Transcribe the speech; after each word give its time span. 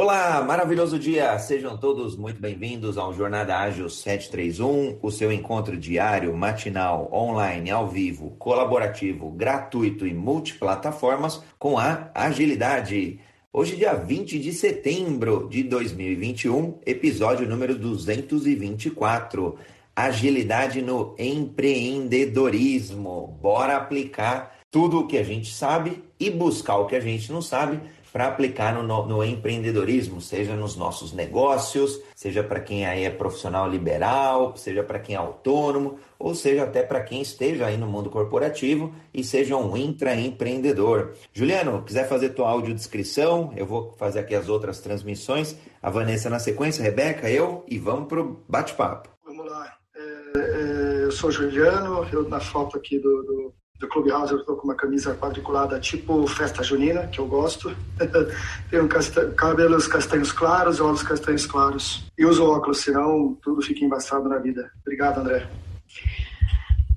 Olá, 0.00 0.44
maravilhoso 0.46 0.96
dia! 0.96 1.36
Sejam 1.40 1.76
todos 1.76 2.16
muito 2.16 2.40
bem-vindos 2.40 2.96
ao 2.96 3.12
Jornada 3.12 3.58
Ágil 3.58 3.90
731, 3.90 4.96
o 5.02 5.10
seu 5.10 5.32
encontro 5.32 5.76
diário, 5.76 6.32
matinal, 6.36 7.10
online, 7.12 7.68
ao 7.68 7.88
vivo, 7.88 8.30
colaborativo, 8.38 9.28
gratuito 9.28 10.06
e 10.06 10.14
multiplataformas 10.14 11.42
com 11.58 11.76
a 11.76 12.12
agilidade. 12.14 13.18
Hoje, 13.52 13.74
dia 13.74 13.92
20 13.92 14.38
de 14.38 14.52
setembro 14.52 15.48
de 15.50 15.64
2021, 15.64 16.78
episódio 16.86 17.48
número 17.48 17.74
224. 17.74 19.58
Agilidade 19.96 20.80
no 20.80 21.16
empreendedorismo. 21.18 23.36
Bora 23.42 23.76
aplicar 23.76 24.60
tudo 24.70 25.00
o 25.00 25.08
que 25.08 25.18
a 25.18 25.24
gente 25.24 25.52
sabe 25.52 26.04
e 26.20 26.30
buscar 26.30 26.76
o 26.76 26.86
que 26.86 26.94
a 26.94 27.00
gente 27.00 27.32
não 27.32 27.42
sabe 27.42 27.80
para 28.12 28.26
aplicar 28.26 28.74
no, 28.74 29.06
no, 29.06 29.24
empreendedorismo, 29.24 30.20
seja 30.20 30.54
nos 30.54 30.76
nossos 30.76 31.12
negócios, 31.12 32.00
seja 32.14 32.42
para 32.42 32.60
quem 32.60 32.86
aí 32.86 33.04
é 33.04 33.10
profissional 33.10 33.68
liberal, 33.68 34.56
seja 34.56 34.82
para 34.82 34.98
quem 34.98 35.14
é 35.14 35.18
autônomo, 35.18 35.98
ou 36.18 36.34
seja 36.34 36.64
até 36.64 36.82
para 36.82 37.02
quem 37.02 37.20
esteja 37.20 37.66
aí 37.66 37.76
no 37.76 37.86
mundo 37.86 38.10
corporativo 38.10 38.94
e 39.12 39.22
seja 39.22 39.56
um 39.56 39.76
intraempreendedor. 39.76 41.14
Juliano, 41.32 41.82
quiser 41.82 42.08
fazer 42.08 42.30
tua 42.30 42.48
audiodescrição, 42.48 43.52
eu 43.56 43.66
vou 43.66 43.94
fazer 43.98 44.20
aqui 44.20 44.34
as 44.34 44.48
outras 44.48 44.80
transmissões. 44.80 45.56
A 45.80 45.90
Vanessa 45.90 46.28
na 46.28 46.38
sequência, 46.38 46.82
Rebeca, 46.82 47.30
eu 47.30 47.64
e 47.68 47.78
vamos 47.78 48.08
pro 48.08 48.44
bate-papo. 48.48 49.08
Vamos 49.24 49.46
lá. 49.46 49.76
É, 49.94 50.38
é, 50.38 51.04
eu 51.04 51.12
sou 51.12 51.30
Juliano, 51.30 52.06
eu 52.12 52.28
na 52.28 52.40
foto 52.40 52.76
aqui 52.76 52.98
do, 52.98 53.22
do 53.22 53.54
do 53.78 53.88
Clubhouse 53.88 54.32
eu 54.32 54.40
estou 54.40 54.56
com 54.56 54.64
uma 54.64 54.74
camisa 54.74 55.14
quadriculada 55.14 55.78
tipo 55.78 56.26
festa 56.26 56.62
junina, 56.62 57.06
que 57.06 57.18
eu 57.18 57.26
gosto. 57.26 57.74
Tenho 58.70 58.88
casta 58.88 59.30
cabelos 59.32 59.86
castanhos 59.86 60.32
claros, 60.32 60.80
olhos 60.80 61.02
castanhos 61.02 61.46
claros. 61.46 62.04
E 62.18 62.24
uso 62.24 62.44
óculos, 62.44 62.78
senão 62.78 63.38
tudo 63.42 63.62
fica 63.62 63.84
embaçado 63.84 64.28
na 64.28 64.38
vida. 64.38 64.70
Obrigado, 64.82 65.20
André. 65.20 65.48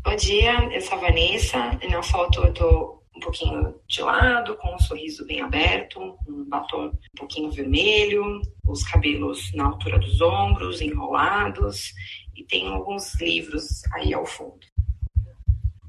Bom 0.04 0.16
dia, 0.16 0.54
eu 0.74 0.82
sou 0.82 0.98
a 0.98 1.02
Vanessa. 1.02 1.78
E 1.82 1.88
na 1.88 2.02
foto 2.02 2.42
eu 2.42 2.50
estou 2.50 3.04
um 3.16 3.20
pouquinho 3.20 3.76
de 3.88 4.02
lado, 4.02 4.56
com 4.56 4.74
um 4.74 4.80
sorriso 4.80 5.26
bem 5.28 5.42
aberto, 5.42 6.00
um 6.28 6.46
batom 6.46 6.88
um 6.88 7.18
pouquinho 7.18 7.52
vermelho, 7.52 8.42
os 8.66 8.84
cabelos 8.84 9.54
na 9.54 9.66
altura 9.66 10.00
dos 10.00 10.20
ombros, 10.22 10.82
enrolados, 10.82 11.94
e 12.36 12.44
tenho 12.44 12.74
alguns 12.74 13.14
livros 13.22 13.84
aí 13.94 14.14
ao 14.14 14.26
fundo. 14.26 14.71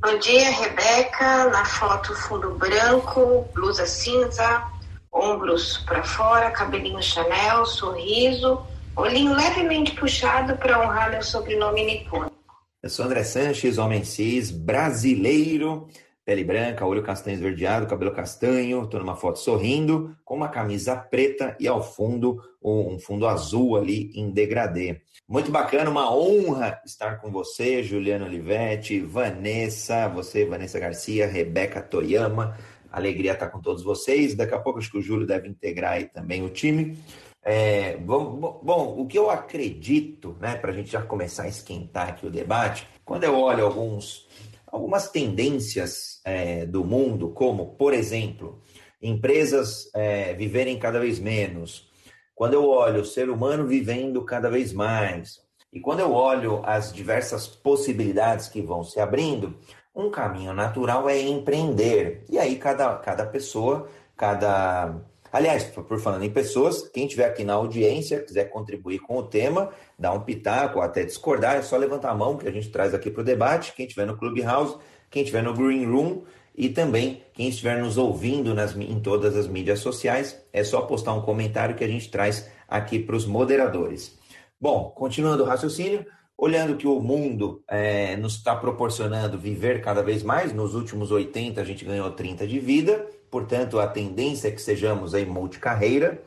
Bom 0.05 0.19
dia, 0.19 0.50
Rebeca. 0.50 1.48
Na 1.50 1.64
foto, 1.64 2.12
fundo 2.12 2.56
branco, 2.56 3.48
blusa 3.55 3.86
cinza, 3.86 4.69
ombros 5.12 5.78
para 5.86 6.03
fora, 6.03 6.50
cabelinho 6.50 7.00
Chanel, 7.00 7.64
sorriso, 7.64 8.67
olhinho 8.97 9.33
levemente 9.33 9.94
puxado 9.94 10.56
para 10.56 10.81
honrar 10.81 11.12
meu 11.12 11.22
sobrenome 11.22 11.84
nipônico. 11.84 12.34
Eu 12.83 12.91
sou 12.91 13.05
André 13.05 13.22
Sanches, 13.22 13.78
homem 13.78 14.03
cis, 14.03 14.50
brasileiro, 14.50 15.86
pele 16.25 16.45
branca, 16.45 16.87
olho 16.87 17.03
castanho 17.03 17.34
esverdeado, 17.34 17.87
cabelo 17.87 18.12
castanho, 18.12 18.84
estou 18.84 19.01
numa 19.01 19.17
foto 19.17 19.39
sorrindo, 19.39 20.17
com 20.25 20.37
uma 20.37 20.48
camisa 20.48 20.97
preta 20.97 21.56
e 21.59 21.67
ao 21.67 21.83
fundo 21.83 22.41
um 22.62 22.98
fundo 22.98 23.27
azul 23.27 23.77
ali 23.77 24.12
em 24.15 24.31
degradê. 24.31 25.00
Muito 25.28 25.50
bacana, 25.50 25.91
uma 25.91 26.15
honra 26.15 26.81
estar 26.84 27.20
com 27.20 27.31
você, 27.31 27.83
Juliana 27.83 28.27
Olivetti, 28.27 29.00
Vanessa, 29.00 30.09
você, 30.09 30.45
Vanessa 30.45 30.78
Garcia, 30.78 31.27
Rebeca 31.27 31.83
Toyama. 31.83 32.56
Alegria 32.91 33.33
estar 33.33 33.48
com 33.48 33.61
todos 33.61 33.83
vocês. 33.83 34.34
Daqui 34.34 34.55
a 34.55 34.61
pouco 34.61 34.78
acho 34.78 34.91
que 34.91 34.98
o 34.98 35.03
Júlio 35.03 35.27
deve 35.27 35.48
integrar 35.48 35.93
aí 35.93 36.05
também 36.05 36.45
o 36.45 36.50
time. 36.50 36.98
É, 37.43 37.97
bom, 37.97 38.61
bom, 38.62 38.95
o 39.00 39.06
que 39.06 39.19
eu 39.19 39.28
acredito, 39.28 40.37
né, 40.41 40.55
para 40.55 40.70
a 40.70 40.75
gente 40.75 40.93
já 40.93 41.03
começar 41.03 41.45
a 41.45 41.48
esquentar 41.48 42.11
aqui 42.11 42.27
o 42.27 42.31
debate, 42.31 42.87
quando 43.05 43.25
eu 43.25 43.37
olho 43.37 43.65
alguns 43.65 44.28
algumas 44.72 45.10
tendências 45.10 46.21
é, 46.25 46.65
do 46.65 46.83
mundo, 46.83 47.28
como, 47.28 47.77
por 47.77 47.93
exemplo, 47.93 48.62
empresas 49.00 49.91
é, 49.94 50.33
viverem 50.33 50.78
cada 50.78 50.99
vez 50.99 51.19
menos, 51.19 51.91
quando 52.34 52.55
eu 52.55 52.66
olho 52.69 53.03
o 53.03 53.05
ser 53.05 53.28
humano 53.28 53.66
vivendo 53.66 54.25
cada 54.25 54.49
vez 54.49 54.72
mais, 54.72 55.41
e 55.71 55.78
quando 55.78 56.00
eu 56.00 56.12
olho 56.12 56.62
as 56.65 56.93
diversas 56.93 57.47
possibilidades 57.47 58.49
que 58.49 58.62
vão 58.62 58.83
se 58.83 58.99
abrindo, 58.99 59.59
um 59.94 60.10
caminho 60.10 60.55
natural 60.55 61.09
é 61.09 61.21
empreender. 61.21 62.25
E 62.31 62.39
aí, 62.39 62.56
cada, 62.56 62.97
cada 62.97 63.27
pessoa, 63.27 63.89
cada. 64.16 64.94
Aliás, 65.32 65.65
por 65.65 65.98
falando 65.98 66.25
em 66.25 66.31
pessoas, 66.31 66.87
quem 66.91 67.06
estiver 67.06 67.25
aqui 67.25 67.43
na 67.43 67.54
audiência, 67.54 68.20
quiser 68.20 68.50
contribuir 68.50 68.98
com 68.98 69.16
o 69.16 69.22
tema, 69.22 69.70
dar 69.98 70.12
um 70.12 70.20
pitaco 70.20 70.78
ou 70.78 70.84
até 70.84 71.04
discordar, 71.04 71.56
é 71.56 71.62
só 71.62 71.78
levantar 71.78 72.10
a 72.10 72.15
mão 72.15 72.37
que 72.37 72.47
a 72.47 72.53
gente 72.53 72.69
traz 72.69 72.93
aqui 72.93 73.10
para 73.10 73.22
o 73.22 73.25
debate. 73.25 73.72
Quem 73.75 73.87
estiver 73.87 74.06
no 74.06 74.19
Clubhouse, 74.19 74.76
quem 75.10 75.22
estiver 75.22 75.42
no 75.42 75.54
Green 75.54 75.87
Room 75.87 76.25
e 76.54 76.69
também 76.69 77.22
quem 77.32 77.48
estiver 77.48 77.81
nos 77.81 77.97
ouvindo 77.97 78.54
nas, 78.54 78.76
em 78.76 79.00
todas 79.00 79.34
as 79.34 79.48
mídias 79.48 79.78
sociais, 79.78 80.38
é 80.53 80.62
só 80.62 80.82
postar 80.82 81.15
um 81.15 81.22
comentário 81.22 81.75
que 81.75 81.82
a 81.82 81.88
gente 81.88 82.10
traz 82.10 82.50
aqui 82.69 82.98
para 82.98 83.16
os 83.16 83.25
moderadores. 83.25 84.19
Bom, 84.60 84.91
continuando 84.91 85.44
o 85.44 85.47
raciocínio, 85.47 86.04
olhando 86.37 86.76
que 86.76 86.87
o 86.87 87.00
mundo 87.00 87.65
é, 87.71 88.16
nos 88.16 88.34
está 88.34 88.54
proporcionando 88.54 89.38
viver 89.38 89.81
cada 89.81 90.03
vez 90.03 90.22
mais, 90.22 90.53
nos 90.53 90.75
últimos 90.75 91.10
80 91.10 91.59
a 91.59 91.65
gente 91.65 91.87
ganhou 91.87 92.10
30 92.10 92.47
de 92.47 92.60
vida, 92.60 93.09
portanto 93.32 93.81
a 93.81 93.87
tendência 93.87 94.48
é 94.48 94.50
que 94.50 94.60
sejamos 94.60 95.15
aí 95.15 95.25
multicarreira. 95.25 96.22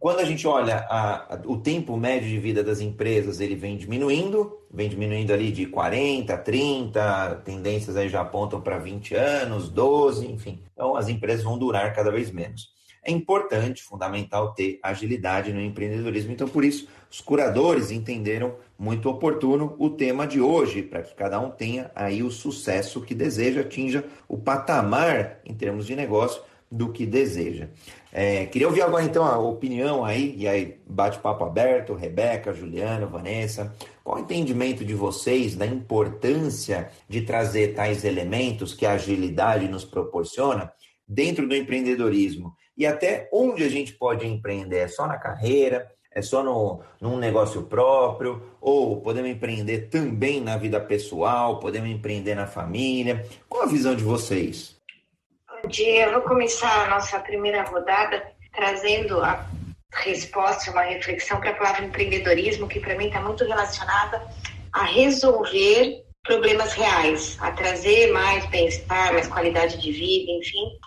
Quando 0.00 0.18
a 0.18 0.24
gente 0.24 0.48
olha 0.48 0.78
a, 0.88 1.34
a, 1.34 1.40
o 1.46 1.58
tempo 1.58 1.96
médio 1.96 2.28
de 2.28 2.38
vida 2.38 2.64
das 2.64 2.80
empresas, 2.80 3.38
ele 3.38 3.54
vem 3.54 3.76
diminuindo, 3.76 4.58
vem 4.68 4.88
diminuindo 4.88 5.32
ali 5.32 5.52
de 5.52 5.66
40, 5.66 6.36
30, 6.38 7.42
tendências 7.44 7.96
aí 7.96 8.08
já 8.08 8.22
apontam 8.22 8.60
para 8.60 8.78
20 8.78 9.14
anos, 9.14 9.68
12, 9.68 10.26
enfim. 10.26 10.60
Então 10.72 10.96
as 10.96 11.08
empresas 11.08 11.44
vão 11.44 11.56
durar 11.56 11.94
cada 11.94 12.10
vez 12.10 12.32
menos. 12.32 12.70
É 13.04 13.10
importante, 13.10 13.82
fundamental 13.82 14.52
ter 14.52 14.78
agilidade 14.82 15.52
no 15.52 15.60
empreendedorismo. 15.60 16.32
Então, 16.32 16.48
por 16.48 16.64
isso, 16.64 16.86
os 17.10 17.20
curadores 17.20 17.90
entenderam 17.90 18.54
muito 18.80 19.10
oportuno 19.10 19.76
o 19.78 19.90
tema 19.90 20.26
de 20.26 20.40
hoje, 20.40 20.82
para 20.82 21.02
que 21.02 21.14
cada 21.14 21.38
um 21.38 21.50
tenha 21.50 21.90
aí 21.94 22.22
o 22.22 22.30
sucesso 22.30 23.02
que 23.02 23.14
deseja, 23.14 23.60
atinja 23.60 24.02
o 24.26 24.38
patamar 24.38 25.38
em 25.44 25.52
termos 25.52 25.86
de 25.86 25.94
negócio 25.94 26.42
do 26.72 26.90
que 26.90 27.04
deseja. 27.04 27.68
É, 28.10 28.46
queria 28.46 28.66
ouvir 28.66 28.80
agora 28.80 29.04
então 29.04 29.22
a 29.22 29.38
opinião 29.38 30.02
aí, 30.02 30.34
e 30.34 30.48
aí 30.48 30.80
bate-papo 30.86 31.44
aberto, 31.44 31.92
Rebeca, 31.92 32.54
Juliana, 32.54 33.04
Vanessa. 33.04 33.76
Qual 34.02 34.16
o 34.16 34.20
entendimento 34.20 34.82
de 34.82 34.94
vocês 34.94 35.54
da 35.54 35.66
importância 35.66 36.90
de 37.06 37.20
trazer 37.20 37.74
tais 37.74 38.02
elementos 38.02 38.72
que 38.72 38.86
a 38.86 38.92
agilidade 38.92 39.68
nos 39.68 39.84
proporciona 39.84 40.72
dentro 41.06 41.46
do 41.46 41.54
empreendedorismo? 41.54 42.54
E 42.78 42.86
até 42.86 43.28
onde 43.30 43.62
a 43.62 43.68
gente 43.68 43.92
pode 43.92 44.26
empreender? 44.26 44.78
É 44.78 44.88
só 44.88 45.06
na 45.06 45.18
carreira? 45.18 45.86
É 46.12 46.20
só 46.20 46.42
no, 46.42 46.80
num 47.00 47.16
negócio 47.16 47.62
próprio? 47.62 48.42
Ou 48.60 49.00
podemos 49.00 49.30
empreender 49.30 49.88
também 49.88 50.40
na 50.40 50.56
vida 50.56 50.80
pessoal? 50.80 51.60
Podemos 51.60 51.88
empreender 51.88 52.34
na 52.34 52.46
família? 52.48 53.24
Qual 53.48 53.62
a 53.62 53.66
visão 53.66 53.94
de 53.94 54.02
vocês? 54.02 54.76
Bom 55.62 55.68
dia, 55.68 56.06
eu 56.06 56.12
vou 56.12 56.22
começar 56.22 56.86
a 56.86 56.90
nossa 56.90 57.20
primeira 57.20 57.62
rodada 57.62 58.22
trazendo 58.52 59.20
a 59.20 59.46
resposta, 59.92 60.70
uma 60.72 60.82
reflexão 60.82 61.38
para 61.38 61.50
a 61.50 61.54
palavra 61.54 61.84
empreendedorismo, 61.84 62.66
que 62.66 62.80
para 62.80 62.96
mim 62.96 63.06
está 63.06 63.20
muito 63.20 63.44
relacionada 63.44 64.26
a 64.72 64.84
resolver 64.84 66.04
problemas 66.24 66.72
reais, 66.72 67.36
a 67.40 67.52
trazer 67.52 68.12
mais 68.12 68.44
bem-estar, 68.46 69.12
mais 69.12 69.28
qualidade 69.28 69.80
de 69.80 69.92
vida, 69.92 70.32
enfim. 70.32 70.78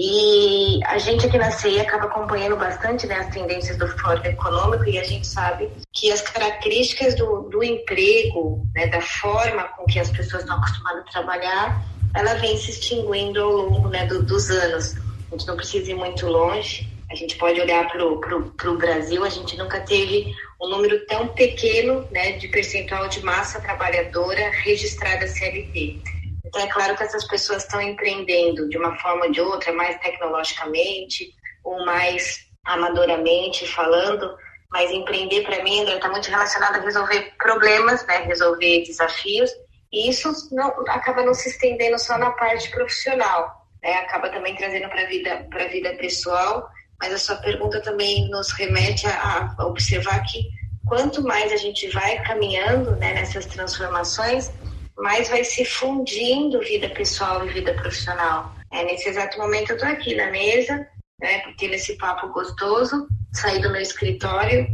E 0.00 0.78
a 0.84 0.96
gente 0.96 1.26
aqui 1.26 1.36
na 1.36 1.50
CEI 1.50 1.80
acaba 1.80 2.04
acompanhando 2.04 2.54
bastante 2.54 3.04
né, 3.04 3.16
as 3.16 3.34
tendências 3.34 3.76
do 3.76 3.88
Fórum 3.98 4.24
Econômico 4.24 4.88
e 4.88 4.96
a 4.96 5.02
gente 5.02 5.26
sabe 5.26 5.68
que 5.92 6.12
as 6.12 6.20
características 6.20 7.16
do, 7.16 7.48
do 7.50 7.64
emprego, 7.64 8.64
né, 8.76 8.86
da 8.86 9.00
forma 9.00 9.64
com 9.64 9.84
que 9.86 9.98
as 9.98 10.08
pessoas 10.08 10.44
estão 10.44 10.56
acostumadas 10.56 11.02
a 11.08 11.10
trabalhar, 11.10 11.84
ela 12.14 12.34
vem 12.34 12.56
se 12.56 12.70
extinguindo 12.70 13.42
ao 13.42 13.50
longo 13.50 13.88
né, 13.88 14.06
do, 14.06 14.22
dos 14.22 14.48
anos. 14.50 14.94
A 15.32 15.36
gente 15.36 15.48
não 15.48 15.56
precisa 15.56 15.90
ir 15.90 15.96
muito 15.96 16.28
longe. 16.28 16.86
A 17.10 17.16
gente 17.16 17.36
pode 17.36 17.60
olhar 17.60 17.88
para 17.88 18.70
o 18.70 18.78
Brasil, 18.78 19.24
a 19.24 19.30
gente 19.30 19.56
nunca 19.56 19.80
teve 19.80 20.32
um 20.62 20.68
número 20.68 21.04
tão 21.06 21.26
pequeno 21.26 22.06
né, 22.12 22.32
de 22.32 22.46
percentual 22.46 23.08
de 23.08 23.20
massa 23.24 23.60
trabalhadora 23.60 24.48
registrada 24.62 25.26
CLT. 25.26 26.17
Então, 26.48 26.62
é 26.62 26.66
claro 26.68 26.96
que 26.96 27.02
essas 27.02 27.26
pessoas 27.26 27.62
estão 27.62 27.80
empreendendo 27.80 28.68
de 28.68 28.78
uma 28.78 28.96
forma 28.96 29.26
ou 29.26 29.30
de 29.30 29.40
outra, 29.40 29.72
mais 29.72 29.98
tecnologicamente 30.00 31.30
ou 31.62 31.84
mais 31.84 32.38
amadoramente 32.64 33.66
falando, 33.66 34.34
mas 34.70 34.90
empreender 34.90 35.42
para 35.42 35.62
mim 35.62 35.82
está 35.82 36.08
muito 36.08 36.30
relacionado 36.30 36.76
a 36.76 36.80
resolver 36.80 37.34
problemas, 37.38 38.06
né, 38.06 38.18
resolver 38.18 38.82
desafios. 38.82 39.50
E 39.92 40.08
isso 40.08 40.30
não, 40.52 40.68
acaba 40.88 41.22
não 41.22 41.34
se 41.34 41.50
estendendo 41.50 41.98
só 41.98 42.18
na 42.18 42.30
parte 42.32 42.70
profissional, 42.70 43.66
né? 43.82 43.94
acaba 43.94 44.28
também 44.28 44.54
trazendo 44.54 44.88
para 44.88 45.02
a 45.02 45.06
vida, 45.06 45.46
vida 45.70 45.94
pessoal. 45.96 46.68
Mas 47.00 47.12
a 47.12 47.18
sua 47.18 47.36
pergunta 47.36 47.80
também 47.80 48.28
nos 48.28 48.50
remete 48.52 49.06
a, 49.06 49.54
a 49.56 49.66
observar 49.66 50.20
que 50.24 50.42
quanto 50.86 51.22
mais 51.22 51.52
a 51.52 51.56
gente 51.56 51.88
vai 51.88 52.22
caminhando 52.24 52.96
né, 52.96 53.14
nessas 53.14 53.46
transformações, 53.46 54.50
mais 54.98 55.28
vai 55.28 55.44
se 55.44 55.64
fundindo 55.64 56.60
vida 56.60 56.88
pessoal 56.90 57.46
e 57.46 57.52
vida 57.52 57.72
profissional. 57.74 58.54
É, 58.72 58.84
nesse 58.84 59.08
exato 59.08 59.38
momento 59.38 59.70
eu 59.70 59.76
estou 59.76 59.88
aqui 59.88 60.14
na 60.14 60.30
mesa, 60.30 60.86
né, 61.20 61.42
tendo 61.56 61.74
esse 61.74 61.96
papo 61.96 62.28
gostoso, 62.28 63.06
saí 63.32 63.60
do 63.60 63.70
meu 63.70 63.80
escritório 63.80 64.68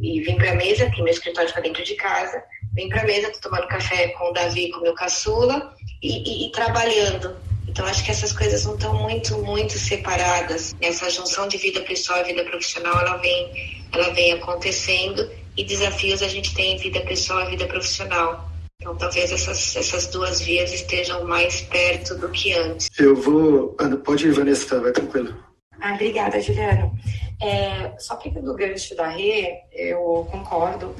e 0.00 0.20
vim 0.20 0.36
para 0.36 0.52
a 0.52 0.54
mesa, 0.54 0.90
que 0.90 1.02
meu 1.02 1.12
escritório 1.12 1.48
fica 1.48 1.62
dentro 1.62 1.84
de 1.84 1.94
casa, 1.94 2.42
vim 2.74 2.88
para 2.88 3.02
a 3.02 3.04
mesa, 3.04 3.28
estou 3.28 3.50
tomando 3.50 3.68
café 3.68 4.08
com 4.08 4.30
o 4.30 4.32
Davi, 4.32 4.70
com 4.70 4.78
o 4.78 4.82
meu 4.82 4.94
caçula, 4.94 5.74
e, 6.02 6.44
e, 6.44 6.46
e 6.46 6.52
trabalhando. 6.52 7.36
Então, 7.66 7.84
acho 7.86 8.04
que 8.04 8.10
essas 8.10 8.32
coisas 8.32 8.64
não 8.64 8.74
estão 8.74 8.94
muito, 8.94 9.38
muito 9.38 9.74
separadas. 9.74 10.74
Essa 10.80 11.10
junção 11.10 11.46
de 11.46 11.58
vida 11.58 11.80
pessoal 11.80 12.20
e 12.20 12.24
vida 12.24 12.44
profissional, 12.44 12.98
ela 12.98 13.16
vem, 13.18 13.86
ela 13.92 14.10
vem 14.14 14.32
acontecendo 14.32 15.30
e 15.56 15.64
desafios 15.64 16.22
a 16.22 16.28
gente 16.28 16.54
tem 16.54 16.74
em 16.74 16.78
vida 16.78 17.00
pessoal 17.00 17.42
e 17.42 17.50
vida 17.50 17.66
profissional. 17.66 18.47
Então, 18.80 18.96
talvez 18.96 19.32
essas, 19.32 19.74
essas 19.74 20.06
duas 20.06 20.40
vias 20.40 20.72
estejam 20.72 21.24
mais 21.24 21.62
perto 21.62 22.14
do 22.14 22.28
que 22.28 22.54
antes. 22.54 22.88
Eu 22.96 23.16
vou. 23.16 23.76
Pode 24.04 24.28
ir, 24.28 24.30
Vanessa, 24.30 24.80
vai 24.80 24.92
tranquilo. 24.92 25.36
Ah, 25.80 25.94
obrigada, 25.94 26.40
Juliano. 26.40 26.96
É, 27.42 27.98
só 27.98 28.14
pegando 28.14 28.52
o 28.52 28.54
gancho 28.54 28.94
da 28.94 29.08
Rê, 29.08 29.62
eu 29.72 30.26
concordo. 30.30 30.94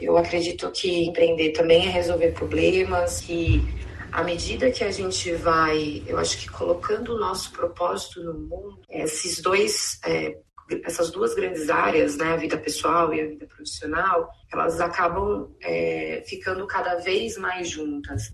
Eu 0.00 0.16
acredito 0.16 0.68
que 0.72 1.04
empreender 1.04 1.50
também 1.50 1.86
é 1.86 1.90
resolver 1.90 2.32
problemas, 2.32 3.20
que 3.20 3.62
à 4.10 4.24
medida 4.24 4.70
que 4.72 4.82
a 4.82 4.90
gente 4.90 5.32
vai, 5.34 6.02
eu 6.06 6.18
acho 6.18 6.36
que 6.38 6.50
colocando 6.50 7.14
o 7.14 7.20
nosso 7.20 7.52
propósito 7.52 8.20
no 8.22 8.34
mundo, 8.34 8.80
esses 8.90 9.40
dois, 9.40 10.00
é, 10.04 10.36
essas 10.84 11.10
duas 11.10 11.34
grandes 11.34 11.68
áreas, 11.68 12.16
né, 12.16 12.32
a 12.32 12.36
vida 12.36 12.56
pessoal 12.56 13.12
e 13.12 13.20
a 13.20 13.26
vida 13.26 13.46
profissional, 13.46 14.30
elas 14.52 14.80
acabam 14.80 15.48
é, 15.60 16.22
ficando 16.26 16.66
cada 16.66 16.96
vez 16.96 17.36
mais 17.36 17.68
juntas. 17.68 18.32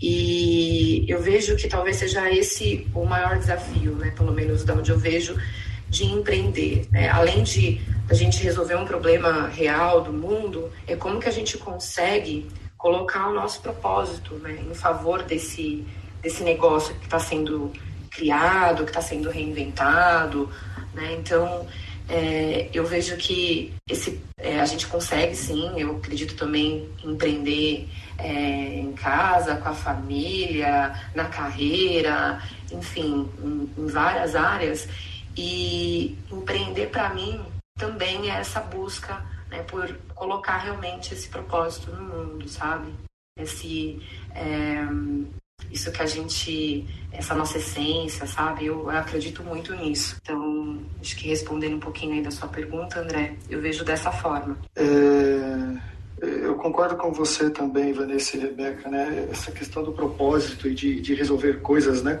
E 0.00 1.04
eu 1.08 1.20
vejo 1.20 1.56
que 1.56 1.68
talvez 1.68 1.96
seja 1.96 2.30
esse 2.30 2.88
o 2.94 3.04
maior 3.04 3.38
desafio, 3.38 3.92
né, 3.94 4.12
pelo 4.16 4.32
menos 4.32 4.64
da 4.64 4.74
onde 4.74 4.90
eu 4.90 4.98
vejo, 4.98 5.36
de 5.88 6.04
empreender. 6.04 6.88
Né? 6.90 7.08
Além 7.08 7.42
de 7.42 7.80
a 8.08 8.14
gente 8.14 8.42
resolver 8.42 8.74
um 8.76 8.84
problema 8.84 9.46
real 9.48 10.00
do 10.00 10.12
mundo, 10.12 10.72
é 10.86 10.96
como 10.96 11.20
que 11.20 11.28
a 11.28 11.32
gente 11.32 11.56
consegue 11.58 12.48
colocar 12.76 13.28
o 13.28 13.34
nosso 13.34 13.60
propósito 13.60 14.34
né, 14.36 14.58
em 14.68 14.74
favor 14.74 15.22
desse, 15.22 15.86
desse 16.20 16.42
negócio 16.42 16.94
que 16.96 17.04
está 17.04 17.18
sendo 17.20 17.70
criado, 18.10 18.84
que 18.84 18.90
está 18.90 19.00
sendo 19.00 19.30
reinventado. 19.30 20.50
Né? 20.94 21.14
Então, 21.18 21.66
é, 22.08 22.68
eu 22.72 22.84
vejo 22.84 23.16
que 23.16 23.72
esse, 23.88 24.20
é, 24.36 24.60
a 24.60 24.66
gente 24.66 24.86
consegue 24.86 25.34
sim, 25.34 25.72
eu 25.80 25.96
acredito 25.96 26.34
também 26.34 26.88
empreender 27.04 27.88
é, 28.18 28.78
em 28.78 28.92
casa, 28.92 29.56
com 29.56 29.68
a 29.68 29.74
família, 29.74 30.94
na 31.14 31.24
carreira, 31.26 32.42
enfim, 32.70 33.28
em, 33.42 33.70
em 33.78 33.86
várias 33.86 34.34
áreas. 34.34 34.88
E 35.36 36.18
empreender 36.30 36.88
para 36.88 37.14
mim 37.14 37.40
também 37.78 38.30
é 38.30 38.34
essa 38.34 38.60
busca 38.60 39.24
né, 39.50 39.62
por 39.62 39.94
colocar 40.14 40.58
realmente 40.58 41.14
esse 41.14 41.28
propósito 41.28 41.90
no 41.90 42.02
mundo, 42.02 42.48
sabe? 42.48 42.92
Esse, 43.38 44.00
é, 44.34 44.84
isso 45.72 45.90
que 45.90 46.02
a 46.02 46.06
gente, 46.06 46.86
essa 47.12 47.34
nossa 47.34 47.58
essência, 47.58 48.26
sabe? 48.26 48.66
Eu 48.66 48.88
acredito 48.90 49.42
muito 49.42 49.74
nisso. 49.74 50.16
Então, 50.22 50.78
acho 51.00 51.16
que 51.16 51.28
respondendo 51.28 51.76
um 51.76 51.80
pouquinho 51.80 52.14
aí 52.14 52.22
da 52.22 52.30
sua 52.30 52.48
pergunta, 52.48 53.00
André, 53.00 53.34
eu 53.48 53.60
vejo 53.60 53.84
dessa 53.84 54.12
forma. 54.12 54.56
É... 54.76 55.92
Eu 56.22 56.54
concordo 56.54 56.94
com 56.94 57.12
você 57.12 57.50
também, 57.50 57.92
Vanessa 57.92 58.36
e 58.36 58.40
Rebeca, 58.40 58.88
né? 58.88 59.26
Essa 59.32 59.50
questão 59.50 59.82
do 59.82 59.90
propósito 59.90 60.68
e 60.68 60.74
de, 60.74 61.00
de 61.00 61.14
resolver 61.14 61.54
coisas, 61.54 62.00
né? 62.00 62.20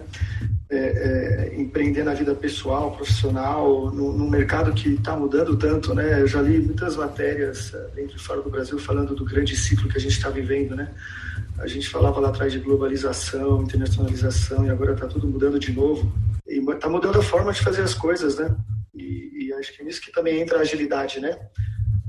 É, 0.68 0.76
é, 0.76 1.60
empreender 1.60 2.02
na 2.02 2.12
vida 2.12 2.34
pessoal, 2.34 2.90
profissional, 2.96 3.92
no, 3.92 4.28
mercado 4.28 4.72
que 4.72 4.94
está 4.94 5.14
mudando 5.16 5.56
tanto, 5.56 5.94
né? 5.94 6.20
Eu 6.20 6.26
já 6.26 6.42
li 6.42 6.58
muitas 6.58 6.96
matérias 6.96 7.72
é, 7.72 7.94
dentro 7.94 8.16
e 8.16 8.18
fora 8.18 8.42
do 8.42 8.50
Brasil 8.50 8.76
falando 8.76 9.14
do 9.14 9.24
grande 9.24 9.54
ciclo 9.54 9.88
que 9.88 9.98
a 9.98 10.00
gente 10.00 10.16
está 10.16 10.30
vivendo, 10.30 10.74
né? 10.74 10.88
A 11.62 11.66
gente 11.66 11.88
falava 11.88 12.20
lá 12.20 12.28
atrás 12.28 12.52
de 12.52 12.58
globalização, 12.58 13.62
internacionalização 13.62 14.66
e 14.66 14.70
agora 14.70 14.92
está 14.92 15.06
tudo 15.06 15.26
mudando 15.26 15.58
de 15.58 15.72
novo. 15.72 16.12
E 16.46 16.58
está 16.58 16.88
mudando 16.88 17.18
a 17.18 17.22
forma 17.22 17.52
de 17.52 17.60
fazer 17.60 17.82
as 17.82 17.94
coisas, 17.94 18.36
né? 18.36 18.54
E, 18.94 19.46
e 19.46 19.52
acho 19.54 19.72
que 19.72 19.80
é 19.80 19.84
nisso 19.84 20.02
que 20.02 20.12
também 20.12 20.40
entra 20.40 20.58
a 20.58 20.62
agilidade, 20.62 21.20
né? 21.20 21.38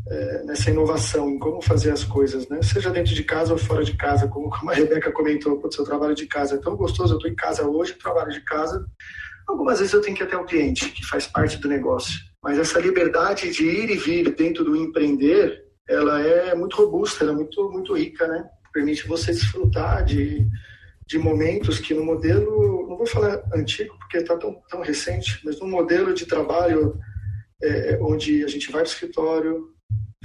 é, 0.07 0.43
nessa 0.43 0.69
inovação, 0.69 1.29
em 1.29 1.39
como 1.39 1.61
fazer 1.61 1.91
as 1.91 2.03
coisas, 2.03 2.47
né? 2.49 2.61
Seja 2.61 2.89
dentro 2.89 3.13
de 3.13 3.23
casa 3.23 3.53
ou 3.53 3.57
fora 3.57 3.83
de 3.83 3.95
casa, 3.95 4.27
como, 4.27 4.49
como 4.49 4.69
a 4.69 4.73
Rebeca 4.73 5.11
comentou, 5.11 5.59
o 5.63 5.71
seu 5.71 5.83
trabalho 5.83 6.15
de 6.15 6.25
casa 6.25 6.55
é 6.55 6.59
tão 6.59 6.75
gostoso, 6.75 7.13
eu 7.13 7.17
estou 7.17 7.31
em 7.31 7.35
casa 7.35 7.65
hoje, 7.67 7.93
trabalho 7.93 8.31
de 8.31 8.41
casa. 8.41 8.85
Algumas 9.47 9.79
vezes 9.79 9.93
eu 9.93 10.01
tenho 10.01 10.15
que 10.15 10.23
ir 10.23 10.25
até 10.25 10.37
o 10.37 10.45
cliente, 10.45 10.89
que 10.89 11.05
faz 11.05 11.27
parte 11.27 11.57
do 11.57 11.67
negócio. 11.67 12.19
Mas 12.41 12.57
essa 12.57 12.79
liberdade 12.79 13.49
de 13.51 13.65
ir 13.65 13.89
e 13.89 13.97
vir 13.97 14.35
dentro 14.35 14.63
do 14.63 14.75
empreender, 14.75 15.63
ela 15.87 16.21
é 16.21 16.53
muito 16.53 16.75
robusta, 16.75 17.23
ela 17.23 17.33
é 17.33 17.35
muito, 17.35 17.69
muito 17.69 17.93
rica, 17.93 18.27
né? 18.27 18.45
Permite 18.73 19.07
você 19.07 19.31
desfrutar 19.31 20.03
de, 20.03 20.47
de 21.05 21.17
momentos 21.17 21.79
que 21.79 21.93
no 21.93 22.03
modelo, 22.03 22.87
não 22.87 22.97
vou 22.97 23.05
falar 23.05 23.43
antigo 23.53 23.95
porque 23.99 24.17
está 24.17 24.35
tão, 24.37 24.61
tão 24.69 24.81
recente, 24.81 25.39
mas 25.43 25.59
no 25.59 25.67
modelo 25.67 26.13
de 26.13 26.25
trabalho 26.25 26.97
é, 27.61 27.97
onde 28.01 28.43
a 28.43 28.47
gente 28.47 28.71
vai 28.71 28.81
para 28.81 28.89
o 28.89 28.93
escritório, 28.93 29.73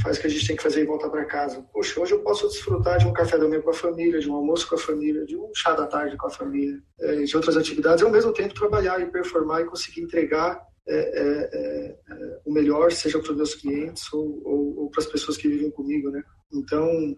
faz 0.00 0.16
o 0.16 0.20
que 0.20 0.26
a 0.26 0.30
gente 0.30 0.46
tem 0.46 0.56
que 0.56 0.62
fazer 0.62 0.82
e 0.82 0.86
voltar 0.86 1.08
para 1.10 1.24
casa. 1.24 1.64
Poxa, 1.72 2.00
hoje 2.00 2.12
eu 2.12 2.20
posso 2.20 2.48
desfrutar 2.48 2.98
de 2.98 3.06
um 3.06 3.12
café 3.12 3.36
da 3.36 3.48
manhã 3.48 3.60
com 3.60 3.70
a 3.70 3.74
família, 3.74 4.20
de 4.20 4.30
um 4.30 4.34
almoço 4.34 4.68
com 4.68 4.76
a 4.76 4.78
família, 4.78 5.24
de 5.24 5.36
um 5.36 5.50
chá 5.54 5.72
da 5.72 5.86
tarde 5.86 6.16
com 6.16 6.26
a 6.26 6.30
família, 6.30 6.80
é, 7.00 7.22
de 7.22 7.36
outras 7.36 7.56
atividades, 7.56 8.02
e 8.02 8.04
ao 8.04 8.10
mesmo 8.10 8.32
tempo 8.32 8.54
trabalhar 8.54 9.00
e 9.00 9.06
performar 9.06 9.62
e 9.62 9.66
conseguir 9.66 10.02
entregar 10.02 10.60
é, 10.86 10.96
é, 10.96 11.50
é, 11.52 11.96
é 12.10 12.40
o 12.44 12.52
melhor, 12.52 12.90
seja 12.92 13.18
para 13.18 13.30
os 13.30 13.36
meus 13.36 13.54
clientes 13.54 14.10
ou, 14.12 14.40
ou, 14.44 14.78
ou 14.80 14.90
para 14.90 15.02
as 15.02 15.06
pessoas 15.06 15.36
que 15.36 15.48
vivem 15.48 15.70
comigo, 15.70 16.10
né? 16.10 16.22
Então, 16.52 17.14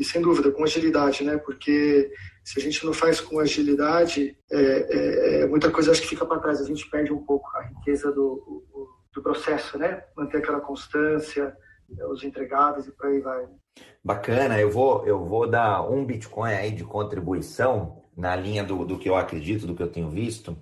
e 0.00 0.04
sem 0.04 0.22
dúvida, 0.22 0.50
com 0.50 0.64
agilidade, 0.64 1.22
né? 1.22 1.36
Porque 1.36 2.10
se 2.42 2.58
a 2.58 2.62
gente 2.62 2.84
não 2.86 2.92
faz 2.92 3.20
com 3.20 3.38
agilidade, 3.38 4.36
é, 4.50 5.46
muita 5.46 5.70
coisa 5.70 5.90
acho 5.90 6.00
que 6.00 6.08
fica 6.08 6.24
para 6.24 6.40
trás, 6.40 6.60
a 6.60 6.64
gente 6.64 6.88
perde 6.88 7.12
um 7.12 7.22
pouco 7.24 7.48
a 7.56 7.62
riqueza 7.64 8.10
do, 8.10 8.64
do 9.12 9.22
processo, 9.22 9.76
né? 9.78 10.02
Manter 10.16 10.38
aquela 10.38 10.60
constância, 10.60 11.54
os 12.10 12.24
entregáveis 12.24 12.86
e 12.86 12.92
por 12.92 13.06
aí 13.06 13.20
vai. 13.20 13.46
Bacana, 14.02 14.58
eu 14.58 14.70
vou, 14.70 15.06
eu 15.06 15.22
vou 15.24 15.46
dar 15.46 15.82
um 15.82 16.04
Bitcoin 16.04 16.52
aí 16.52 16.70
de 16.70 16.84
contribuição 16.84 18.02
na 18.16 18.34
linha 18.34 18.64
do, 18.64 18.84
do 18.84 18.98
que 18.98 19.08
eu 19.08 19.16
acredito, 19.16 19.66
do 19.66 19.74
que 19.74 19.82
eu 19.82 19.92
tenho 19.92 20.08
visto. 20.08 20.56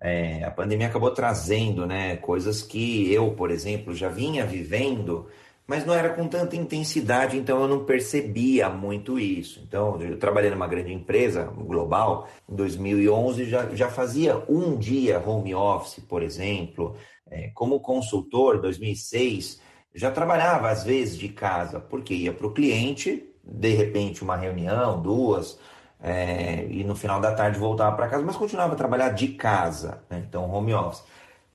É, 0.00 0.44
a 0.44 0.50
pandemia 0.50 0.86
acabou 0.86 1.10
trazendo 1.10 1.86
né, 1.86 2.16
coisas 2.16 2.62
que 2.62 3.12
eu, 3.12 3.32
por 3.32 3.50
exemplo, 3.50 3.94
já 3.94 4.08
vinha 4.08 4.44
vivendo, 4.44 5.28
mas 5.66 5.86
não 5.86 5.94
era 5.94 6.10
com 6.10 6.28
tanta 6.28 6.56
intensidade, 6.56 7.38
então 7.38 7.62
eu 7.62 7.68
não 7.68 7.84
percebia 7.84 8.68
muito 8.68 9.18
isso. 9.18 9.62
Então, 9.66 10.00
eu 10.00 10.18
trabalhei 10.18 10.50
numa 10.50 10.66
grande 10.66 10.92
empresa 10.92 11.44
global, 11.44 12.28
em 12.48 12.54
2011 12.54 13.44
já, 13.46 13.74
já 13.74 13.88
fazia 13.88 14.42
um 14.48 14.76
dia 14.76 15.18
home 15.18 15.54
office, 15.54 16.04
por 16.06 16.22
exemplo. 16.22 16.96
É, 17.30 17.50
como 17.54 17.80
consultor, 17.80 18.60
2006, 18.60 19.60
já 19.94 20.10
trabalhava 20.10 20.68
às 20.68 20.84
vezes 20.84 21.16
de 21.16 21.28
casa, 21.28 21.80
porque 21.80 22.12
ia 22.12 22.32
para 22.32 22.46
o 22.46 22.52
cliente, 22.52 23.24
de 23.42 23.70
repente 23.70 24.22
uma 24.22 24.36
reunião, 24.36 25.00
duas, 25.00 25.58
é, 26.02 26.66
e 26.68 26.84
no 26.84 26.94
final 26.94 27.20
da 27.20 27.32
tarde 27.32 27.58
voltava 27.58 27.96
para 27.96 28.08
casa, 28.08 28.22
mas 28.22 28.36
continuava 28.36 28.74
a 28.74 28.76
trabalhar 28.76 29.10
de 29.10 29.28
casa, 29.28 30.02
né? 30.10 30.22
então 30.28 30.50
home 30.50 30.74
office. 30.74 31.02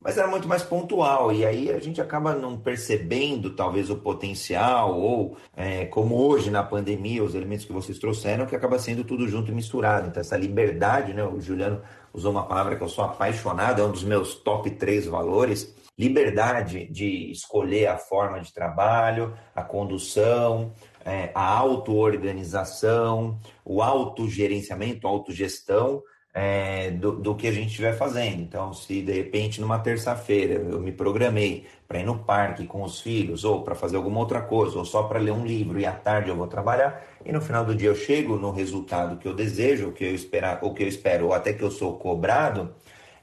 Mas 0.01 0.17
era 0.17 0.29
muito 0.29 0.47
mais 0.47 0.63
pontual, 0.63 1.29
e 1.33 1.45
aí 1.45 1.69
a 1.69 1.77
gente 1.77 1.99
acaba 1.99 2.33
não 2.33 2.57
percebendo 2.57 3.49
talvez 3.53 3.89
o 3.89 3.97
potencial, 3.97 4.97
ou 4.97 5.35
é, 5.53 5.85
como 5.87 6.15
hoje 6.15 6.49
na 6.49 6.63
pandemia, 6.63 7.21
os 7.21 7.35
elementos 7.35 7.65
que 7.65 7.73
vocês 7.73 7.99
trouxeram, 7.99 8.45
que 8.45 8.55
acaba 8.55 8.79
sendo 8.79 9.03
tudo 9.03 9.27
junto 9.27 9.51
e 9.51 9.53
misturado. 9.53 10.07
Então, 10.07 10.21
essa 10.21 10.37
liberdade, 10.37 11.13
né? 11.13 11.21
O 11.25 11.41
Juliano 11.41 11.81
usou 12.13 12.31
uma 12.31 12.45
palavra 12.45 12.77
que 12.77 12.81
eu 12.81 12.87
sou 12.87 13.03
apaixonado, 13.03 13.81
é 13.81 13.85
um 13.85 13.91
dos 13.91 14.05
meus 14.05 14.35
top 14.35 14.69
três 14.71 15.05
valores, 15.05 15.75
liberdade 15.97 16.87
de 16.89 17.29
escolher 17.29 17.87
a 17.87 17.97
forma 17.97 18.39
de 18.39 18.53
trabalho, 18.53 19.33
a 19.53 19.61
condução, 19.61 20.71
é, 21.03 21.29
a 21.35 21.43
auto-organização, 21.43 23.37
o 23.65 23.81
autogerenciamento, 23.81 25.05
autogestão 25.05 26.01
é, 26.33 26.91
do, 26.91 27.13
do 27.13 27.35
que 27.35 27.47
a 27.47 27.51
gente 27.51 27.69
estiver 27.69 27.97
fazendo. 27.97 28.41
Então, 28.41 28.73
se 28.73 29.01
de 29.01 29.11
repente 29.11 29.59
numa 29.59 29.79
terça-feira 29.79 30.53
eu 30.55 30.79
me 30.79 30.91
programei 30.91 31.65
para 31.87 31.99
ir 31.99 32.05
no 32.05 32.19
parque 32.19 32.67
com 32.67 32.83
os 32.83 33.01
filhos, 33.01 33.43
ou 33.43 33.63
para 33.63 33.75
fazer 33.75 33.97
alguma 33.97 34.19
outra 34.19 34.41
coisa, 34.41 34.77
ou 34.77 34.85
só 34.85 35.03
para 35.03 35.19
ler 35.19 35.31
um 35.31 35.45
livro 35.45 35.79
e 35.79 35.85
à 35.85 35.91
tarde 35.91 36.29
eu 36.29 36.35
vou 36.35 36.47
trabalhar, 36.47 37.03
e 37.25 37.31
no 37.31 37.41
final 37.41 37.65
do 37.65 37.73
dia 37.73 37.89
eu 37.89 37.95
chego 37.95 38.37
no 38.37 38.51
resultado 38.51 39.17
que 39.17 39.27
eu 39.27 39.33
desejo, 39.33 39.91
que 39.91 40.03
eu, 40.03 40.13
esperar, 40.13 40.59
o 40.61 40.73
que 40.73 40.83
eu 40.83 40.87
espero, 40.87 41.27
ou 41.27 41.33
até 41.33 41.51
que 41.51 41.63
eu 41.63 41.71
sou 41.71 41.97
cobrado, 41.97 42.73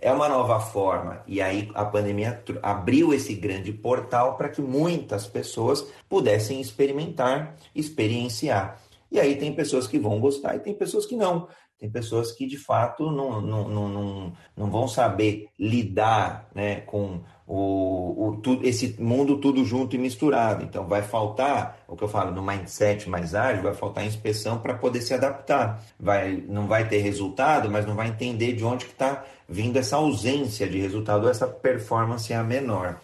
é 0.00 0.12
uma 0.12 0.28
nova 0.28 0.60
forma. 0.60 1.22
E 1.26 1.40
aí 1.40 1.70
a 1.74 1.84
pandemia 1.84 2.42
abriu 2.62 3.14
esse 3.14 3.34
grande 3.34 3.72
portal 3.72 4.36
para 4.36 4.48
que 4.48 4.60
muitas 4.60 5.26
pessoas 5.26 5.86
pudessem 6.08 6.60
experimentar, 6.60 7.56
experienciar. 7.74 8.78
E 9.16 9.20
aí 9.20 9.36
tem 9.36 9.50
pessoas 9.54 9.86
que 9.86 9.98
vão 9.98 10.20
gostar 10.20 10.56
e 10.56 10.60
tem 10.60 10.74
pessoas 10.74 11.06
que 11.06 11.16
não. 11.16 11.48
Tem 11.78 11.90
pessoas 11.90 12.32
que 12.32 12.46
de 12.46 12.58
fato 12.58 13.10
não, 13.10 13.40
não, 13.40 13.66
não, 13.66 13.88
não, 13.88 14.32
não 14.54 14.70
vão 14.70 14.86
saber 14.86 15.48
lidar 15.58 16.50
né, 16.54 16.82
com 16.82 17.22
o, 17.46 18.28
o, 18.28 18.36
tudo, 18.42 18.66
esse 18.66 19.00
mundo 19.00 19.38
tudo 19.40 19.64
junto 19.64 19.96
e 19.96 19.98
misturado. 19.98 20.64
Então 20.64 20.86
vai 20.86 21.00
faltar, 21.00 21.78
o 21.88 21.96
que 21.96 22.04
eu 22.04 22.08
falo, 22.08 22.30
no 22.30 22.42
mindset 22.42 23.08
mais 23.08 23.34
ágil, 23.34 23.62
vai 23.62 23.72
faltar 23.72 24.04
inspeção 24.04 24.58
para 24.58 24.74
poder 24.74 25.00
se 25.00 25.14
adaptar. 25.14 25.82
Vai, 25.98 26.44
não 26.46 26.66
vai 26.66 26.86
ter 26.86 26.98
resultado, 26.98 27.70
mas 27.70 27.86
não 27.86 27.94
vai 27.94 28.08
entender 28.08 28.52
de 28.52 28.66
onde 28.66 28.84
que 28.84 28.92
está 28.92 29.24
vindo 29.48 29.78
essa 29.78 29.96
ausência 29.96 30.68
de 30.68 30.78
resultado, 30.78 31.26
essa 31.26 31.46
performance 31.46 32.30
é 32.30 32.36
a 32.36 32.44
menor. 32.44 33.00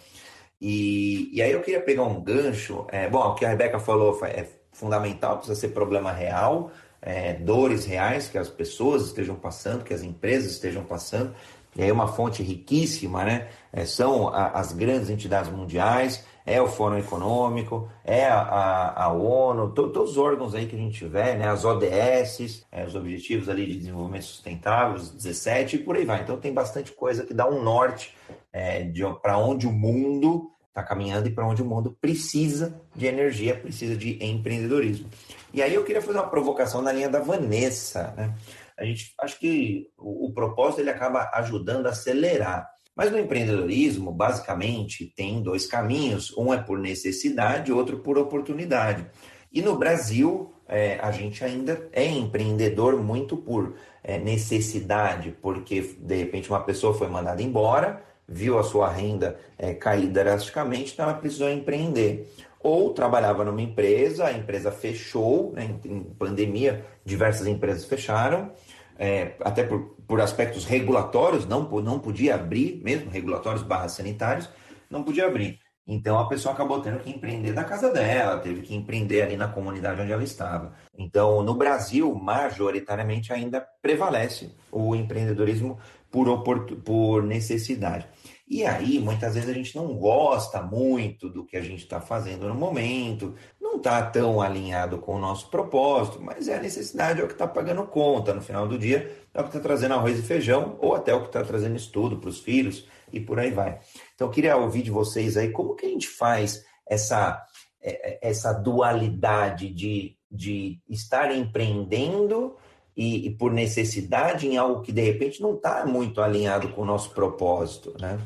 E, 0.60 1.30
e 1.32 1.40
aí 1.40 1.52
eu 1.52 1.62
queria 1.62 1.80
pegar 1.80 2.02
um 2.02 2.22
gancho. 2.22 2.86
É, 2.90 3.08
bom, 3.08 3.20
o 3.20 3.34
que 3.34 3.46
a 3.46 3.48
Rebeca 3.48 3.78
falou 3.78 4.18
é 4.26 4.60
fundamental, 4.72 5.36
precisa 5.36 5.58
ser 5.58 5.68
problema 5.68 6.10
real 6.10 6.72
é, 7.02 7.32
dores 7.34 7.84
reais 7.84 8.28
que 8.28 8.38
as 8.38 8.48
pessoas 8.48 9.06
estejam 9.06 9.34
passando, 9.34 9.82
que 9.82 9.92
as 9.92 10.02
empresas 10.02 10.52
estejam 10.52 10.84
passando. 10.84 11.34
E 11.74 11.82
aí 11.82 11.90
uma 11.90 12.06
fonte 12.06 12.42
riquíssima, 12.42 13.24
né? 13.24 13.48
É, 13.72 13.84
são 13.84 14.28
a, 14.28 14.48
as 14.50 14.72
grandes 14.72 15.08
entidades 15.10 15.50
mundiais, 15.50 16.24
é 16.44 16.60
o 16.60 16.66
Fórum 16.66 16.98
Econômico, 16.98 17.88
é 18.04 18.26
a, 18.26 18.40
a, 18.40 19.04
a 19.04 19.12
ONU, 19.12 19.70
to, 19.70 19.88
todos 19.88 20.12
os 20.12 20.18
órgãos 20.18 20.54
aí 20.54 20.66
que 20.66 20.76
a 20.76 20.78
gente 20.78 20.98
tiver, 20.98 21.38
né? 21.38 21.48
As 21.48 21.64
ODS, 21.64 22.66
é, 22.70 22.84
os 22.84 22.94
Objetivos 22.94 23.48
ali 23.48 23.66
de 23.66 23.78
Desenvolvimento 23.78 24.24
Sustentável, 24.24 24.96
os 24.96 25.10
17 25.10 25.76
e 25.76 25.78
por 25.80 25.96
aí 25.96 26.04
vai. 26.04 26.20
Então 26.20 26.36
tem 26.36 26.52
bastante 26.52 26.92
coisa 26.92 27.24
que 27.24 27.34
dá 27.34 27.48
um 27.48 27.62
norte 27.62 28.14
é, 28.52 28.86
para 29.22 29.38
onde 29.38 29.66
o 29.66 29.72
mundo 29.72 30.51
está 30.72 30.82
caminhando 30.82 31.28
e 31.28 31.30
para 31.30 31.46
onde 31.46 31.60
o 31.60 31.66
mundo 31.66 31.96
precisa 32.00 32.80
de 32.96 33.06
energia, 33.06 33.54
precisa 33.54 33.94
de 33.94 34.24
empreendedorismo. 34.24 35.08
E 35.52 35.62
aí 35.62 35.74
eu 35.74 35.84
queria 35.84 36.00
fazer 36.00 36.18
uma 36.18 36.30
provocação 36.30 36.80
na 36.80 36.90
linha 36.90 37.10
da 37.10 37.20
Vanessa. 37.20 38.14
Né? 38.16 38.34
A 38.78 38.84
gente 38.84 39.12
acho 39.20 39.38
que 39.38 39.86
o, 39.98 40.28
o 40.28 40.32
propósito 40.32 40.80
ele 40.80 40.88
acaba 40.88 41.30
ajudando 41.34 41.86
a 41.86 41.90
acelerar. 41.90 42.66
Mas 42.96 43.10
no 43.10 43.18
empreendedorismo, 43.18 44.12
basicamente, 44.12 45.12
tem 45.14 45.42
dois 45.42 45.66
caminhos: 45.66 46.34
um 46.36 46.52
é 46.52 46.58
por 46.58 46.78
necessidade, 46.78 47.72
outro 47.72 47.98
por 47.98 48.16
oportunidade. 48.18 49.06
E 49.52 49.60
no 49.60 49.76
Brasil, 49.76 50.54
é, 50.66 50.98
a 51.00 51.10
gente 51.10 51.44
ainda 51.44 51.86
é 51.92 52.06
empreendedor 52.06 52.96
muito 52.96 53.36
por 53.36 53.74
é, 54.02 54.18
necessidade, 54.18 55.36
porque 55.42 55.82
de 55.98 56.16
repente 56.16 56.48
uma 56.48 56.64
pessoa 56.64 56.94
foi 56.94 57.08
mandada 57.08 57.42
embora, 57.42 58.02
viu 58.32 58.58
a 58.58 58.62
sua 58.62 58.88
renda 58.88 59.38
é, 59.58 59.74
cair 59.74 60.08
drasticamente, 60.08 60.92
então 60.92 61.04
ela 61.04 61.14
precisou 61.14 61.50
empreender. 61.50 62.32
Ou 62.60 62.94
trabalhava 62.94 63.44
numa 63.44 63.60
empresa, 63.60 64.26
a 64.26 64.32
empresa 64.32 64.70
fechou, 64.70 65.52
né, 65.52 65.74
em 65.84 66.02
pandemia, 66.02 66.84
diversas 67.04 67.46
empresas 67.46 67.84
fecharam, 67.84 68.52
é, 68.98 69.34
até 69.40 69.64
por, 69.64 69.96
por 70.06 70.20
aspectos 70.20 70.64
regulatórios, 70.64 71.46
não, 71.46 71.68
não 71.82 71.98
podia 71.98 72.36
abrir, 72.36 72.80
mesmo 72.82 73.10
regulatórios 73.10 73.62
barra 73.62 73.88
sanitários, 73.88 74.48
não 74.88 75.02
podia 75.02 75.26
abrir. 75.26 75.58
Então 75.86 76.18
a 76.18 76.28
pessoa 76.28 76.54
acabou 76.54 76.80
tendo 76.80 77.00
que 77.00 77.10
empreender 77.10 77.52
da 77.52 77.64
casa 77.64 77.90
dela, 77.90 78.38
teve 78.38 78.62
que 78.62 78.74
empreender 78.74 79.22
ali 79.22 79.36
na 79.36 79.48
comunidade 79.48 80.00
onde 80.00 80.12
ela 80.12 80.22
estava. 80.22 80.72
Então, 80.96 81.42
no 81.42 81.54
Brasil, 81.54 82.14
majoritariamente 82.14 83.32
ainda 83.32 83.66
prevalece 83.80 84.54
o 84.70 84.94
empreendedorismo 84.94 85.78
por, 86.10 86.44
por 86.84 87.22
necessidade. 87.24 88.06
E 88.52 88.66
aí, 88.66 88.98
muitas 88.98 89.32
vezes 89.32 89.48
a 89.48 89.54
gente 89.54 89.74
não 89.74 89.94
gosta 89.94 90.60
muito 90.60 91.30
do 91.30 91.42
que 91.42 91.56
a 91.56 91.62
gente 91.62 91.84
está 91.84 92.02
fazendo 92.02 92.46
no 92.46 92.54
momento, 92.54 93.34
não 93.58 93.76
está 93.76 94.02
tão 94.02 94.42
alinhado 94.42 94.98
com 94.98 95.14
o 95.14 95.18
nosso 95.18 95.48
propósito, 95.48 96.20
mas 96.20 96.48
é 96.48 96.56
a 96.56 96.60
necessidade, 96.60 97.22
é 97.22 97.24
o 97.24 97.26
que 97.26 97.32
está 97.32 97.48
pagando 97.48 97.82
conta 97.86 98.34
no 98.34 98.42
final 98.42 98.68
do 98.68 98.78
dia, 98.78 99.10
é 99.32 99.40
o 99.40 99.44
que 99.44 99.48
está 99.48 99.60
trazendo 99.60 99.94
arroz 99.94 100.18
e 100.18 100.22
feijão, 100.22 100.76
ou 100.80 100.94
até 100.94 101.14
o 101.14 101.22
que 101.22 101.28
está 101.28 101.42
trazendo 101.42 101.76
estudo 101.76 102.18
para 102.18 102.28
os 102.28 102.40
filhos 102.40 102.86
e 103.10 103.18
por 103.18 103.40
aí 103.40 103.50
vai. 103.50 103.80
Então, 104.14 104.28
eu 104.28 104.30
queria 104.30 104.54
ouvir 104.54 104.82
de 104.82 104.90
vocês 104.90 105.38
aí 105.38 105.48
como 105.48 105.74
que 105.74 105.86
a 105.86 105.88
gente 105.88 106.08
faz 106.08 106.62
essa, 106.86 107.42
é, 107.80 108.26
é, 108.26 108.28
essa 108.28 108.52
dualidade 108.52 109.72
de, 109.72 110.14
de 110.30 110.78
estar 110.90 111.34
empreendendo 111.34 112.54
e, 112.94 113.28
e, 113.28 113.30
por 113.30 113.50
necessidade 113.50 114.46
em 114.46 114.58
algo 114.58 114.82
que 114.82 114.92
de 114.92 115.00
repente 115.00 115.40
não 115.40 115.54
está 115.54 115.86
muito 115.86 116.20
alinhado 116.20 116.68
com 116.68 116.82
o 116.82 116.84
nosso 116.84 117.12
propósito, 117.12 117.96
né? 117.98 118.18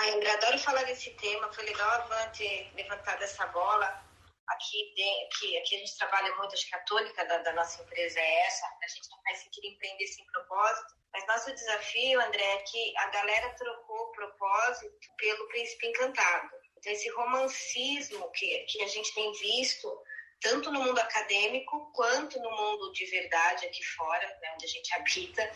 Ai, 0.00 0.12
André, 0.14 0.30
adoro 0.30 0.58
falar 0.58 0.82
desse 0.84 1.10
tema. 1.10 1.52
Foi 1.52 1.62
legal 1.62 1.90
a 1.90 1.98
Van 1.98 2.30
ter 2.30 2.72
levantado 2.74 3.22
essa 3.22 3.44
bola. 3.48 4.02
Aqui, 4.48 4.94
aqui, 5.26 5.58
aqui 5.58 5.76
a 5.76 5.78
gente 5.78 5.98
trabalha 5.98 6.34
muito, 6.36 6.54
acho 6.54 6.66
que 6.66 6.74
a 6.74 6.84
tônica 6.84 7.22
da, 7.26 7.36
da 7.36 7.52
nossa 7.52 7.82
empresa 7.82 8.18
é 8.18 8.46
essa. 8.46 8.66
A 8.82 8.88
gente 8.88 9.10
não 9.10 9.22
faz 9.22 9.42
sentido 9.42 9.66
empreender 9.66 10.06
sem 10.06 10.24
propósito. 10.32 10.94
Mas 11.12 11.26
nosso 11.26 11.52
desafio, 11.52 12.18
André, 12.18 12.42
é 12.42 12.62
que 12.62 12.96
a 12.96 13.10
galera 13.10 13.50
trocou 13.50 14.06
o 14.06 14.12
propósito 14.12 14.96
pelo 15.18 15.46
príncipe 15.48 15.88
encantado. 15.88 16.50
Então, 16.78 16.92
esse 16.94 17.10
romancismo 17.10 18.30
que, 18.30 18.58
que 18.70 18.82
a 18.82 18.88
gente 18.88 19.14
tem 19.14 19.30
visto 19.32 20.02
tanto 20.40 20.72
no 20.72 20.82
mundo 20.82 20.98
acadêmico 20.98 21.90
quanto 21.92 22.40
no 22.40 22.50
mundo 22.50 22.92
de 22.92 23.04
verdade 23.06 23.66
aqui 23.66 23.84
fora, 23.84 24.26
né, 24.40 24.52
onde 24.54 24.64
a 24.64 24.68
gente 24.68 24.94
habita, 24.94 25.50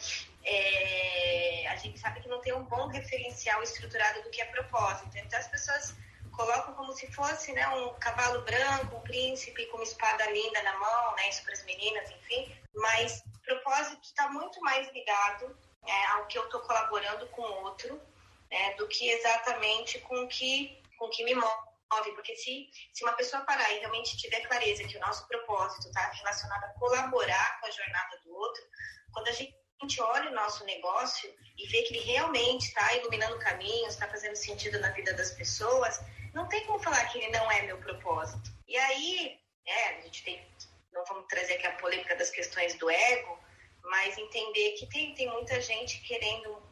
é, 0.45 1.67
a 1.69 1.77
gente 1.77 1.99
sabe 1.99 2.21
que 2.21 2.29
não 2.29 2.41
tem 2.41 2.53
um 2.53 2.65
bom 2.65 2.87
referencial 2.89 3.63
estruturado 3.63 4.23
do 4.23 4.31
que 4.31 4.43
é 4.43 4.45
propósito. 4.47 5.17
Então 5.17 5.39
as 5.39 5.49
pessoas 5.49 5.95
colocam 6.33 6.75
como 6.75 6.93
se 6.93 7.11
fosse 7.13 7.53
né, 7.53 7.67
um 7.69 7.95
cavalo 7.95 8.43
branco, 8.43 8.97
um 8.97 9.01
príncipe 9.01 9.67
com 9.67 9.79
uma 9.79 9.85
espada 9.85 10.31
linda 10.31 10.63
na 10.63 10.79
mão, 10.79 11.15
né, 11.17 11.29
isso 11.31 11.43
para 11.45 11.55
as 11.55 11.65
meninas, 11.65 12.11
enfim. 12.11 12.55
Mas 12.75 13.23
propósito 13.45 14.03
está 14.03 14.29
muito 14.31 14.61
mais 14.61 14.91
ligado 14.93 15.57
é, 15.87 16.07
ao 16.13 16.27
que 16.27 16.39
eu 16.39 16.45
estou 16.45 16.61
colaborando 16.61 17.27
com 17.29 17.43
o 17.43 17.65
outro, 17.65 18.01
né, 18.51 18.75
do 18.75 18.89
que 18.89 19.09
exatamente 19.09 19.99
com 20.01 20.27
que 20.29 20.83
com 20.99 21.09
que 21.09 21.25
me 21.25 21.35
move 21.35 21.74
porque 22.15 22.37
se, 22.37 22.69
se 22.93 23.05
uma 23.05 23.13
pessoa 23.13 23.45
parar 23.45 23.71
e 23.73 23.79
realmente 23.79 24.17
tiver 24.17 24.41
clareza 24.41 24.85
que 24.85 24.97
o 24.97 25.01
nosso 25.01 25.27
propósito 25.29 25.87
está 25.89 26.11
relacionado 26.11 26.65
a 26.65 26.79
colaborar 26.79 27.61
com 27.61 27.67
a 27.67 27.71
jornada 27.71 28.21
do 28.25 28.35
outro, 28.35 28.63
quando 29.13 29.29
a 29.29 29.33
gente 29.33 29.55
olha 30.01 30.31
o 30.31 30.35
nosso 30.35 30.65
negócio 30.65 31.33
e 31.57 31.67
vê 31.69 31.83
que 31.83 31.95
ele 31.95 32.05
realmente 32.05 32.69
está 32.69 32.95
iluminando 32.95 33.39
caminhos, 33.39 33.95
está 33.95 34.09
fazendo 34.09 34.37
sentido 34.37 34.81
na 34.81 34.91
vida 34.91 35.13
das 35.15 35.31
pessoas, 35.33 36.01
não 36.33 36.49
tem 36.49 36.65
como 36.67 36.79
falar 36.81 37.05
que 37.07 37.19
ele 37.19 37.31
não 37.31 37.51
é 37.51 37.63
meu 37.63 37.79
propósito. 37.79 38.51
E 38.67 38.77
aí, 38.77 39.39
é, 39.67 39.89
a 39.89 40.01
gente 40.01 40.25
tem, 40.25 40.45
não 40.93 41.05
vamos 41.05 41.27
trazer 41.29 41.55
aqui 41.55 41.67
a 41.67 41.77
polêmica 41.77 42.17
das 42.17 42.31
questões 42.31 42.75
do 42.75 42.91
ego, 42.91 43.39
mas 43.83 44.19
entender 44.19 44.73
que 44.73 44.87
tem, 44.89 45.15
tem 45.15 45.31
muita 45.31 45.61
gente 45.61 46.01
querendo 46.01 46.63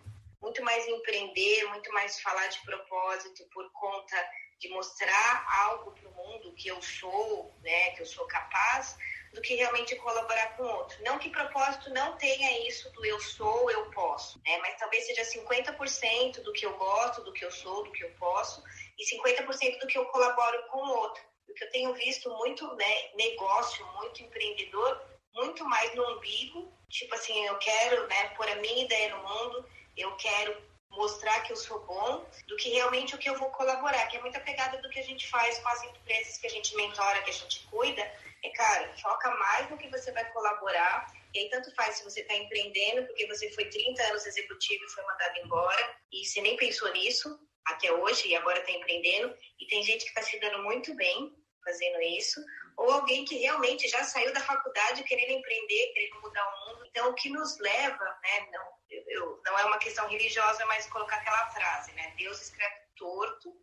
muito 0.40 0.62
mais 0.64 0.87
empreender, 0.88 1.64
muito 1.69 1.92
mais 1.92 2.21
falar 2.21 2.49
de 2.49 2.61
propósito 2.62 3.45
por 3.52 3.71
conta 3.73 4.16
de 4.62 4.69
mostrar 4.69 5.45
algo 5.64 5.90
para 5.90 6.09
o 6.09 6.14
mundo 6.14 6.54
que 6.54 6.69
eu 6.69 6.81
sou, 6.81 7.52
né, 7.62 7.90
que 7.90 8.02
eu 8.02 8.07
sou 8.07 8.25
capaz, 8.28 8.97
do 9.35 9.40
que 9.40 9.57
realmente 9.57 9.97
colaborar 9.97 10.57
com 10.57 10.62
o 10.62 10.76
outro. 10.76 11.02
Não 11.02 11.19
que 11.19 11.31
propósito 11.31 11.90
não 11.90 12.16
tenha 12.16 12.69
isso 12.69 12.88
do 12.92 13.04
eu 13.04 13.19
sou, 13.19 13.69
eu 13.73 13.90
posso, 13.90 14.40
né, 14.47 14.57
mas 14.59 14.78
talvez 14.78 15.04
seja 15.04 15.25
50% 15.25 16.42
do 16.42 16.52
que 16.52 16.64
eu 16.64 16.76
gosto, 16.76 17.25
do 17.25 17.33
que 17.33 17.45
eu 17.45 17.50
sou, 17.50 17.83
do 17.83 17.90
que 17.90 18.04
eu 18.04 18.11
posso, 18.12 18.62
e 18.97 19.04
50% 19.04 19.81
do 19.81 19.87
que 19.88 19.99
eu 19.99 20.07
colaboro 20.07 20.62
com 20.69 20.78
o 20.78 20.97
outro. 20.97 21.23
O 21.49 21.54
que 21.54 21.64
eu 21.64 21.71
tenho 21.71 21.92
visto 21.95 22.31
muito 22.31 22.73
né, 22.76 23.11
negócio, 23.14 23.85
muito 23.95 24.23
empreendedor, 24.23 25.02
muito 25.35 25.64
mais 25.64 25.92
no 25.97 26.16
umbigo, 26.16 26.73
tipo 26.88 27.12
assim, 27.16 27.37
eu 27.47 27.59
quero 27.59 28.07
né, 28.07 28.28
pôr 28.37 28.49
a 28.49 28.57
minha 28.57 28.85
ideia 28.85 29.16
no 29.16 29.28
mundo, 29.28 29.69
eu 29.97 30.14
quero 30.16 30.72
mostrar 30.93 31.41
que 31.41 31.53
eu 31.53 31.57
sou 31.57 31.85
bom, 31.87 32.27
do 32.47 32.57
que 32.57 32.71
realmente 32.71 33.15
o 33.15 33.19
que 33.19 33.29
eu 33.29 33.39
vou 33.39 33.51
colaborar, 33.51 34.07
que 34.07 34.17
é 34.17 34.21
muita 34.21 34.41
pegada 34.41 34.79
do 34.79 34.89
que 34.89 34.99
a 34.99 35.05
gente 35.05 35.29
faz 35.29 35.59
com 35.59 35.69
as 35.69 35.85
empresas 35.85 36.39
que 36.39 36.47
a 36.47 36.51
gente 36.51 36.75
mentora, 36.77 37.23
que 37.23 37.31
a 37.31 37.35
gente 37.35 37.67
cuida. 37.67 38.03
É, 38.45 38.49
cara, 38.51 38.93
foca 38.97 39.31
mais 39.37 39.71
no 39.71 39.79
que 39.79 39.89
você 39.89 40.13
vai 40.13 40.25
colaborar. 40.33 41.13
E 41.35 41.39
aí, 41.39 41.51
tanto 41.51 41.75
faz 41.75 41.97
se 41.97 42.05
você 42.05 42.21
está 42.21 42.35
empreendendo, 42.35 43.07
porque 43.07 43.27
você 43.27 43.51
foi 43.53 43.65
30 43.67 44.03
anos 44.03 44.27
executivo 44.27 44.85
e 44.85 44.91
foi 44.91 45.05
mandado 45.05 45.39
embora, 45.39 45.97
e 46.13 46.25
você 46.25 46.41
nem 46.43 46.57
pensou 46.57 46.93
nisso 46.93 47.39
até 47.65 47.91
hoje, 47.93 48.29
e 48.29 48.37
agora 48.37 48.59
está 48.59 48.73
empreendendo. 48.73 49.35
E 49.59 49.67
tem 49.67 49.83
gente 49.83 50.05
que 50.05 50.11
está 50.11 50.23
se 50.23 50.39
dando 50.41 50.63
muito 50.63 50.95
bem 50.95 51.35
fazendo 51.65 52.01
isso, 52.03 52.45
ou 52.76 52.91
alguém 52.91 53.25
que 53.25 53.37
realmente 53.38 53.88
já 53.88 54.02
saiu 54.05 54.33
da 54.33 54.41
faculdade 54.41 55.05
querendo 55.05 55.33
empreender, 55.33 55.93
querendo 55.95 56.21
mudar 56.21 56.47
o 56.47 56.67
mundo. 56.67 56.87
Então, 56.87 57.11
o 57.11 57.14
que 57.14 57.29
nos 57.29 57.59
leva, 57.59 58.05
né, 58.23 58.49
não, 58.52 58.67
eu, 59.09 59.41
não 59.45 59.59
é 59.59 59.64
uma 59.64 59.79
questão 59.79 60.09
religiosa, 60.09 60.64
mas 60.67 60.87
colocar 60.87 61.17
aquela 61.17 61.47
frase, 61.50 61.93
né, 61.93 62.14
Deus 62.17 62.41
escreve 62.41 62.75
torto, 62.97 63.55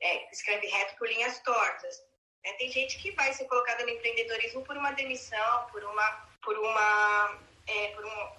é, 0.00 0.30
escreve 0.32 0.66
reto 0.66 0.96
por 0.96 1.08
linhas 1.08 1.38
tortas. 1.40 2.02
É, 2.44 2.52
tem 2.54 2.70
gente 2.70 2.98
que 2.98 3.10
vai 3.12 3.32
ser 3.32 3.44
colocada 3.46 3.84
no 3.84 3.90
empreendedorismo 3.90 4.64
por 4.64 4.76
uma 4.76 4.92
demissão, 4.92 5.66
por 5.70 5.82
uma, 5.84 6.28
por 6.42 6.56
uma, 6.56 7.38
é, 7.66 7.88
por 7.88 8.04
um, 8.04 8.32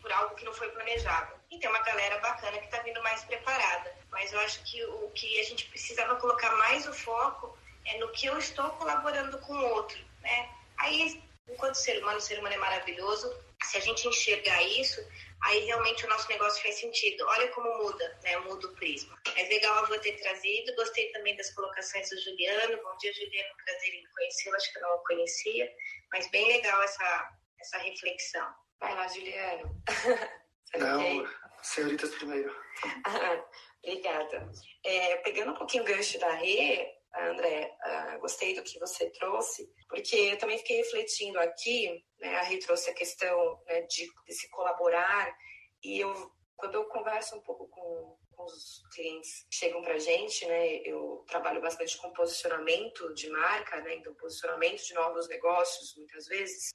por 0.00 0.12
algo 0.12 0.34
que 0.34 0.44
não 0.44 0.52
foi 0.52 0.68
planejado. 0.70 1.40
e 1.50 1.58
tem 1.58 1.68
uma 1.68 1.82
galera 1.82 2.18
bacana 2.18 2.58
que 2.58 2.64
está 2.64 2.80
vindo 2.82 3.02
mais 3.02 3.24
preparada. 3.24 3.94
Mas 4.10 4.32
eu 4.32 4.40
acho 4.40 4.62
que 4.64 4.84
o 4.84 5.10
que 5.10 5.40
a 5.40 5.44
gente 5.44 5.66
precisava 5.66 6.16
colocar 6.16 6.50
mais 6.56 6.86
o 6.86 6.92
foco 6.92 7.56
é 7.86 7.98
no 7.98 8.10
que 8.12 8.26
eu 8.26 8.38
estou 8.38 8.70
colaborando 8.70 9.38
com 9.38 9.52
o 9.52 9.68
outro, 9.70 9.98
né? 10.20 10.48
Aí, 10.78 11.22
enquanto 11.48 11.74
ser 11.74 12.00
humano, 12.00 12.18
o 12.18 12.20
ser 12.20 12.38
humano 12.38 12.54
é 12.54 12.58
maravilhoso, 12.58 13.32
se 13.64 13.76
a 13.76 13.80
gente 13.80 14.08
enxergar 14.08 14.62
isso, 14.62 15.00
aí 15.42 15.60
realmente 15.64 16.04
o 16.04 16.08
nosso 16.08 16.28
negócio 16.28 16.62
faz 16.62 16.78
sentido. 16.78 17.24
Olha 17.28 17.48
como 17.48 17.78
muda, 17.78 18.18
né? 18.22 18.36
Muda 18.38 18.66
o 18.66 18.74
prisma. 18.74 19.18
É 19.36 19.42
legal 19.44 19.86
eu 19.88 20.00
ter 20.00 20.20
trazido, 20.20 20.74
gostei 20.74 21.10
também 21.12 21.36
das 21.36 21.50
colocações 21.54 22.08
do 22.10 22.20
Juliano. 22.20 22.82
Bom 22.82 22.96
dia, 22.98 23.12
Juliano, 23.12 23.56
prazer 23.64 23.94
em 23.94 24.06
conhecê-lo, 24.14 24.56
acho 24.56 24.72
que 24.72 24.78
eu 24.78 24.82
não 24.82 24.94
o 24.96 25.04
conhecia, 25.04 25.72
mas 26.12 26.30
bem 26.30 26.46
legal 26.48 26.82
essa, 26.82 27.38
essa 27.60 27.78
reflexão. 27.78 28.48
Vai 28.80 28.94
lá, 28.94 29.08
Juliano. 29.08 29.82
não, 30.78 31.28
senhoritas 31.62 32.14
primeiro. 32.16 32.54
Obrigada. 33.84 34.50
É, 34.84 35.16
pegando 35.16 35.52
um 35.52 35.56
pouquinho 35.56 35.82
o 35.82 35.86
gancho 35.86 36.18
da 36.18 36.32
Rê, 36.32 37.01
André, 37.14 37.76
uh, 37.84 38.20
gostei 38.20 38.54
do 38.54 38.62
que 38.62 38.78
você 38.78 39.10
trouxe, 39.10 39.70
porque 39.88 40.16
eu 40.16 40.38
também 40.38 40.58
fiquei 40.58 40.78
refletindo 40.78 41.38
aqui, 41.38 42.04
né, 42.18 42.36
a 42.36 42.42
Rê 42.42 42.58
trouxe 42.58 42.90
a 42.90 42.94
questão 42.94 43.62
né, 43.66 43.82
de, 43.82 44.08
de 44.26 44.32
se 44.32 44.48
colaborar, 44.50 45.34
e 45.82 46.00
eu, 46.00 46.32
quando 46.56 46.74
eu 46.76 46.84
converso 46.86 47.36
um 47.36 47.40
pouco 47.40 47.68
com, 47.68 48.16
com 48.30 48.44
os 48.44 48.82
clientes 48.94 49.44
que 49.50 49.56
chegam 49.56 49.82
para 49.82 49.94
a 49.94 49.98
gente, 49.98 50.46
né, 50.46 50.76
eu 50.84 51.24
trabalho 51.28 51.60
bastante 51.60 51.98
com 51.98 52.12
posicionamento 52.12 53.12
de 53.14 53.28
marca, 53.28 53.80
né, 53.82 53.94
então 53.96 54.14
posicionamento 54.14 54.82
de 54.82 54.94
novos 54.94 55.28
negócios, 55.28 55.94
muitas 55.96 56.26
vezes, 56.26 56.70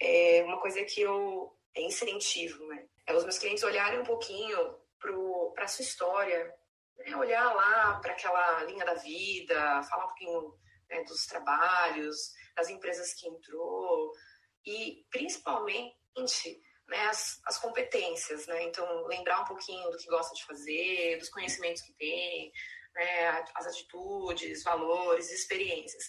é 0.00 0.42
uma 0.44 0.60
coisa 0.60 0.84
que 0.84 1.00
eu 1.00 1.56
é 1.74 1.82
incentivo, 1.82 2.66
né, 2.66 2.88
é 3.06 3.14
os 3.14 3.22
meus 3.22 3.38
clientes 3.38 3.62
olharem 3.62 4.00
um 4.00 4.04
pouquinho 4.04 4.78
para 5.54 5.64
a 5.64 5.68
sua 5.68 5.84
história, 5.84 6.54
né, 6.98 7.16
olhar 7.16 7.52
lá 7.54 7.98
para 8.00 8.12
aquela 8.12 8.64
linha 8.64 8.84
da 8.84 8.94
vida, 8.94 9.82
falar 9.84 10.04
um 10.04 10.08
pouquinho 10.08 10.58
né, 10.90 11.02
dos 11.04 11.26
trabalhos, 11.26 12.32
das 12.54 12.68
empresas 12.68 13.14
que 13.14 13.28
entrou 13.28 14.12
e 14.64 15.04
principalmente 15.10 15.94
né, 16.88 17.06
as, 17.06 17.40
as 17.46 17.58
competências, 17.58 18.46
né? 18.46 18.62
Então 18.64 19.06
lembrar 19.06 19.40
um 19.40 19.44
pouquinho 19.44 19.90
do 19.90 19.98
que 19.98 20.08
gosta 20.08 20.34
de 20.34 20.44
fazer, 20.44 21.18
dos 21.18 21.28
conhecimentos 21.28 21.82
que 21.82 21.92
tem, 21.94 22.52
né, 22.94 23.44
as 23.54 23.66
atitudes, 23.66 24.62
valores, 24.62 25.30
experiências. 25.30 26.04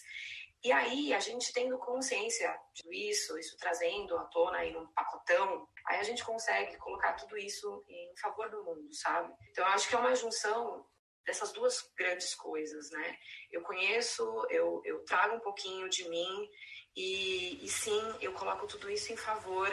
E 0.64 0.72
aí, 0.72 1.14
a 1.14 1.20
gente 1.20 1.52
tendo 1.52 1.78
consciência 1.78 2.52
disso, 2.74 3.38
isso 3.38 3.56
trazendo 3.58 4.16
à 4.16 4.24
tona 4.24 4.64
em 4.64 4.76
um 4.76 4.86
pacotão, 4.88 5.68
aí 5.86 6.00
a 6.00 6.02
gente 6.02 6.24
consegue 6.24 6.76
colocar 6.78 7.12
tudo 7.12 7.38
isso 7.38 7.84
em 7.88 8.16
favor 8.16 8.50
do 8.50 8.64
mundo, 8.64 8.92
sabe? 8.92 9.32
Então, 9.50 9.64
eu 9.64 9.72
acho 9.72 9.88
que 9.88 9.94
é 9.94 9.98
uma 9.98 10.16
junção 10.16 10.84
dessas 11.24 11.52
duas 11.52 11.92
grandes 11.96 12.34
coisas, 12.34 12.90
né? 12.90 13.16
Eu 13.52 13.62
conheço, 13.62 14.24
eu, 14.50 14.82
eu 14.84 15.04
trago 15.04 15.36
um 15.36 15.40
pouquinho 15.40 15.88
de 15.88 16.08
mim 16.08 16.50
e, 16.96 17.64
e 17.64 17.68
sim, 17.68 18.02
eu 18.20 18.32
coloco 18.32 18.66
tudo 18.66 18.90
isso 18.90 19.12
em 19.12 19.16
favor 19.16 19.68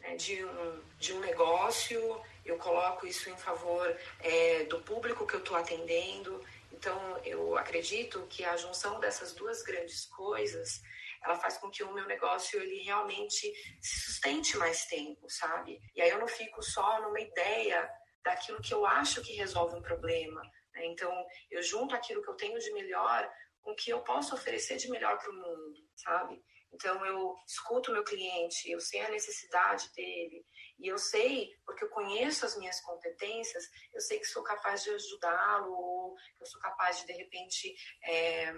né, 0.00 0.16
de, 0.16 0.44
um, 0.44 0.82
de 0.98 1.12
um 1.12 1.20
negócio, 1.20 2.00
eu 2.44 2.56
coloco 2.56 3.06
isso 3.06 3.28
em 3.28 3.36
favor 3.36 3.94
é, 4.20 4.64
do 4.64 4.80
público 4.80 5.26
que 5.26 5.34
eu 5.34 5.40
estou 5.40 5.56
atendendo, 5.56 6.42
então, 6.80 7.18
eu 7.26 7.58
acredito 7.58 8.26
que 8.28 8.42
a 8.42 8.56
junção 8.56 8.98
dessas 9.00 9.34
duas 9.34 9.62
grandes 9.62 10.06
coisas, 10.06 10.80
ela 11.22 11.36
faz 11.36 11.58
com 11.58 11.68
que 11.68 11.82
o 11.82 11.92
meu 11.92 12.06
negócio 12.06 12.58
ele 12.58 12.82
realmente 12.82 13.52
se 13.82 14.00
sustente 14.00 14.56
mais 14.56 14.86
tempo, 14.86 15.28
sabe? 15.28 15.78
E 15.94 16.00
aí 16.00 16.08
eu 16.08 16.18
não 16.18 16.26
fico 16.26 16.62
só 16.62 17.02
numa 17.02 17.20
ideia 17.20 17.86
daquilo 18.24 18.62
que 18.62 18.72
eu 18.72 18.86
acho 18.86 19.20
que 19.20 19.34
resolve 19.34 19.76
um 19.76 19.82
problema. 19.82 20.40
Né? 20.72 20.86
Então, 20.86 21.12
eu 21.50 21.62
junto 21.62 21.94
aquilo 21.94 22.22
que 22.22 22.30
eu 22.30 22.36
tenho 22.36 22.58
de 22.58 22.72
melhor 22.72 23.30
com 23.60 23.72
o 23.72 23.76
que 23.76 23.90
eu 23.90 24.00
posso 24.00 24.34
oferecer 24.34 24.78
de 24.78 24.88
melhor 24.88 25.18
para 25.18 25.30
o 25.30 25.34
mundo, 25.34 25.86
sabe? 25.94 26.42
Então 26.72 27.04
eu 27.04 27.36
escuto 27.46 27.92
meu 27.92 28.04
cliente, 28.04 28.70
eu 28.70 28.80
sei 28.80 29.02
a 29.02 29.10
necessidade 29.10 29.92
dele 29.94 30.46
e 30.80 30.88
eu 30.88 30.98
sei, 30.98 31.50
porque 31.64 31.84
eu 31.84 31.90
conheço 31.90 32.46
as 32.46 32.56
minhas 32.56 32.80
competências, 32.80 33.64
eu 33.92 34.00
sei 34.00 34.18
que 34.18 34.26
sou 34.26 34.42
capaz 34.42 34.82
de 34.82 34.90
ajudá-lo 34.90 35.72
ou 35.72 36.14
eu 36.40 36.46
sou 36.46 36.60
capaz 36.60 37.00
de 37.00 37.06
de 37.06 37.12
repente 37.12 37.74
é, 38.04 38.52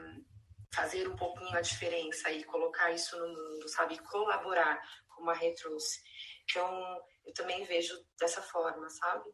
fazer 0.74 1.08
um 1.08 1.16
pouquinho 1.16 1.56
a 1.56 1.60
diferença 1.60 2.30
e 2.30 2.44
colocar 2.44 2.90
isso 2.90 3.18
no 3.18 3.28
mundo, 3.28 3.68
sabe? 3.68 3.98
Colaborar, 3.98 4.80
como 5.08 5.30
a 5.30 5.34
Rê. 5.34 5.54
Então, 6.50 7.00
eu 7.24 7.32
também 7.34 7.64
vejo 7.64 7.94
dessa 8.18 8.42
forma, 8.42 8.88
sabe? 8.90 9.24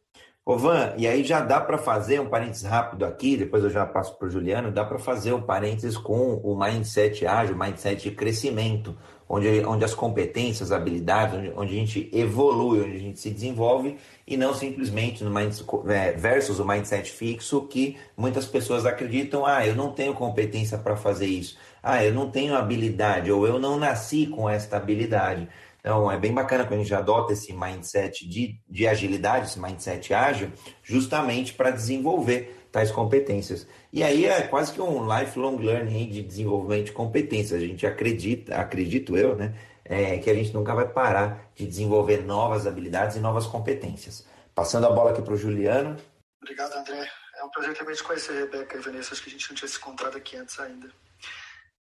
Ô 0.44 0.56
Van, 0.56 0.94
e 0.96 1.06
aí 1.06 1.22
já 1.22 1.40
dá 1.40 1.60
para 1.60 1.76
fazer 1.76 2.20
um 2.20 2.30
parênteses 2.30 2.62
rápido 2.62 3.04
aqui, 3.04 3.36
depois 3.36 3.62
eu 3.62 3.70
já 3.70 3.84
passo 3.86 4.16
para 4.16 4.28
o 4.28 4.30
Juliano, 4.30 4.72
dá 4.72 4.84
para 4.84 4.98
fazer 4.98 5.32
um 5.32 5.44
parênteses 5.44 5.96
com 5.96 6.36
o 6.36 6.58
mindset 6.58 7.26
ágil, 7.26 7.56
mindset 7.56 8.08
de 8.08 8.16
crescimento, 8.16 8.98
onde, 9.28 9.64
onde 9.64 9.84
as 9.84 9.94
competências, 9.94 10.72
habilidades, 10.72 11.36
onde, 11.36 11.52
onde 11.54 11.72
a 11.74 11.78
gente 11.78 12.08
evolui, 12.12 12.80
onde 12.80 12.96
a 12.96 13.00
gente 13.00 13.20
se 13.20 13.30
desenvolve, 13.30 13.96
e 14.26 14.36
não 14.36 14.54
simplesmente 14.54 15.22
no 15.22 15.30
mindset, 15.30 15.68
é, 15.88 16.12
versus 16.12 16.58
o 16.58 16.64
mindset 16.64 17.10
fixo, 17.10 17.62
que 17.62 17.96
muitas 18.16 18.46
pessoas 18.46 18.86
acreditam, 18.86 19.44
ah, 19.44 19.66
eu 19.66 19.74
não 19.74 19.92
tenho 19.92 20.14
competência 20.14 20.78
para 20.78 20.96
fazer 20.96 21.26
isso, 21.26 21.58
ah, 21.82 22.02
eu 22.02 22.14
não 22.14 22.30
tenho 22.30 22.54
habilidade, 22.54 23.30
ou 23.30 23.46
eu 23.46 23.58
não 23.58 23.78
nasci 23.78 24.26
com 24.26 24.48
esta 24.48 24.76
habilidade. 24.76 25.48
Então, 25.80 26.10
é 26.10 26.18
bem 26.18 26.34
bacana 26.34 26.64
quando 26.64 26.80
a 26.80 26.82
gente 26.82 26.94
adota 26.94 27.32
esse 27.32 27.52
mindset 27.52 28.28
de, 28.28 28.58
de 28.68 28.86
agilidade, 28.86 29.46
esse 29.46 29.60
mindset 29.60 30.12
ágil, 30.12 30.50
justamente 30.82 31.54
para 31.54 31.70
desenvolver 31.70 32.57
tais 32.70 32.90
competências. 32.90 33.66
E 33.92 34.02
aí 34.02 34.26
é 34.26 34.42
quase 34.42 34.72
que 34.72 34.80
um 34.80 35.06
lifelong 35.06 35.56
learning 35.56 36.10
de 36.10 36.22
desenvolvimento 36.22 36.86
de 36.86 36.92
competências. 36.92 37.60
A 37.60 37.64
gente 37.64 37.86
acredita, 37.86 38.56
acredito 38.56 39.16
eu, 39.16 39.34
né, 39.34 39.54
é, 39.84 40.18
que 40.18 40.30
a 40.30 40.34
gente 40.34 40.52
nunca 40.52 40.74
vai 40.74 40.86
parar 40.86 41.50
de 41.54 41.66
desenvolver 41.66 42.24
novas 42.24 42.66
habilidades 42.66 43.16
e 43.16 43.20
novas 43.20 43.46
competências. 43.46 44.26
Passando 44.54 44.86
a 44.86 44.90
bola 44.90 45.12
aqui 45.12 45.22
para 45.22 45.34
o 45.34 45.36
Juliano. 45.36 45.96
Obrigado, 46.42 46.74
André. 46.74 47.08
É 47.36 47.44
um 47.44 47.50
prazer 47.50 47.76
também 47.76 47.94
te 47.94 48.02
conhecer, 48.02 48.32
Rebeca 48.32 48.76
e 48.76 48.80
Vanessa. 48.80 49.14
Acho 49.14 49.22
que 49.22 49.28
a 49.28 49.32
gente 49.32 49.48
não 49.48 49.56
tinha 49.56 49.68
se 49.68 49.78
encontrado 49.78 50.16
aqui 50.16 50.36
antes 50.36 50.58
ainda. 50.58 50.90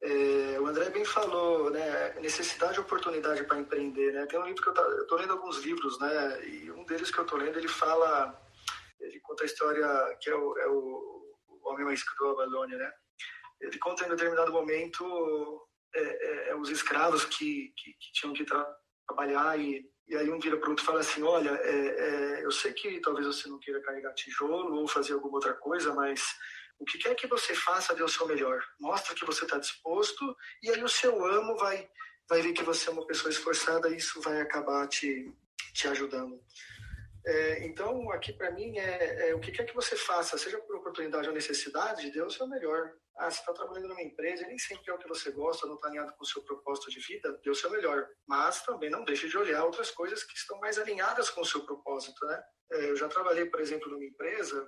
É, 0.02 0.60
o 0.60 0.66
André 0.66 0.90
bem 0.90 1.04
falou, 1.04 1.70
né, 1.70 2.14
necessidade 2.20 2.76
e 2.76 2.80
oportunidade 2.80 3.42
para 3.44 3.58
empreender, 3.58 4.12
né? 4.12 4.26
Tem 4.26 4.38
um 4.38 4.44
livro 4.44 4.62
que 4.62 4.68
eu 4.68 5.02
estou 5.02 5.18
lendo 5.18 5.32
alguns 5.32 5.64
livros, 5.64 5.98
né? 5.98 6.46
E 6.46 6.70
um 6.70 6.84
deles 6.84 7.10
que 7.10 7.18
eu 7.18 7.24
estou 7.24 7.38
lendo, 7.38 7.58
ele 7.58 7.66
fala, 7.66 8.38
ele 9.06 9.20
conta 9.20 9.44
a 9.44 9.46
história 9.46 10.16
que 10.20 10.30
é 10.30 10.34
o, 10.34 10.58
é 10.58 10.68
o, 10.68 11.36
o 11.48 11.68
homem 11.70 11.84
mais 11.84 12.00
escritor 12.00 12.36
da 12.36 12.44
Babilônia, 12.44 12.78
né? 12.78 12.92
Ele 13.60 13.78
conta 13.78 14.04
em 14.04 14.10
determinado 14.10 14.52
momento 14.52 15.66
é, 15.94 16.00
é, 16.00 16.48
é 16.50 16.56
os 16.56 16.68
escravos 16.68 17.24
que, 17.24 17.72
que, 17.76 17.92
que 17.92 18.12
tinham 18.12 18.34
que 18.34 18.44
tra 18.44 18.66
trabalhar 19.06 19.58
e, 19.58 19.88
e 20.08 20.16
aí 20.16 20.28
um 20.30 20.38
vira 20.38 20.56
para 20.56 20.66
o 20.66 20.70
outro 20.70 20.84
e 20.84 20.86
fala 20.86 21.00
assim, 21.00 21.22
olha, 21.22 21.50
é, 21.50 22.38
é, 22.40 22.44
eu 22.44 22.50
sei 22.50 22.72
que 22.72 23.00
talvez 23.00 23.26
você 23.26 23.48
não 23.48 23.58
queira 23.58 23.80
carregar 23.80 24.12
tijolo 24.14 24.80
ou 24.80 24.88
fazer 24.88 25.14
alguma 25.14 25.36
outra 25.36 25.54
coisa, 25.54 25.94
mas 25.94 26.22
o 26.78 26.84
que 26.84 26.98
quer 26.98 27.14
que 27.14 27.26
você 27.26 27.54
faça, 27.54 27.94
dê 27.94 28.02
o 28.02 28.08
seu 28.08 28.26
melhor. 28.26 28.62
Mostra 28.80 29.14
que 29.14 29.24
você 29.24 29.44
está 29.44 29.58
disposto 29.58 30.36
e 30.62 30.70
aí 30.70 30.82
o 30.82 30.88
seu 30.88 31.24
amo 31.24 31.56
vai, 31.56 31.88
vai 32.28 32.42
ver 32.42 32.52
que 32.52 32.64
você 32.64 32.88
é 32.88 32.92
uma 32.92 33.06
pessoa 33.06 33.30
esforçada 33.30 33.88
e 33.88 33.96
isso 33.96 34.20
vai 34.20 34.40
acabar 34.40 34.86
te, 34.88 35.32
te 35.72 35.88
ajudando. 35.88 36.40
É, 37.26 37.66
então, 37.66 38.08
aqui 38.12 38.32
para 38.32 38.52
mim, 38.52 38.78
é, 38.78 39.30
é, 39.30 39.34
o 39.34 39.40
que 39.40 39.50
quer 39.50 39.64
que 39.64 39.74
você 39.74 39.96
faça, 39.96 40.38
seja 40.38 40.60
por 40.60 40.76
oportunidade 40.76 41.26
ou 41.26 41.34
necessidade, 41.34 42.12
dê 42.12 42.22
o 42.22 42.30
seu 42.30 42.46
melhor. 42.46 42.92
Ah, 43.16 43.28
você 43.28 43.40
está 43.40 43.52
trabalhando 43.52 43.88
numa 43.88 44.02
empresa 44.02 44.44
e 44.44 44.46
nem 44.46 44.58
sempre 44.58 44.90
é 44.90 44.94
o 44.94 44.98
que 44.98 45.08
você 45.08 45.32
gosta, 45.32 45.66
não 45.66 45.74
está 45.74 45.88
alinhado 45.88 46.12
com 46.12 46.22
o 46.22 46.26
seu 46.26 46.42
propósito 46.44 46.88
de 46.88 47.00
vida, 47.00 47.36
dê 47.42 47.50
o 47.50 47.54
seu 47.54 47.68
melhor. 47.70 48.06
Mas 48.28 48.62
também 48.62 48.90
não 48.90 49.04
deixe 49.04 49.28
de 49.28 49.36
olhar 49.36 49.64
outras 49.64 49.90
coisas 49.90 50.22
que 50.22 50.36
estão 50.36 50.60
mais 50.60 50.78
alinhadas 50.78 51.28
com 51.28 51.40
o 51.40 51.44
seu 51.44 51.64
propósito, 51.66 52.24
né? 52.26 52.42
É, 52.72 52.90
eu 52.90 52.96
já 52.96 53.08
trabalhei, 53.08 53.46
por 53.46 53.60
exemplo, 53.60 53.90
numa 53.90 54.04
empresa 54.04 54.64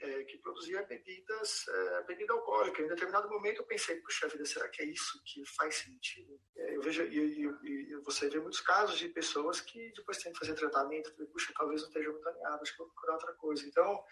é, 0.00 0.24
que 0.24 0.38
produzia 0.38 0.82
bebidas, 0.82 1.66
é, 1.68 2.02
bebida 2.04 2.32
alcoólica. 2.32 2.82
Em 2.82 2.88
determinado 2.88 3.28
momento 3.28 3.58
eu 3.58 3.66
pensei, 3.66 3.96
puxa 4.00 4.28
vida, 4.28 4.44
será 4.44 4.68
que 4.68 4.82
é 4.82 4.86
isso 4.86 5.22
que 5.24 5.44
faz 5.56 5.76
sentido? 5.76 6.40
É, 6.56 6.76
eu 6.76 6.80
vejo, 6.80 7.02
e, 7.02 7.18
e, 7.18 7.92
e, 7.92 7.96
você 7.96 8.28
vê 8.28 8.38
muitos 8.38 8.60
casos 8.60 8.98
de 8.98 9.08
pessoas 9.08 9.60
que 9.60 9.92
depois 9.94 10.18
têm 10.18 10.32
que 10.32 10.38
fazer 10.38 10.54
tratamento, 10.54 11.12
e, 11.18 11.26
puxa, 11.26 11.52
talvez 11.56 11.82
não 11.82 11.88
esteja 11.88 12.10
muito 12.10 12.28
alinhado, 12.28 12.62
acho 12.62 12.72
que 12.72 12.78
vou 12.78 12.88
procurar 12.88 13.14
outra 13.14 13.32
coisa. 13.34 13.66
Então, 13.66 14.02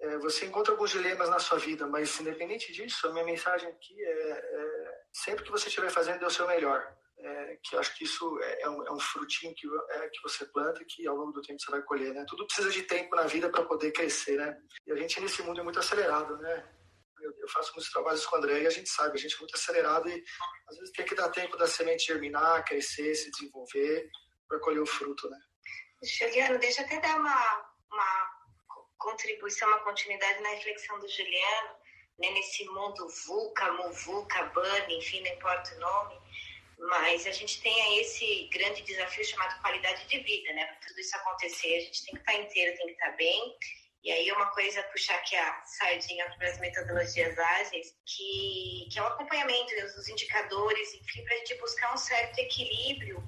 é, 0.00 0.18
você 0.18 0.46
encontra 0.46 0.72
alguns 0.72 0.90
dilemas 0.90 1.28
na 1.28 1.38
sua 1.38 1.58
vida, 1.58 1.86
mas 1.86 2.18
independente 2.18 2.72
disso, 2.72 3.06
a 3.06 3.12
minha 3.12 3.24
mensagem 3.24 3.68
aqui 3.68 4.02
é, 4.02 4.30
é 4.30 5.02
sempre 5.12 5.44
que 5.44 5.50
você 5.50 5.68
estiver 5.68 5.90
fazendo, 5.90 6.18
dê 6.18 6.26
o 6.26 6.30
seu 6.30 6.46
melhor 6.46 6.96
é, 7.24 7.58
que 7.62 7.76
acho 7.76 7.96
que 7.96 8.04
isso 8.04 8.38
é, 8.40 8.62
é, 8.62 8.68
um, 8.68 8.86
é 8.86 8.92
um, 8.92 8.98
frutinho 8.98 9.54
que, 9.54 9.66
é, 9.90 10.08
que 10.08 10.20
você 10.22 10.44
planta 10.46 10.84
que 10.84 11.06
ao 11.06 11.16
longo 11.16 11.32
do 11.32 11.42
tempo 11.42 11.60
você 11.60 11.70
vai 11.70 11.82
colher, 11.82 12.12
né? 12.12 12.24
Tudo 12.28 12.46
precisa 12.46 12.70
de 12.70 12.82
tempo 12.82 13.14
na 13.14 13.24
vida 13.24 13.48
para 13.48 13.64
poder 13.64 13.92
crescer, 13.92 14.36
né? 14.36 14.58
E 14.86 14.92
a 14.92 14.96
gente 14.96 15.20
nesse 15.20 15.42
mundo 15.42 15.60
é 15.60 15.62
muito 15.62 15.78
acelerado, 15.78 16.36
né? 16.38 16.68
Eu, 17.20 17.32
eu, 17.38 17.48
faço 17.48 17.72
muitos 17.72 17.92
trabalhos 17.92 18.26
com 18.26 18.34
o 18.34 18.38
André 18.40 18.62
e 18.62 18.66
a 18.66 18.70
gente 18.70 18.88
sabe, 18.88 19.16
a 19.16 19.20
gente 19.20 19.36
é 19.36 19.38
muito 19.38 19.54
acelerado 19.54 20.08
e 20.08 20.24
às 20.68 20.76
vezes 20.76 20.92
tem 20.92 21.06
que 21.06 21.14
dar 21.14 21.28
tempo 21.28 21.56
da 21.56 21.68
semente 21.68 22.06
germinar, 22.06 22.64
crescer, 22.64 23.14
se 23.14 23.30
desenvolver 23.30 24.10
para 24.48 24.58
colher 24.58 24.80
o 24.80 24.86
fruto, 24.86 25.30
né? 25.30 25.38
Juliano, 26.02 26.58
deixa 26.58 26.82
eu 26.82 26.86
até 26.86 27.00
dar 27.00 27.16
uma, 27.16 27.72
uma 27.92 28.30
contribuição, 28.98 29.68
uma 29.68 29.84
continuidade 29.84 30.40
na 30.40 30.48
reflexão 30.48 30.98
do 30.98 31.08
Juliano, 31.08 31.76
né, 32.18 32.30
nesse 32.30 32.64
mundo 32.64 33.08
VUCA, 33.26 33.72
MUVUCA, 33.72 34.44
BAN, 34.46 34.90
enfim, 34.90 35.22
não 35.22 35.32
importa 35.32 35.74
o 35.76 35.78
nome, 35.78 36.21
mas 36.88 37.26
a 37.26 37.30
gente 37.30 37.60
tem 37.62 38.00
esse 38.00 38.48
grande 38.52 38.82
desafio 38.82 39.24
chamado 39.24 39.60
qualidade 39.60 40.06
de 40.06 40.18
vida, 40.18 40.52
né? 40.52 40.66
Para 40.66 40.88
tudo 40.88 41.00
isso 41.00 41.16
acontecer, 41.16 41.76
a 41.76 41.80
gente 41.80 42.04
tem 42.04 42.14
que 42.14 42.20
estar 42.20 42.34
inteiro, 42.34 42.76
tem 42.76 42.86
que 42.86 42.92
estar 42.92 43.10
bem. 43.12 43.56
E 44.02 44.10
aí 44.10 44.32
uma 44.32 44.46
coisa 44.46 44.82
puxar 44.84 45.14
aqui 45.14 45.36
a 45.36 45.62
sardinha 45.64 46.28
para 46.36 46.48
as 46.48 46.58
metodologias 46.58 47.38
ágeis, 47.38 47.94
que, 48.04 48.88
que 48.90 48.98
é 48.98 49.02
o 49.02 49.06
acompanhamento 49.06 49.76
né, 49.76 49.82
dos 49.82 50.08
indicadores, 50.08 50.94
enfim, 50.94 51.24
para 51.24 51.34
a 51.34 51.38
gente 51.38 51.54
buscar 51.56 51.94
um 51.94 51.96
certo 51.96 52.36
equilíbrio, 52.38 53.22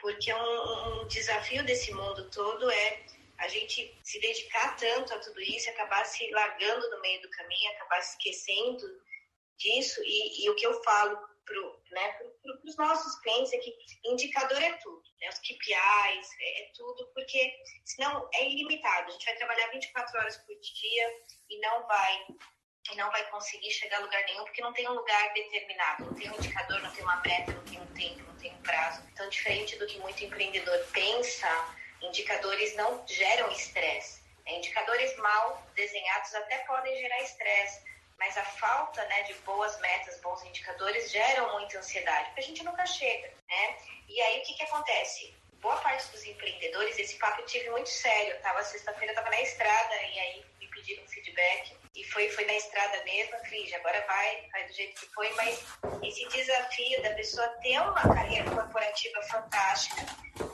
porque 0.00 0.32
um, 0.32 1.02
um 1.02 1.06
desafio 1.08 1.62
desse 1.64 1.92
mundo 1.92 2.30
todo 2.30 2.70
é 2.70 3.04
a 3.36 3.48
gente 3.48 3.98
se 4.02 4.18
dedicar 4.18 4.76
tanto 4.76 5.12
a 5.12 5.18
tudo 5.18 5.42
isso, 5.42 5.68
acabar 5.68 6.06
se 6.06 6.30
largando 6.30 6.88
no 6.88 7.00
meio 7.02 7.20
do 7.20 7.28
caminho, 7.28 7.72
acabar 7.72 8.00
se 8.00 8.16
esquecendo 8.16 8.86
disso. 9.58 10.00
E, 10.02 10.44
e 10.44 10.50
o 10.50 10.54
que 10.54 10.66
eu 10.66 10.82
falo 10.82 11.18
para 11.44 11.60
né, 11.90 12.12
pro, 12.12 12.33
os 12.64 12.76
nossos 12.76 13.18
clientes 13.20 13.52
é 13.52 13.58
que 13.58 13.74
indicador 14.04 14.62
é 14.62 14.72
tudo, 14.74 15.02
né, 15.20 15.28
os 15.28 15.38
KPIs 15.38 16.28
é, 16.40 16.62
é, 16.62 16.72
tudo, 16.74 17.10
porque 17.14 17.54
senão 17.84 18.28
é 18.34 18.48
ilimitado. 18.48 19.08
A 19.08 19.12
gente 19.12 19.24
vai 19.24 19.36
trabalhar 19.36 19.68
24 19.68 20.18
horas 20.18 20.36
por 20.38 20.54
dia 20.60 21.12
e 21.50 21.60
não 21.60 21.86
vai 21.86 22.26
e 22.92 22.96
não 22.96 23.10
vai 23.10 23.24
conseguir 23.30 23.70
chegar 23.70 23.96
a 23.96 24.00
lugar 24.00 24.22
nenhum 24.24 24.44
porque 24.44 24.60
não 24.60 24.72
tem 24.72 24.86
um 24.86 24.92
lugar 24.92 25.32
determinado, 25.32 26.04
não 26.04 26.14
tem 26.14 26.30
um 26.30 26.34
indicador, 26.34 26.82
não 26.82 26.92
tem 26.92 27.02
uma 27.02 27.16
meta, 27.22 27.52
não 27.52 27.64
tem 27.64 27.80
um 27.80 27.86
tempo, 27.94 28.22
não 28.24 28.36
tem 28.36 28.52
um 28.52 28.62
prazo. 28.62 29.02
Então, 29.10 29.26
diferente 29.30 29.76
do 29.78 29.86
que 29.86 29.98
muito 30.00 30.22
empreendedor 30.22 30.78
pensa, 30.92 31.48
indicadores 32.02 32.76
não 32.76 33.06
geram 33.06 33.50
estresse. 33.52 34.22
Né? 34.44 34.58
Indicadores 34.58 35.16
mal 35.16 35.66
desenhados 35.74 36.34
até 36.34 36.58
podem 36.58 36.94
gerar 36.98 37.22
estresse, 37.22 37.82
mas 38.18 38.36
a 38.36 38.44
falta 38.44 39.04
né, 39.06 39.22
de 39.24 39.34
boas 39.40 39.78
metas, 39.80 40.20
bons 40.20 40.42
indicadores 40.44 41.10
geram 41.10 41.52
muita 41.52 41.78
ansiedade, 41.78 42.26
porque 42.26 42.40
a 42.40 42.44
gente 42.44 42.64
nunca 42.64 42.86
chega. 42.86 43.32
Né? 43.48 43.78
E 44.08 44.20
aí 44.20 44.40
o 44.40 44.42
que, 44.44 44.54
que 44.54 44.62
acontece? 44.62 45.34
Boa 45.60 45.76
parte 45.76 46.10
dos 46.10 46.24
empreendedores, 46.24 46.98
esse 46.98 47.16
papo 47.16 47.40
eu 47.40 47.46
tive 47.46 47.70
muito 47.70 47.88
sério. 47.88 48.38
Tava 48.42 48.62
sexta-feira, 48.62 49.12
eu 49.12 49.16
tava 49.16 49.30
na 49.30 49.40
estrada 49.40 49.94
e 49.94 50.18
aí 50.18 50.46
me 50.60 50.68
pediram 50.68 51.06
feedback 51.08 51.74
e 51.94 52.04
foi, 52.04 52.28
foi 52.30 52.44
na 52.44 52.54
estrada 52.54 53.02
mesmo, 53.04 53.38
Cris, 53.42 53.72
agora 53.72 54.04
vai, 54.06 54.48
vai 54.50 54.66
do 54.66 54.72
jeito 54.72 55.00
que 55.00 55.06
foi, 55.14 55.32
mas 55.34 55.64
esse 56.02 56.26
desafio 56.28 57.02
da 57.02 57.14
pessoa 57.14 57.46
ter 57.62 57.80
uma 57.80 57.94
carreira 57.94 58.50
corporativa 58.50 59.22
fantástica 59.22 60.04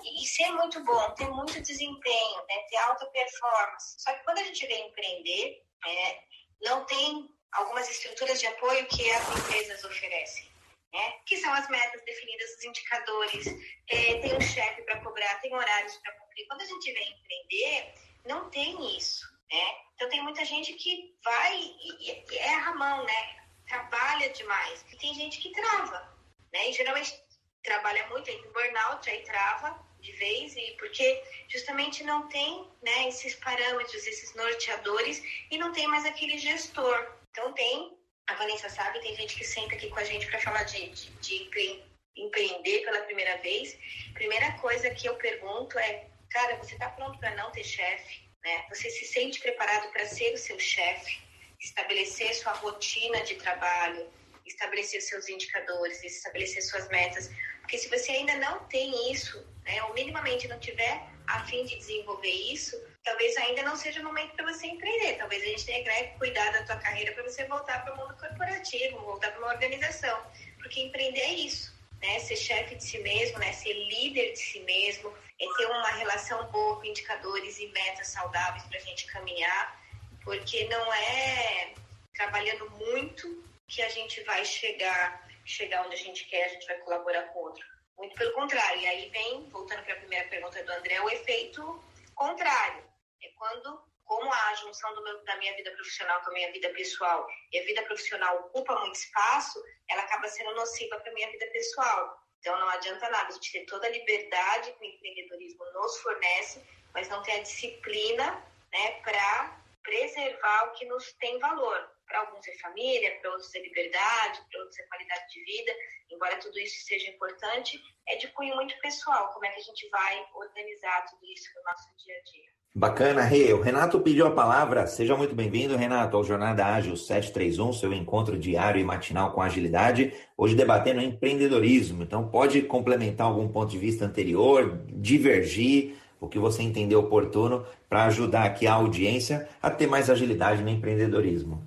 e, 0.04 0.22
e 0.22 0.26
ser 0.26 0.50
muito 0.52 0.84
bom, 0.84 1.10
ter 1.14 1.28
muito 1.28 1.60
desempenho, 1.62 2.46
né, 2.46 2.56
ter 2.68 2.76
alta 2.76 3.06
performance. 3.06 3.96
Só 3.98 4.12
que 4.12 4.22
quando 4.22 4.38
a 4.38 4.44
gente 4.44 4.66
vem 4.66 4.88
empreender, 4.88 5.62
é, 5.86 6.18
não 6.62 6.84
tem 6.84 7.28
algumas 7.52 7.88
estruturas 7.90 8.40
de 8.40 8.46
apoio 8.46 8.86
que 8.86 9.10
as 9.10 9.38
empresas 9.38 9.84
oferecem. 9.84 10.50
Né? 10.92 11.12
Que 11.24 11.36
são 11.36 11.52
as 11.52 11.68
metas 11.68 12.02
definidas, 12.04 12.50
os 12.56 12.64
indicadores, 12.64 13.46
é, 13.88 14.18
tem 14.18 14.36
um 14.36 14.40
chefe 14.40 14.82
para 14.82 15.00
cobrar, 15.00 15.40
tem 15.40 15.54
horários 15.54 15.96
para 15.98 16.12
cumprir. 16.12 16.46
Quando 16.48 16.62
a 16.62 16.66
gente 16.66 16.92
vem 16.92 17.12
empreender, 17.12 17.94
não 18.26 18.50
tem 18.50 18.96
isso. 18.96 19.24
Né? 19.50 19.74
Então 19.94 20.08
tem 20.08 20.22
muita 20.22 20.44
gente 20.44 20.72
que 20.74 21.14
vai 21.22 21.58
e, 21.58 22.10
e 22.10 22.38
erra 22.38 22.72
a 22.72 22.74
mão, 22.74 23.04
né? 23.04 23.36
Trabalha 23.68 24.30
demais. 24.30 24.84
E 24.92 24.96
tem 24.96 25.14
gente 25.14 25.40
que 25.40 25.52
trava, 25.52 26.18
né? 26.52 26.70
E 26.70 26.72
geralmente 26.72 27.22
trabalha 27.62 28.06
muito, 28.08 28.30
entra 28.30 28.48
em 28.48 28.52
burnout, 28.52 29.10
aí 29.10 29.22
trava 29.22 29.78
de 30.00 30.12
vez, 30.12 30.56
e 30.56 30.76
porque 30.78 31.22
justamente 31.48 32.02
não 32.04 32.26
tem 32.28 32.66
né, 32.82 33.08
esses 33.08 33.34
parâmetros, 33.34 34.06
esses 34.06 34.34
norteadores, 34.34 35.22
e 35.50 35.58
não 35.58 35.72
tem 35.72 35.86
mais 35.86 36.06
aquele 36.06 36.38
gestor. 36.38 37.19
Então 37.30 37.52
tem, 37.52 37.96
a 38.26 38.34
Vanessa 38.34 38.68
sabe, 38.68 39.00
tem 39.00 39.14
gente 39.16 39.36
que 39.36 39.44
senta 39.44 39.74
aqui 39.74 39.88
com 39.88 39.98
a 39.98 40.04
gente 40.04 40.26
para 40.26 40.40
falar 40.40 40.64
de, 40.64 40.88
de, 40.90 41.10
de 41.20 41.82
empreender 42.16 42.80
pela 42.80 43.02
primeira 43.02 43.36
vez. 43.38 43.78
Primeira 44.14 44.52
coisa 44.58 44.90
que 44.90 45.08
eu 45.08 45.14
pergunto 45.16 45.78
é, 45.78 46.06
cara, 46.30 46.56
você 46.56 46.74
está 46.74 46.88
pronto 46.90 47.18
para 47.18 47.34
não 47.36 47.50
ter 47.50 47.64
chefe? 47.64 48.28
Né? 48.44 48.66
Você 48.68 48.90
se 48.90 49.06
sente 49.06 49.40
preparado 49.40 49.90
para 49.92 50.06
ser 50.06 50.32
o 50.34 50.38
seu 50.38 50.58
chefe, 50.58 51.20
estabelecer 51.60 52.34
sua 52.34 52.52
rotina 52.52 53.22
de 53.22 53.36
trabalho, 53.36 54.10
estabelecer 54.46 55.00
seus 55.02 55.28
indicadores, 55.28 56.02
estabelecer 56.02 56.62
suas 56.62 56.88
metas. 56.88 57.30
Porque 57.60 57.78
se 57.78 57.88
você 57.88 58.12
ainda 58.12 58.36
não 58.36 58.64
tem 58.66 59.12
isso, 59.12 59.46
né, 59.64 59.82
ou 59.84 59.94
minimamente 59.94 60.48
não 60.48 60.58
tiver 60.58 61.06
a 61.26 61.46
fim 61.46 61.64
de 61.64 61.76
desenvolver 61.76 62.28
isso, 62.28 62.76
talvez 63.10 63.36
ainda 63.38 63.62
não 63.64 63.76
seja 63.76 64.00
o 64.00 64.04
momento 64.04 64.34
para 64.36 64.52
você 64.52 64.68
empreender. 64.68 65.16
Talvez 65.16 65.42
a 65.42 65.46
gente 65.46 65.66
tenha 65.66 65.82
que 65.82 65.88
né, 65.88 66.04
cuidar 66.18 66.52
da 66.52 66.62
tua 66.62 66.76
carreira 66.76 67.12
para 67.12 67.24
você 67.24 67.44
voltar 67.44 67.84
para 67.84 67.92
o 67.92 67.96
mundo 67.96 68.16
corporativo, 68.16 69.00
voltar 69.00 69.32
para 69.32 69.40
uma 69.40 69.52
organização. 69.52 70.24
Porque 70.58 70.80
empreender 70.80 71.20
é 71.20 71.34
isso, 71.34 71.76
né? 72.00 72.20
Ser 72.20 72.36
chefe 72.36 72.76
de 72.76 72.84
si 72.84 72.98
mesmo, 72.98 73.38
né? 73.40 73.52
Ser 73.52 73.72
líder 73.72 74.32
de 74.32 74.38
si 74.38 74.60
mesmo, 74.60 75.12
é 75.40 75.46
ter 75.56 75.66
uma 75.66 75.90
relação 75.90 76.46
boa 76.52 76.76
com 76.76 76.84
indicadores 76.84 77.58
e 77.58 77.66
metas 77.68 78.08
saudáveis 78.08 78.62
para 78.64 78.78
a 78.78 78.82
gente 78.82 79.06
caminhar, 79.06 79.80
porque 80.22 80.68
não 80.68 80.94
é 80.94 81.74
trabalhando 82.14 82.70
muito 82.70 83.44
que 83.66 83.82
a 83.82 83.88
gente 83.88 84.22
vai 84.22 84.44
chegar, 84.44 85.28
chegar 85.44 85.84
onde 85.84 85.94
a 85.94 85.98
gente 85.98 86.26
quer, 86.26 86.44
a 86.44 86.48
gente 86.48 86.66
vai 86.66 86.76
colaborar 86.78 87.22
com 87.24 87.40
o 87.40 87.42
outro. 87.42 87.64
Muito 87.98 88.14
pelo 88.14 88.32
contrário. 88.34 88.80
E 88.80 88.86
aí 88.86 89.10
vem, 89.10 89.48
voltando 89.50 89.82
para 89.82 89.94
a 89.94 89.98
primeira 89.98 90.28
pergunta 90.28 90.62
do 90.62 90.72
André, 90.72 91.00
o 91.00 91.10
efeito 91.10 91.84
contrário. 92.14 92.89
É 93.22 93.28
quando, 93.36 93.82
como 94.04 94.32
a 94.32 94.54
junção 94.54 95.02
meu, 95.02 95.22
da 95.24 95.36
minha 95.36 95.54
vida 95.56 95.70
profissional 95.72 96.20
com 96.22 96.30
a 96.30 96.34
minha 96.34 96.52
vida 96.52 96.68
pessoal 96.70 97.28
e 97.52 97.58
a 97.58 97.64
vida 97.64 97.82
profissional 97.82 98.40
ocupa 98.40 98.78
muito 98.80 98.96
espaço, 98.96 99.62
ela 99.88 100.02
acaba 100.02 100.28
sendo 100.28 100.54
nociva 100.54 100.98
para 101.00 101.10
a 101.10 101.14
minha 101.14 101.30
vida 101.30 101.46
pessoal. 101.46 102.20
Então 102.40 102.58
não 102.58 102.68
adianta 102.70 103.08
nada 103.10 103.28
a 103.28 103.32
gente 103.32 103.52
ter 103.52 103.66
toda 103.66 103.86
a 103.86 103.90
liberdade 103.90 104.72
que 104.72 104.80
o 104.80 104.84
empreendedorismo 104.84 105.64
nos 105.72 105.98
fornece, 105.98 106.64
mas 106.94 107.08
não 107.08 107.22
ter 107.22 107.32
a 107.32 107.42
disciplina 107.42 108.44
né, 108.72 108.92
para 109.02 109.60
preservar 109.82 110.64
o 110.64 110.72
que 110.72 110.86
nos 110.86 111.12
tem 111.14 111.38
valor. 111.38 111.90
Para 112.06 112.20
alguns 112.20 112.46
é 112.48 112.54
família, 112.58 113.20
para 113.20 113.30
outros 113.30 113.54
é 113.54 113.60
liberdade, 113.60 114.42
para 114.50 114.60
outros 114.60 114.78
é 114.78 114.82
qualidade 114.84 115.32
de 115.32 115.44
vida. 115.44 115.72
Embora 116.10 116.38
tudo 116.38 116.58
isso 116.58 116.84
seja 116.84 117.08
importante, 117.10 117.80
é 118.08 118.16
de 118.16 118.28
cunho 118.28 118.56
muito 118.56 118.78
pessoal. 118.80 119.32
Como 119.32 119.44
é 119.44 119.50
que 119.50 119.60
a 119.60 119.64
gente 119.64 119.88
vai 119.90 120.28
organizar 120.34 121.06
tudo 121.06 121.24
isso 121.26 121.54
no 121.54 121.62
nosso 121.62 121.94
dia 121.98 122.18
a 122.18 122.22
dia? 122.22 122.59
Bacana, 122.72 123.22
Rê. 123.22 123.52
O 123.52 123.60
Renato 123.60 123.98
pediu 124.00 124.26
a 124.26 124.30
palavra. 124.30 124.86
Seja 124.86 125.16
muito 125.16 125.34
bem-vindo, 125.34 125.76
Renato, 125.76 126.16
ao 126.16 126.22
Jornada 126.22 126.64
Ágil 126.64 126.96
731, 126.96 127.72
seu 127.72 127.92
encontro 127.92 128.38
diário 128.38 128.80
e 128.80 128.84
matinal 128.84 129.32
com 129.32 129.42
agilidade. 129.42 130.12
Hoje 130.36 130.54
debatendo 130.54 131.00
empreendedorismo. 131.00 132.04
Então, 132.04 132.28
pode 132.28 132.62
complementar 132.62 133.26
algum 133.26 133.48
ponto 133.48 133.70
de 133.70 133.78
vista 133.78 134.04
anterior, 134.04 134.80
divergir, 134.86 135.96
o 136.20 136.28
que 136.28 136.38
você 136.38 136.62
entender 136.62 136.94
oportuno 136.94 137.66
para 137.88 138.04
ajudar 138.04 138.44
aqui 138.44 138.66
a 138.66 138.74
audiência 138.74 139.48
a 139.60 139.68
ter 139.68 139.88
mais 139.88 140.08
agilidade 140.08 140.62
no 140.62 140.68
empreendedorismo. 140.68 141.66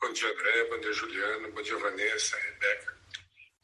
Bom 0.00 0.12
dia, 0.12 0.28
André. 0.28 0.68
Bom 0.70 0.80
dia, 0.80 0.92
Juliano. 0.92 1.52
Bom 1.52 1.62
dia, 1.62 1.76
Vanessa, 1.78 2.36
Rebeca. 2.36 2.99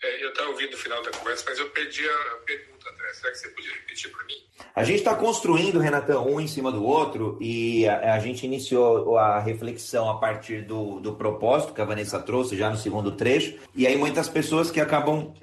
É, 0.07 0.25
eu 0.25 0.29
estava 0.29 0.51
ouvindo 0.51 0.75
o 0.75 0.77
final 0.77 1.03
da 1.03 1.11
conversa, 1.11 1.45
mas 1.49 1.59
eu 1.59 1.69
perdi 1.71 2.09
a 2.09 2.37
pergunta, 2.47 2.89
André. 2.91 3.13
Será 3.15 3.33
que 3.33 3.39
você 3.39 3.49
podia 3.49 3.73
repetir 3.73 4.13
para 4.13 4.25
mim? 4.25 4.35
A 4.73 4.85
gente 4.85 4.99
está 4.99 5.17
construindo, 5.17 5.81
Renatão, 5.81 6.29
um 6.29 6.41
em 6.41 6.47
cima 6.47 6.71
do 6.71 6.85
outro, 6.85 7.37
e 7.41 7.89
a, 7.89 8.15
a, 8.15 8.19
gente 8.21 8.47
iniciou 8.47 9.19
a 9.19 9.41
reflexão 9.41 10.09
a 10.09 10.19
partir 10.19 10.63
do, 10.63 11.01
do 11.01 11.17
propósito 11.17 11.75
que 11.75 11.81
a 11.81 11.85
Vanessa 11.85 12.21
trouxe 12.21 12.57
já 12.57 12.71
no 12.71 12.77
segundo 12.77 13.17
trecho, 13.17 13.59
e 13.75 13.85
aí 13.85 13.97
muitas 13.97 14.29
pessoas 14.29 14.71
que 14.71 14.81
acabam 14.81 15.35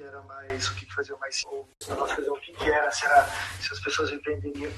mais, 0.48 0.68
o 0.68 0.74
que 0.74 0.94
fazia 0.94 1.16
mais 1.16 1.42
o 1.46 2.36
que, 2.40 2.52
que 2.52 2.70
era, 2.70 2.90
se, 2.90 3.04
era, 3.04 3.26
se 3.60 3.72
as 3.72 3.80
pessoas 3.80 4.12
empreendiam, 4.12 4.70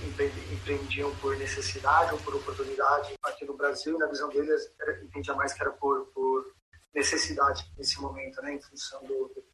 empreendiam 0.53 1.15
por 1.17 1.37
necessidade 1.37 2.13
ou 2.13 2.19
por 2.21 2.35
oportunidade 2.35 3.15
aqui 3.23 3.45
no 3.45 3.57
Brasil, 3.57 3.97
na 3.99 4.07
visão 4.07 4.29
deles, 4.31 4.73
era, 4.81 5.01
entendia 5.03 5.35
mais 5.35 5.53
que 5.53 5.63
era 5.63 5.71
por, 5.73 6.07
por 6.07 6.53
necessidade 6.95 7.65
nesse 7.77 8.01
momento, 8.01 8.41
né, 8.43 8.55
em 8.55 8.61
função 8.61 9.03
do, 9.05 9.29
pandemia. 9.29 9.46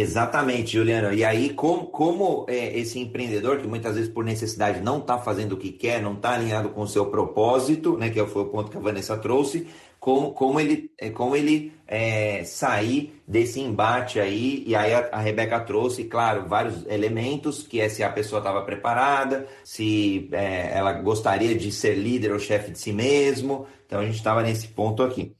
Exatamente, 0.00 0.74
Juliano. 0.74 1.12
E 1.12 1.24
aí, 1.24 1.52
como, 1.52 1.86
como 1.86 2.46
é, 2.48 2.78
esse 2.78 3.00
empreendedor, 3.00 3.58
que 3.58 3.66
muitas 3.66 3.96
vezes 3.96 4.08
por 4.08 4.24
necessidade 4.24 4.80
não 4.80 4.98
está 4.98 5.18
fazendo 5.18 5.54
o 5.54 5.56
que 5.56 5.72
quer, 5.72 6.00
não 6.00 6.12
está 6.14 6.34
alinhado 6.34 6.68
com 6.68 6.82
o 6.82 6.86
seu 6.86 7.06
propósito, 7.06 7.98
né, 7.98 8.08
que 8.08 8.24
foi 8.26 8.42
o 8.42 8.46
ponto 8.46 8.70
que 8.70 8.76
a 8.76 8.80
Vanessa 8.80 9.18
trouxe, 9.18 9.66
como, 9.98 10.32
como 10.32 10.60
ele, 10.60 10.92
é, 10.96 11.10
como 11.10 11.34
ele 11.34 11.72
é, 11.84 12.44
sair 12.44 13.20
desse 13.26 13.58
embate 13.58 14.20
aí, 14.20 14.62
e 14.68 14.76
aí 14.76 14.94
a, 14.94 15.08
a 15.10 15.18
Rebeca 15.18 15.58
trouxe, 15.58 16.04
claro, 16.04 16.46
vários 16.46 16.86
elementos, 16.86 17.64
que 17.64 17.80
é 17.80 17.88
se 17.88 18.04
a 18.04 18.08
pessoa 18.08 18.38
estava 18.38 18.62
preparada, 18.62 19.48
se 19.64 20.28
é, 20.30 20.78
ela 20.78 20.92
gostaria 20.92 21.56
de 21.56 21.72
ser 21.72 21.96
líder 21.96 22.30
ou 22.30 22.38
chefe 22.38 22.70
de 22.70 22.78
si 22.78 22.92
mesmo, 22.92 23.66
então 23.84 23.98
a 23.98 24.04
gente 24.04 24.14
estava 24.14 24.44
nesse 24.44 24.68
ponto 24.68 25.02
aqui. 25.02 25.34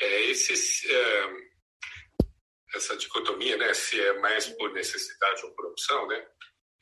É, 0.00 0.30
esses, 0.30 0.84
é, 0.88 1.45
essa 2.76 2.96
dicotomia, 2.96 3.56
né, 3.56 3.72
se 3.74 4.00
é 4.00 4.12
mais 4.20 4.48
por 4.48 4.72
necessidade 4.72 5.44
ou 5.44 5.50
por 5.52 5.66
opção, 5.66 6.06
né, 6.08 6.26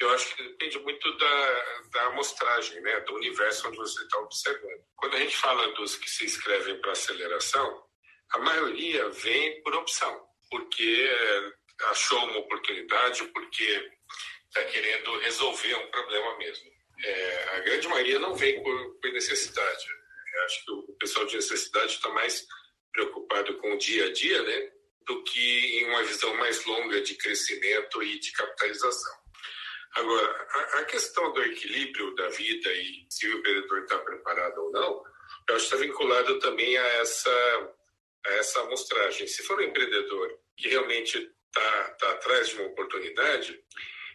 Eu 0.01 0.11
acho 0.11 0.35
que 0.35 0.43
depende 0.43 0.79
muito 0.81 1.17
da, 1.17 1.81
da 1.93 2.07
amostragem, 2.07 2.81
né, 2.83 3.01
do 3.01 3.15
universo 3.15 3.69
onde 3.69 3.77
você 3.77 4.03
está 4.03 4.19
observando. 4.19 4.85
Quando 4.97 5.15
a 5.15 5.21
gente 5.21 5.37
fala 5.37 5.73
dos 5.75 5.97
que 5.97 6.11
se 6.11 6.25
inscrevem 6.25 6.81
para 6.81 6.93
aceleração, 6.93 7.85
a 8.33 8.39
maioria 8.39 9.09
vem 9.11 9.63
por 9.63 9.75
opção, 9.75 10.29
porque 10.51 11.09
é, 11.09 11.53
achou 11.91 12.19
uma 12.25 12.39
oportunidade, 12.39 13.25
porque 13.29 13.91
está 14.49 14.65
querendo 14.65 15.19
resolver 15.21 15.75
um 15.77 15.91
problema 15.91 16.39
mesmo. 16.39 16.71
É, 17.05 17.49
a 17.57 17.61
grande 17.61 17.89
maioria 17.89 18.19
não 18.19 18.35
vem 18.35 18.63
por, 18.63 19.01
por 19.01 19.13
necessidade. 19.13 19.87
Eu 20.35 20.45
acho 20.45 20.65
que 20.65 20.73
o 20.73 20.97
pessoal 20.99 21.27
de 21.27 21.37
necessidade 21.37 21.93
está 21.93 22.09
mais 22.11 22.45
preocupado 22.93 23.57
com 23.59 23.75
o 23.75 23.79
dia 23.79 24.07
a 24.07 24.13
dia, 24.13 24.43
né, 24.43 24.71
do 25.07 25.23
que 25.23 25.79
em 25.79 25.85
uma 25.87 26.03
visão 26.05 26.35
mais 26.37 26.65
longa 26.65 27.01
de 27.01 27.15
crescimento 27.15 28.03
e 28.03 28.19
de 28.19 28.33
capitalização. 28.33 29.25
Agora, 29.95 30.49
a, 30.75 30.85
questão 30.85 31.33
do 31.33 31.43
equilíbrio 31.43 32.15
da 32.17 32.29
vida 32.29 32.73
e 32.73 33.07
se 33.09 33.29
o 33.29 33.39
empreendedor 33.39 33.83
está 33.83 33.99
preparado 33.99 34.59
ou 34.59 34.73
não, 34.73 35.05
eu 35.49 35.55
acho 35.55 35.69
que 35.69 35.75
está 35.75 35.77
vinculado 35.77 36.39
também 36.41 36.77
a 36.77 36.87
essa, 37.01 37.75
a 38.27 38.33
essa 38.33 38.61
amostragem. 38.63 39.27
Se 39.27 39.45
for 39.45 39.59
um 39.59 39.63
empreendedor 39.63 40.37
que 40.57 40.69
realmente 40.69 41.19
está 41.47 41.91
tá 41.91 42.11
atrás 42.11 42.49
de 42.49 42.57
uma 42.57 42.67
oportunidade, 42.67 43.63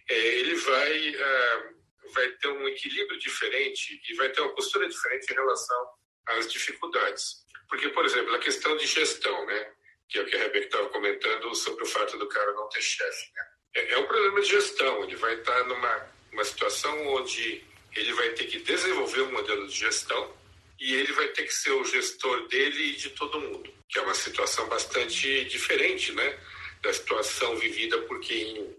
é, 0.09 0.17
ele 0.17 0.55
vai, 0.55 1.15
é, 1.15 1.69
vai 2.13 2.29
ter 2.31 2.49
um 2.49 2.67
equilíbrio 2.67 3.17
diferente 3.17 4.01
e 4.09 4.13
vai 4.15 4.29
ter 4.29 4.41
uma 4.41 4.53
postura 4.55 4.89
diferente 4.89 5.31
em 5.31 5.35
relação 5.35 5.87
às 6.25 6.51
dificuldades. 6.51 7.45
Porque, 7.69 7.87
por 7.89 8.03
exemplo, 8.03 8.35
a 8.35 8.39
questão 8.39 8.75
de 8.75 8.85
gestão, 8.85 9.45
né? 9.45 9.73
Que 10.09 10.17
é 10.17 10.21
o 10.21 10.25
que 10.25 10.35
a 10.35 10.39
Rebeca 10.39 10.65
estava 10.65 10.89
comentando 10.89 11.53
sobre 11.55 11.83
o 11.83 11.87
fato 11.87 12.17
do 12.17 12.27
cara 12.27 12.51
não 12.53 12.67
ter 12.69 12.81
chefe. 12.81 13.31
Né? 13.35 13.43
É, 13.75 13.93
é 13.93 13.97
um 13.99 14.07
problema 14.07 14.41
de 14.41 14.49
gestão. 14.49 15.03
Ele 15.03 15.15
vai 15.15 15.35
estar 15.35 15.63
numa 15.65 16.19
uma 16.31 16.43
situação 16.43 17.07
onde 17.07 17.63
ele 17.95 18.13
vai 18.13 18.29
ter 18.29 18.45
que 18.45 18.59
desenvolver 18.59 19.21
um 19.21 19.31
modelo 19.31 19.67
de 19.67 19.75
gestão 19.75 20.35
e 20.79 20.93
ele 20.93 21.11
vai 21.13 21.27
ter 21.29 21.43
que 21.43 21.53
ser 21.53 21.71
o 21.71 21.83
gestor 21.83 22.47
dele 22.47 22.91
e 22.91 22.95
de 22.95 23.09
todo 23.11 23.41
mundo, 23.41 23.73
que 23.89 23.99
é 23.99 24.01
uma 24.01 24.13
situação 24.13 24.67
bastante 24.67 25.43
diferente, 25.45 26.11
né, 26.13 26.39
da 26.81 26.93
situação 26.93 27.55
vivida 27.57 27.99
por 28.03 28.19
quem 28.21 28.77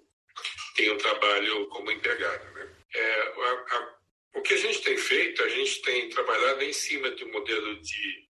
tem 0.75 0.91
um 0.93 0.97
trabalho 0.97 1.67
como 1.67 1.91
empregado, 1.91 2.45
né. 2.55 2.69
É, 2.95 3.21
a, 3.21 3.77
a, 3.77 3.95
o 4.37 4.43
que 4.43 4.55
a 4.55 4.57
gente 4.57 4.81
tem 4.83 4.97
feito, 4.97 5.43
a 5.43 5.49
gente 5.49 5.83
tem 5.83 6.09
trabalhado 6.09 6.63
em 6.63 6.73
cima 6.73 7.11
de 7.11 7.25
um 7.25 7.33
modelo 7.33 7.81
de 7.83 8.29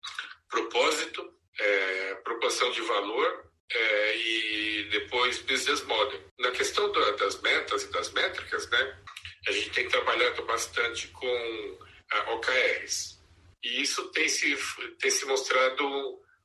propósito, 0.50 1.32
é, 1.60 2.09
proporção 2.40 2.72
de 2.72 2.82
valor 2.82 3.46
é, 3.72 4.18
e 4.18 4.84
depois 4.92 5.40
business 5.40 5.84
model. 5.84 6.20
Na 6.40 6.52
questão 6.52 6.90
da, 6.92 7.12
das 7.12 7.40
metas 7.42 7.84
e 7.84 7.92
das 7.92 8.12
métricas, 8.12 8.68
né, 8.70 8.98
a 9.48 9.52
gente 9.52 9.70
tem 9.72 9.88
trabalhado 9.88 10.44
bastante 10.46 11.10
com 11.10 11.78
OKRs. 12.34 13.20
E 13.64 13.82
isso 13.82 14.08
tem 14.08 14.28
se, 14.30 14.58
tem 15.00 15.12
se 15.12 15.26
mostrado 15.26 15.86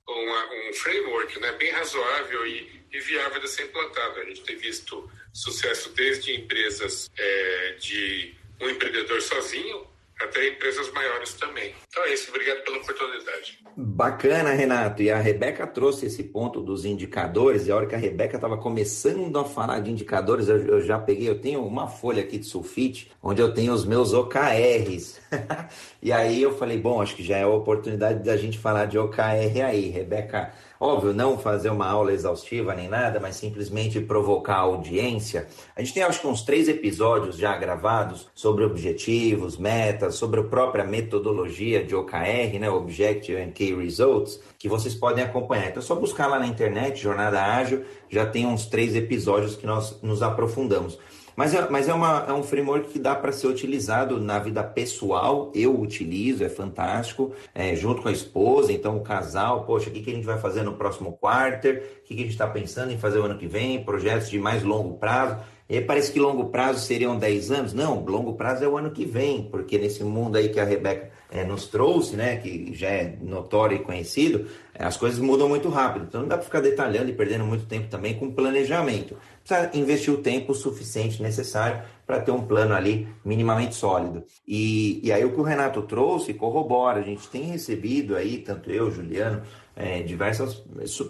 uma, 0.06 0.68
um 0.68 0.72
framework 0.74 1.38
né, 1.38 1.52
bem 1.52 1.70
razoável 1.70 2.46
e, 2.46 2.84
e, 2.92 3.00
viável 3.00 3.40
de 3.40 3.48
ser 3.48 3.66
implantado. 3.66 4.20
A 4.20 4.24
gente 4.24 4.42
tem 4.42 4.56
visto 4.56 5.08
sucesso 5.32 5.90
desde 5.90 6.34
empresas 6.34 7.08
é, 7.16 7.72
de 7.80 8.36
um 8.60 8.68
empreendedor 8.68 9.22
sozinho 9.22 9.88
até 10.24 10.48
empresas 10.48 10.90
maiores 10.92 11.34
também. 11.34 11.74
Então 11.88 12.02
é 12.04 12.12
isso, 12.12 12.30
obrigado 12.30 12.62
pela 12.64 12.78
oportunidade. 12.78 13.58
Bacana, 13.76 14.50
Renato. 14.50 15.02
E 15.02 15.10
a 15.10 15.18
Rebeca 15.18 15.66
trouxe 15.66 16.06
esse 16.06 16.22
ponto 16.22 16.60
dos 16.60 16.84
indicadores, 16.84 17.66
e 17.66 17.72
a 17.72 17.76
hora 17.76 17.86
que 17.86 17.94
a 17.94 17.98
Rebeca 17.98 18.36
estava 18.36 18.56
começando 18.56 19.36
a 19.38 19.44
falar 19.44 19.80
de 19.80 19.90
indicadores, 19.90 20.48
eu, 20.48 20.58
eu, 20.66 20.80
já 20.80 20.98
peguei, 20.98 21.28
eu 21.28 21.40
tenho 21.40 21.64
uma 21.64 21.88
folha 21.88 22.22
aqui 22.22 22.38
de 22.38 22.46
sulfite, 22.46 23.10
onde 23.22 23.42
eu 23.42 23.52
tenho 23.52 23.72
os 23.72 23.84
meus 23.84 24.12
OKRs. 24.12 25.20
e 26.02 26.12
aí 26.12 26.42
eu 26.42 26.56
falei, 26.56 26.78
bom, 26.78 27.00
acho 27.00 27.16
que 27.16 27.22
já 27.22 27.38
é 27.38 27.42
a 27.42 27.48
oportunidade 27.48 28.22
da 28.22 28.36
gente 28.36 28.58
falar 28.58 28.86
de 28.86 28.98
OKR 28.98 29.62
aí. 29.64 29.88
Rebeca 29.88 30.52
Óbvio, 30.86 31.14
não 31.14 31.38
fazer 31.38 31.70
uma 31.70 31.86
aula 31.86 32.12
exaustiva 32.12 32.74
nem 32.74 32.88
nada, 32.88 33.18
mas 33.18 33.36
simplesmente 33.36 34.02
provocar 34.02 34.56
a 34.56 34.60
audiência. 34.60 35.46
A 35.74 35.80
gente 35.80 35.94
tem 35.94 36.02
acho 36.02 36.20
que 36.20 36.26
uns 36.26 36.42
três 36.42 36.68
episódios 36.68 37.38
já 37.38 37.56
gravados 37.56 38.28
sobre 38.34 38.66
objetivos, 38.66 39.56
metas, 39.56 40.16
sobre 40.16 40.40
a 40.40 40.44
própria 40.44 40.84
metodologia 40.84 41.82
de 41.82 41.94
OKR, 41.94 42.58
né, 42.60 42.68
Objective 42.68 43.40
and 43.40 43.52
Key 43.52 43.74
Results, 43.74 44.38
que 44.58 44.68
vocês 44.68 44.94
podem 44.94 45.24
acompanhar. 45.24 45.70
Então 45.70 45.82
é 45.82 45.86
só 45.86 45.94
buscar 45.94 46.26
lá 46.26 46.38
na 46.38 46.46
internet, 46.46 47.00
Jornada 47.00 47.42
Ágil, 47.42 47.82
já 48.10 48.26
tem 48.26 48.44
uns 48.44 48.66
três 48.66 48.94
episódios 48.94 49.56
que 49.56 49.64
nós 49.64 49.98
nos 50.02 50.22
aprofundamos. 50.22 50.98
Mas 51.36 51.52
é, 51.54 51.68
mas 51.68 51.88
é, 51.88 51.94
uma, 51.94 52.24
é 52.28 52.32
um 52.32 52.42
framework 52.42 52.90
que 52.90 52.98
dá 52.98 53.14
para 53.14 53.32
ser 53.32 53.48
utilizado 53.48 54.20
na 54.20 54.38
vida 54.38 54.62
pessoal. 54.62 55.50
Eu 55.54 55.80
utilizo, 55.80 56.44
é 56.44 56.48
fantástico, 56.48 57.32
é, 57.54 57.74
junto 57.74 58.02
com 58.02 58.08
a 58.08 58.12
esposa. 58.12 58.72
Então, 58.72 58.96
o 58.96 59.00
casal, 59.00 59.64
poxa, 59.64 59.90
o 59.90 59.92
que, 59.92 60.02
que 60.02 60.10
a 60.10 60.14
gente 60.14 60.26
vai 60.26 60.38
fazer 60.38 60.62
no 60.62 60.74
próximo 60.74 61.12
quarter? 61.12 62.00
O 62.02 62.06
que, 62.06 62.14
que 62.14 62.20
a 62.20 62.24
gente 62.24 62.32
está 62.32 62.46
pensando 62.46 62.92
em 62.92 62.98
fazer 62.98 63.18
o 63.18 63.24
ano 63.24 63.38
que 63.38 63.46
vem? 63.46 63.82
Projetos 63.84 64.30
de 64.30 64.38
mais 64.38 64.62
longo 64.62 64.96
prazo. 64.98 65.38
E 65.68 65.80
parece 65.80 66.12
que 66.12 66.20
longo 66.20 66.50
prazo 66.50 66.80
seriam 66.80 67.18
10 67.18 67.50
anos. 67.50 67.72
Não, 67.72 68.04
longo 68.04 68.34
prazo 68.34 68.64
é 68.64 68.68
o 68.68 68.76
ano 68.76 68.90
que 68.90 69.04
vem, 69.04 69.44
porque 69.44 69.78
nesse 69.78 70.04
mundo 70.04 70.36
aí 70.36 70.50
que 70.50 70.60
a 70.60 70.64
Rebeca 70.64 71.10
é, 71.30 71.42
nos 71.42 71.66
trouxe, 71.66 72.14
né, 72.16 72.36
que 72.36 72.72
já 72.74 72.88
é 72.88 73.16
notório 73.22 73.76
e 73.76 73.80
conhecido, 73.80 74.46
as 74.78 74.96
coisas 74.96 75.18
mudam 75.20 75.48
muito 75.48 75.68
rápido. 75.68 76.06
Então 76.08 76.22
não 76.22 76.28
dá 76.28 76.36
para 76.36 76.44
ficar 76.44 76.60
detalhando 76.60 77.10
e 77.10 77.12
perdendo 77.12 77.44
muito 77.44 77.66
tempo 77.66 77.88
também 77.88 78.14
com 78.14 78.30
planejamento. 78.32 79.16
Precisa 79.44 79.70
investir 79.74 80.12
o 80.12 80.18
tempo 80.18 80.54
suficiente 80.54 81.22
necessário 81.22 81.82
para 82.06 82.20
ter 82.20 82.30
um 82.30 82.42
plano 82.42 82.74
ali 82.74 83.08
minimamente 83.24 83.74
sólido. 83.74 84.24
E, 84.46 85.00
e 85.02 85.12
aí 85.12 85.24
o 85.24 85.32
que 85.32 85.40
o 85.40 85.44
Renato 85.44 85.82
trouxe 85.82 86.34
corrobora. 86.34 87.00
A 87.00 87.04
gente 87.04 87.28
tem 87.28 87.42
recebido 87.44 88.16
aí, 88.16 88.38
tanto 88.38 88.70
eu, 88.70 88.90
Juliano, 88.90 89.42
é, 89.76 90.02
diversos 90.02 90.64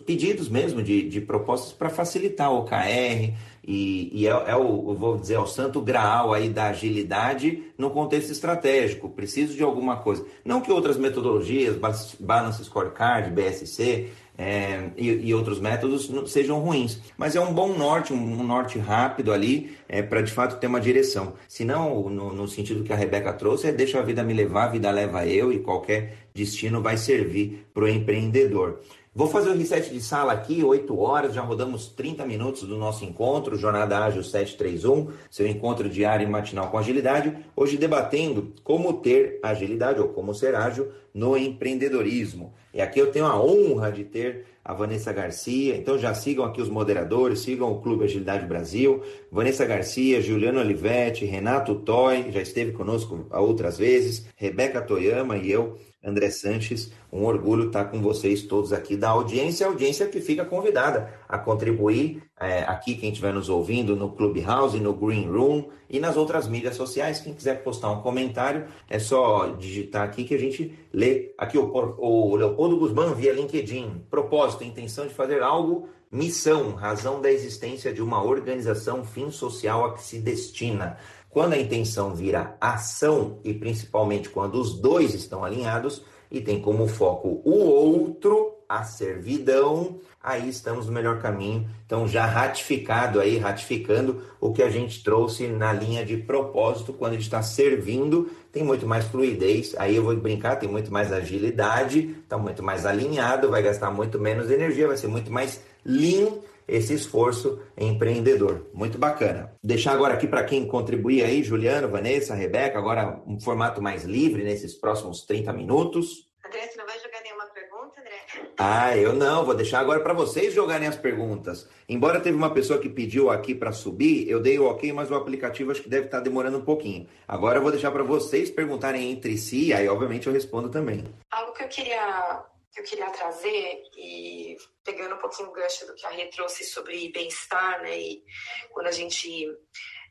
pedidos 0.05 0.49
mesmo 0.49 0.83
de, 0.83 1.09
de 1.09 1.21
propostas 1.21 1.73
para 1.73 1.91
facilitar 1.91 2.53
o 2.53 2.61
OKR 2.61 3.35
e, 3.67 4.11
e 4.13 4.27
é, 4.27 4.31
é, 4.31 4.57
o, 4.57 4.95
vou 4.95 5.17
dizer, 5.17 5.35
é 5.35 5.39
o 5.39 5.47
santo 5.47 5.81
graal 5.81 6.33
aí 6.35 6.49
da 6.49 6.67
agilidade 6.67 7.65
no 7.79 7.91
contexto 7.91 8.31
estratégico. 8.31 9.09
Preciso 9.09 9.55
de 9.55 9.63
alguma 9.63 9.97
coisa. 9.97 10.25
Não 10.45 10.61
que 10.61 10.71
outras 10.71 10.99
metodologias, 10.99 11.77
Balance 12.21 12.65
Scorecard, 12.65 13.31
BSC, 13.31 14.11
é, 14.37 14.91
e, 14.97 15.29
e, 15.29 15.35
outros 15.35 15.61
métodos 15.61 16.11
sejam 16.27 16.59
ruins. 16.59 17.01
Mas 17.17 17.37
é 17.37 17.41
um 17.41 17.55
bom 17.55 17.77
norte, 17.77 18.13
um, 18.13 18.17
um 18.17 18.43
norte 18.43 18.79
rápido 18.79 19.33
ali, 19.33 19.77
é, 19.89 20.03
para 20.03 20.21
de 20.21 20.33
fato 20.33 20.59
ter 20.59 20.67
uma 20.67 20.81
direção. 20.81 21.35
Se 21.49 21.65
não, 21.65 22.11
no, 22.11 22.33
no, 22.35 22.49
sentido 22.49 22.83
que 22.83 22.93
a 22.93 22.97
Rebeca 22.97 23.33
trouxe, 23.33 23.69
é 23.69 23.73
deixa 23.73 23.99
a 23.99 24.03
vida 24.03 24.25
me 24.25 24.35
levar, 24.35 24.65
a 24.65 24.73
vida 24.73 24.91
leva 24.91 25.25
eu, 25.25 25.53
e 25.53 25.61
qualquer 25.61 26.17
destino 26.35 26.83
vai 26.83 26.97
servir 26.97 27.65
para 27.73 27.85
o 27.85 27.89
empreendedor. 27.89 28.81
Vou 29.17 29.29
fazer 29.29 29.51
o 29.51 29.57
reset 29.57 29.93
de 29.93 30.01
sala 30.01 30.33
aqui, 30.33 30.65
8 30.65 30.99
horas, 30.99 31.35
já 31.35 31.41
rodamos 31.41 31.87
30 31.87 32.27
minutos 32.27 32.63
do 32.63 32.77
nosso 32.77 33.05
encontro, 33.05 33.57
Jornada 33.57 33.97
Ágil 33.97 34.25
731, 34.25 35.13
seu 35.31 35.47
encontro 35.47 35.89
diário 35.89 36.27
e 36.27 36.29
matinal 36.29 36.69
com 36.69 36.79
agilidade, 36.79 37.33
hoje 37.55 37.77
debatendo 37.77 38.53
como 38.65 38.95
ter 38.95 39.39
agilidade 39.41 40.01
ou 40.01 40.09
como 40.09 40.35
ser 40.35 40.57
ágil 40.57 40.89
no 41.15 41.37
empreendedorismo. 41.37 42.55
E 42.75 42.81
aqui 42.83 42.99
eu 42.99 43.13
tenho 43.13 43.27
a 43.27 43.41
honra 43.41 43.93
de 43.93 44.03
ter 44.03 44.47
a 44.65 44.75
Vanessa 44.75 45.13
Garcia, 45.13 45.77
então 45.77 45.97
já 45.97 46.13
sigam 46.13 46.45
aqui 46.45 46.61
os 46.61 46.69
moderadores, 46.69 47.39
sigam 47.39 47.71
o 47.71 47.81
Clube 47.81 48.07
Agilidade 48.07 48.47
Brasil, 48.47 49.01
Vanessa 49.31 49.65
Garcia, 49.65 50.21
Juliano 50.21 50.59
Olivetti, 50.59 51.25
Renato 51.25 51.77
Toy, 51.77 52.33
já 52.33 52.41
esteve 52.41 52.73
conosco 52.73 53.27
outras 53.31 53.79
vezes, 53.79 54.27
Rebeca 54.35 54.83
Toyama 54.83 55.37
e 55.37 55.53
eu 55.53 55.79
André 56.05 56.31
Sanches, 56.31 56.93
um 57.13 57.25
orgulho 57.25 57.67
estar 57.67 57.87
com 57.87 58.01
vocês 58.03 58.43
todos 58.43 58.73
aqui 58.73 58.97
da 58.97 59.09
audiência, 59.09 59.67
audiência 59.67 60.07
que 60.07 60.21
fica 60.21 60.45
convidada 60.45 61.13
a 61.29 61.39
contribuir 61.39 62.23
é, 62.39 62.65
aqui, 62.65 62.95
quem 62.95 63.11
estiver 63.11 63.33
nos 63.33 63.49
ouvindo, 63.49 63.97
no 63.97 64.13
Clubhouse, 64.13 64.79
no 64.79 64.93
Green 64.93 65.27
Room 65.27 65.69
e 65.89 65.99
nas 65.99 66.17
outras 66.17 66.47
mídias 66.47 66.77
sociais. 66.77 67.21
Quem 67.21 67.33
quiser 67.33 67.63
postar 67.63 67.91
um 67.91 68.03
comentário, 68.03 68.67
é 68.91 68.99
só 68.99 69.47
digitar 69.59 70.03
aqui 70.03 70.25
que 70.25 70.35
a 70.35 70.39
gente 70.39 70.77
lê. 70.93 71.33
Aqui 71.39 71.57
o, 71.57 71.65
o 71.99 72.37
Leopoldo 72.37 72.77
Guzmán 72.77 73.15
via 73.15 73.33
LinkedIn. 73.33 74.07
Propósito, 74.11 74.65
intenção 74.65 75.07
de 75.07 75.15
fazer 75.15 75.43
algo, 75.43 75.89
missão, 76.11 76.75
razão 76.75 77.21
da 77.21 77.31
existência 77.31 77.93
de 77.93 78.03
uma 78.03 78.23
organização, 78.23 79.05
fim 79.05 79.31
social 79.31 79.85
a 79.85 79.95
que 79.95 80.03
se 80.03 80.19
destina. 80.19 80.97
Quando 81.35 81.55
a 81.55 81.59
intenção 81.59 82.15
vira 82.15 82.57
ação, 82.61 83.41
e 83.43 83.53
principalmente 83.53 84.29
quando 84.31 84.55
os 84.55 84.81
dois 84.81 85.15
estão 85.15 85.45
alinhados 85.45 86.05
e 86.31 86.41
tem 86.41 86.63
como 86.63 86.87
foco 86.87 87.43
o 87.45 87.59
outro, 87.59 88.53
a 88.69 88.85
servidão, 88.85 89.99
aí 90.23 90.49
estamos 90.49 90.87
no 90.87 90.93
melhor 90.93 91.21
caminho. 91.21 91.69
Então, 91.85 92.07
já 92.07 92.25
ratificado 92.25 93.19
aí, 93.19 93.37
ratificando 93.37 94.23
o 94.41 94.53
que 94.53 94.63
a 94.63 94.71
gente 94.71 95.03
trouxe 95.03 95.49
na 95.49 95.73
linha 95.73 96.07
de 96.07 96.19
propósito, 96.19 96.93
quando 96.93 97.15
ele 97.15 97.23
está 97.23 97.43
servindo, 97.43 98.31
tem 98.53 98.63
muito 98.63 98.87
mais 98.87 99.05
fluidez. 99.05 99.75
Aí 99.77 99.97
eu 99.97 100.05
vou 100.05 100.15
brincar, 100.15 100.55
tem 100.55 100.69
muito 100.69 100.93
mais 100.93 101.13
agilidade, 101.13 102.17
está 102.23 102.39
muito 102.39 102.63
mais 102.63 102.87
alinhado, 102.87 103.51
vai 103.51 103.61
gastar 103.61 103.91
muito 103.91 104.21
menos 104.21 104.53
energia, 104.53 104.87
vai 104.87 104.97
ser 104.97 105.09
muito 105.09 105.33
mais 105.33 105.61
lean 105.85 106.29
esse 106.67 106.95
esforço 106.95 107.61
empreendedor. 107.77 108.67
Muito 108.73 108.99
bacana. 108.99 109.55
Deixar 109.63 109.93
agora 109.93 110.15
aqui 110.15 110.27
para 110.27 110.45
quem 110.45 110.67
contribuir 110.67 111.25
aí, 111.25 111.43
Juliano, 111.43 111.89
Vanessa, 111.89 112.35
Rebeca, 112.35 112.79
agora 112.79 113.21
um 113.27 113.39
formato 113.41 113.83
mais 113.83 114.05
livre 114.05 114.43
nesses 114.43 114.75
próximos 114.75 115.25
30 115.25 115.53
minutos. 115.53 116.29
André, 116.47 116.67
você 116.67 116.79
não 116.79 116.87
vai 116.87 116.99
jogar 116.99 117.21
nenhuma 117.23 117.47
pergunta, 117.47 118.01
André? 118.01 118.51
Ah, 118.59 118.97
eu 118.97 119.13
não, 119.13 119.45
vou 119.45 119.55
deixar 119.55 119.81
agora 119.81 120.01
para 120.01 120.13
vocês 120.13 120.55
jogarem 120.55 120.87
as 120.87 120.97
perguntas. 120.97 121.69
Embora 121.89 122.21
teve 122.21 122.37
uma 122.37 122.53
pessoa 122.53 122.79
que 122.79 122.89
pediu 122.89 123.31
aqui 123.31 123.55
para 123.55 123.73
subir, 123.73 124.29
eu 124.29 124.41
dei 124.41 124.59
o 124.59 124.67
ok, 124.67 124.93
mas 124.93 125.11
o 125.11 125.15
aplicativo 125.15 125.71
acho 125.71 125.83
que 125.83 125.89
deve 125.89 126.07
estar 126.07 126.19
tá 126.19 126.25
demorando 126.25 126.59
um 126.59 126.65
pouquinho. 126.65 127.07
Agora 127.27 127.59
eu 127.59 127.63
vou 127.63 127.71
deixar 127.71 127.91
para 127.91 128.03
vocês 128.03 128.51
perguntarem 128.51 129.11
entre 129.11 129.37
si, 129.37 129.73
aí 129.73 129.89
obviamente 129.89 130.27
eu 130.27 130.33
respondo 130.33 130.69
também. 130.69 131.05
Algo 131.31 131.53
que 131.53 131.65
eu 131.65 131.69
queria 131.69 132.45
que 132.75 132.81
eu 132.81 132.85
queria 132.85 133.11
trazer, 133.11 133.83
e 133.97 134.57
pegando 134.83 135.15
um 135.15 135.19
pouquinho 135.19 135.49
o 135.49 135.53
gancho 135.53 135.87
do 135.87 135.95
que 135.95 136.05
a 136.05 136.11
Rê 136.11 136.27
trouxe 136.27 136.65
sobre 136.65 137.09
bem-estar, 137.11 137.81
né? 137.83 137.97
E 137.97 138.25
quando 138.71 138.89
a 138.89 138.93
gente 138.93 139.47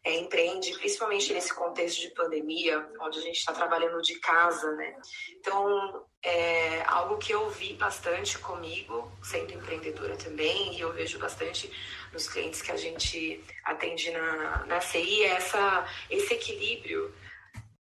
é, 0.06 0.16
empreende, 0.18 0.74
principalmente 0.78 1.34
nesse 1.34 1.54
contexto 1.54 2.02
de 2.02 2.14
pandemia, 2.14 2.90
onde 3.02 3.20
a 3.20 3.22
gente 3.22 3.38
está 3.38 3.54
trabalhando 3.54 4.02
de 4.02 4.18
casa, 4.20 4.72
né? 4.74 4.96
Então, 5.32 6.06
é 6.24 6.84
algo 6.88 7.18
que 7.18 7.34
eu 7.34 7.50
vi 7.50 7.74
bastante 7.74 8.38
comigo, 8.40 9.12
sendo 9.22 9.54
empreendedora 9.54 10.16
também, 10.16 10.76
e 10.76 10.80
eu 10.82 10.94
vejo 10.94 11.20
bastante 11.20 11.72
nos 12.14 12.28
clientes 12.28 12.62
que 12.62 12.72
a 12.72 12.78
gente 12.78 13.44
atende 13.64 14.12
na, 14.12 14.66
na 14.66 14.80
CI, 14.80 15.24
é 15.24 15.32
essa, 15.32 15.86
esse 16.10 16.34
equilíbrio 16.34 17.14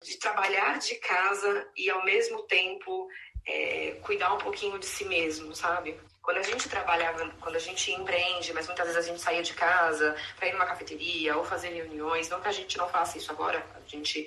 de 0.02 0.16
trabalhar 0.18 0.78
de 0.78 0.94
casa 0.96 1.68
e, 1.76 1.90
ao 1.90 2.04
mesmo 2.04 2.42
tempo, 2.44 3.08
é, 3.48 3.96
cuidar 4.02 4.34
um 4.34 4.38
pouquinho 4.38 4.78
de 4.78 4.86
si 4.86 5.04
mesmo, 5.06 5.54
sabe? 5.56 5.98
Quando 6.22 6.38
a 6.38 6.42
gente 6.42 6.68
trabalhava, 6.68 7.26
quando 7.40 7.56
a 7.56 7.58
gente 7.58 7.90
empreende, 7.90 8.52
mas 8.52 8.66
muitas 8.66 8.86
vezes 8.86 9.02
a 9.02 9.08
gente 9.08 9.20
saía 9.20 9.42
de 9.42 9.54
casa 9.54 10.14
para 10.36 10.48
ir 10.48 10.52
numa 10.52 10.66
cafeteria 10.66 11.34
ou 11.36 11.44
fazer 11.44 11.68
reuniões, 11.68 12.28
não 12.28 12.40
que 12.40 12.48
a 12.48 12.52
gente 12.52 12.76
não 12.76 12.86
faça 12.90 13.16
isso 13.16 13.32
agora, 13.32 13.64
a 13.74 13.88
gente 13.88 14.26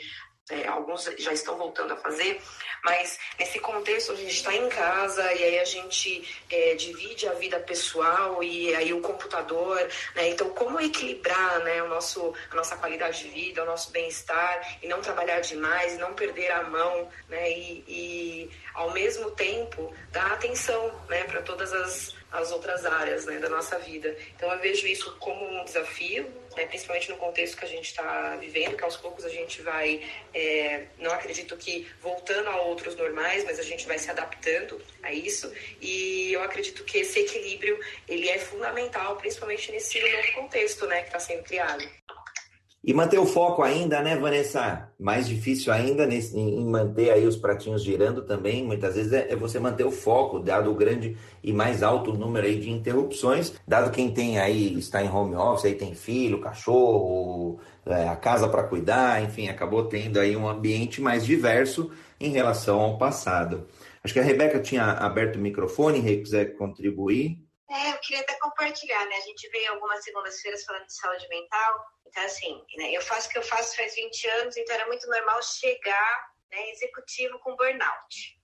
é, 0.51 0.67
alguns 0.67 1.05
já 1.17 1.31
estão 1.31 1.57
voltando 1.57 1.93
a 1.93 1.97
fazer, 1.97 2.41
mas 2.83 3.19
nesse 3.39 3.59
contexto 3.59 4.11
a 4.11 4.15
gente 4.15 4.33
está 4.33 4.53
em 4.53 4.67
casa 4.69 5.23
e 5.33 5.43
aí 5.43 5.59
a 5.59 5.65
gente 5.65 6.43
é, 6.49 6.75
divide 6.75 7.27
a 7.27 7.33
vida 7.33 7.59
pessoal 7.59 8.43
e 8.43 8.75
aí 8.75 8.93
o 8.93 9.01
computador, 9.01 9.77
né? 10.15 10.29
Então 10.29 10.49
como 10.49 10.79
equilibrar, 10.79 11.59
né, 11.63 11.81
o 11.83 11.87
nosso, 11.87 12.33
a 12.49 12.55
nossa 12.55 12.75
qualidade 12.75 13.23
de 13.23 13.29
vida, 13.29 13.63
o 13.63 13.65
nosso 13.65 13.91
bem-estar 13.91 14.79
e 14.81 14.87
não 14.87 15.01
trabalhar 15.01 15.39
demais, 15.39 15.97
não 15.97 16.13
perder 16.13 16.51
a 16.51 16.63
mão, 16.63 17.07
né? 17.29 17.51
E, 17.51 17.83
e 17.87 18.49
ao 18.73 18.91
mesmo 18.91 19.31
tempo 19.31 19.93
dar 20.11 20.33
atenção, 20.33 20.91
né, 21.07 21.23
para 21.25 21.41
todas 21.41 21.71
as, 21.73 22.15
as 22.31 22.51
outras 22.51 22.85
áreas, 22.85 23.25
né, 23.25 23.37
da 23.39 23.49
nossa 23.49 23.77
vida. 23.79 24.15
Então 24.35 24.51
eu 24.51 24.59
vejo 24.59 24.87
isso 24.87 25.15
como 25.19 25.45
um 25.45 25.63
desafio, 25.63 26.40
né, 26.55 26.65
principalmente 26.65 27.09
no 27.09 27.17
contexto 27.17 27.57
que 27.57 27.65
a 27.65 27.67
gente 27.67 27.85
está 27.85 28.35
vivendo, 28.37 28.75
que 28.75 28.83
aos 28.83 28.97
poucos 28.97 29.25
a 29.25 29.29
gente 29.29 29.61
vai, 29.61 30.01
é, 30.33 30.85
não 30.97 31.11
acredito 31.11 31.55
que 31.57 31.87
voltando 32.01 32.49
a 32.49 32.61
outros 32.61 32.95
normais, 32.95 33.43
mas 33.45 33.59
a 33.59 33.63
gente 33.63 33.87
vai 33.87 33.97
se 33.97 34.09
adaptando 34.09 34.81
a 35.03 35.11
isso. 35.13 35.51
E 35.79 36.33
eu 36.33 36.43
acredito 36.43 36.83
que 36.83 36.99
esse 36.99 37.19
equilíbrio 37.19 37.79
ele 38.07 38.29
é 38.29 38.37
fundamental, 38.37 39.17
principalmente 39.17 39.71
nesse 39.71 39.99
novo 39.99 40.33
contexto, 40.33 40.85
né, 40.87 41.01
que 41.01 41.07
está 41.07 41.19
sendo 41.19 41.43
criado. 41.43 41.87
E 42.83 42.95
manter 42.95 43.19
o 43.19 43.27
foco 43.27 43.61
ainda, 43.61 44.01
né, 44.01 44.15
Vanessa? 44.15 44.89
Mais 44.99 45.27
difícil 45.27 45.71
ainda 45.71 46.07
nesse, 46.07 46.35
em 46.35 46.65
manter 46.65 47.11
aí 47.11 47.27
os 47.27 47.35
pratinhos 47.37 47.83
girando 47.83 48.23
também. 48.23 48.63
Muitas 48.63 48.95
vezes 48.95 49.13
é, 49.13 49.31
é, 49.31 49.35
você 49.35 49.59
manter 49.59 49.83
o 49.83 49.91
foco, 49.91 50.39
dado 50.39 50.71
o 50.71 50.75
grande 50.75 51.15
e 51.43 51.53
mais 51.53 51.83
alto 51.83 52.11
número 52.11 52.47
aí 52.47 52.59
de 52.59 52.71
interrupções. 52.71 53.53
Dado 53.67 53.91
quem 53.91 54.11
tem 54.11 54.39
aí, 54.39 54.79
está 54.79 55.03
em 55.03 55.09
home 55.09 55.35
office, 55.35 55.65
aí 55.65 55.75
tem 55.75 55.93
filho, 55.93 56.41
cachorro, 56.41 57.59
é, 57.85 58.07
a 58.07 58.15
casa 58.15 58.49
para 58.49 58.63
cuidar, 58.63 59.23
enfim, 59.23 59.47
acabou 59.47 59.83
tendo 59.85 60.19
aí 60.19 60.35
um 60.35 60.49
ambiente 60.49 60.99
mais 60.99 61.23
diverso 61.23 61.91
em 62.19 62.31
relação 62.31 62.79
ao 62.79 62.97
passado. 62.97 63.67
Acho 64.03 64.13
que 64.13 64.19
a 64.19 64.23
Rebeca 64.23 64.59
tinha 64.59 64.85
aberto 64.85 65.35
o 65.35 65.39
microfone, 65.39 66.01
se 66.01 66.17
quiser 66.17 66.57
contribuir. 66.57 67.50
É, 67.71 67.91
eu 67.91 67.97
queria 67.99 68.21
até 68.21 68.35
compartilhar, 68.35 69.05
né? 69.05 69.15
A 69.15 69.21
gente 69.21 69.47
veio 69.49 69.71
algumas 69.71 70.03
segundas-feiras 70.03 70.65
falando 70.65 70.85
de 70.87 70.93
saúde 70.93 71.27
mental. 71.29 71.85
Então, 72.05 72.23
assim, 72.23 72.61
né, 72.75 72.91
eu 72.91 73.01
faço 73.01 73.29
o 73.29 73.31
que 73.31 73.37
eu 73.37 73.43
faço 73.43 73.77
faz 73.77 73.95
20 73.95 74.27
anos, 74.27 74.57
então 74.57 74.75
era 74.75 74.87
muito 74.87 75.07
normal 75.07 75.41
chegar 75.41 76.31
né, 76.51 76.69
executivo 76.71 77.39
com 77.39 77.55
burnout. 77.55 78.39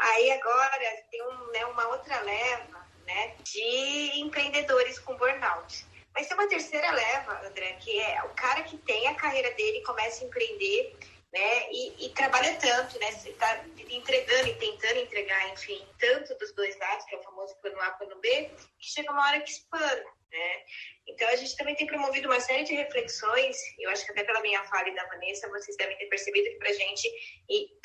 Aí 0.00 0.32
agora 0.32 1.04
tem 1.10 1.22
um, 1.22 1.46
né, 1.52 1.64
uma 1.66 1.86
outra 1.88 2.20
leva 2.20 2.88
né, 3.06 3.36
de 3.42 4.20
empreendedores 4.20 4.98
com 4.98 5.16
burnout. 5.16 5.86
Mas 6.12 6.26
tem 6.26 6.36
uma 6.36 6.48
terceira 6.48 6.90
leva, 6.90 7.46
André, 7.46 7.74
que 7.74 8.00
é 8.00 8.22
o 8.24 8.30
cara 8.30 8.64
que 8.64 8.76
tem 8.78 9.06
a 9.06 9.14
carreira 9.14 9.52
dele 9.52 9.78
e 9.78 9.84
começa 9.84 10.24
a 10.24 10.26
empreender 10.26 10.98
né? 11.32 11.70
E, 11.70 12.06
e, 12.06 12.14
trabalha 12.14 12.54
tanto, 12.54 12.98
né? 12.98 13.08
Está 13.10 13.64
entregando 13.90 14.48
e 14.48 14.54
tentando 14.54 15.00
entregar, 15.00 15.52
enfim, 15.52 15.86
tanto 15.98 16.34
dos 16.38 16.54
dois 16.54 16.76
lados, 16.78 17.04
que 17.04 17.14
é 17.14 17.18
o 17.18 17.22
famoso 17.22 17.54
plano 17.60 17.80
A, 17.80 17.90
plano 17.92 18.18
B, 18.20 18.50
que 18.78 18.90
chega 18.90 19.12
uma 19.12 19.26
hora 19.26 19.40
que 19.40 19.50
espana, 19.50 20.04
né? 20.30 20.64
Então 21.06 21.28
a 21.28 21.36
gente 21.36 21.56
também 21.56 21.74
tem 21.74 21.86
promovido 21.86 22.28
uma 22.28 22.40
série 22.40 22.64
de 22.64 22.74
reflexões, 22.74 23.56
eu 23.78 23.90
acho 23.90 24.04
que 24.04 24.12
até 24.12 24.24
pela 24.24 24.40
minha 24.40 24.64
fala 24.64 24.88
e 24.88 24.94
da 24.94 25.06
Vanessa, 25.06 25.48
vocês 25.48 25.76
devem 25.76 25.96
ter 25.98 26.06
percebido 26.06 26.48
que 26.50 26.58
para 26.58 26.72
gente 26.72 27.10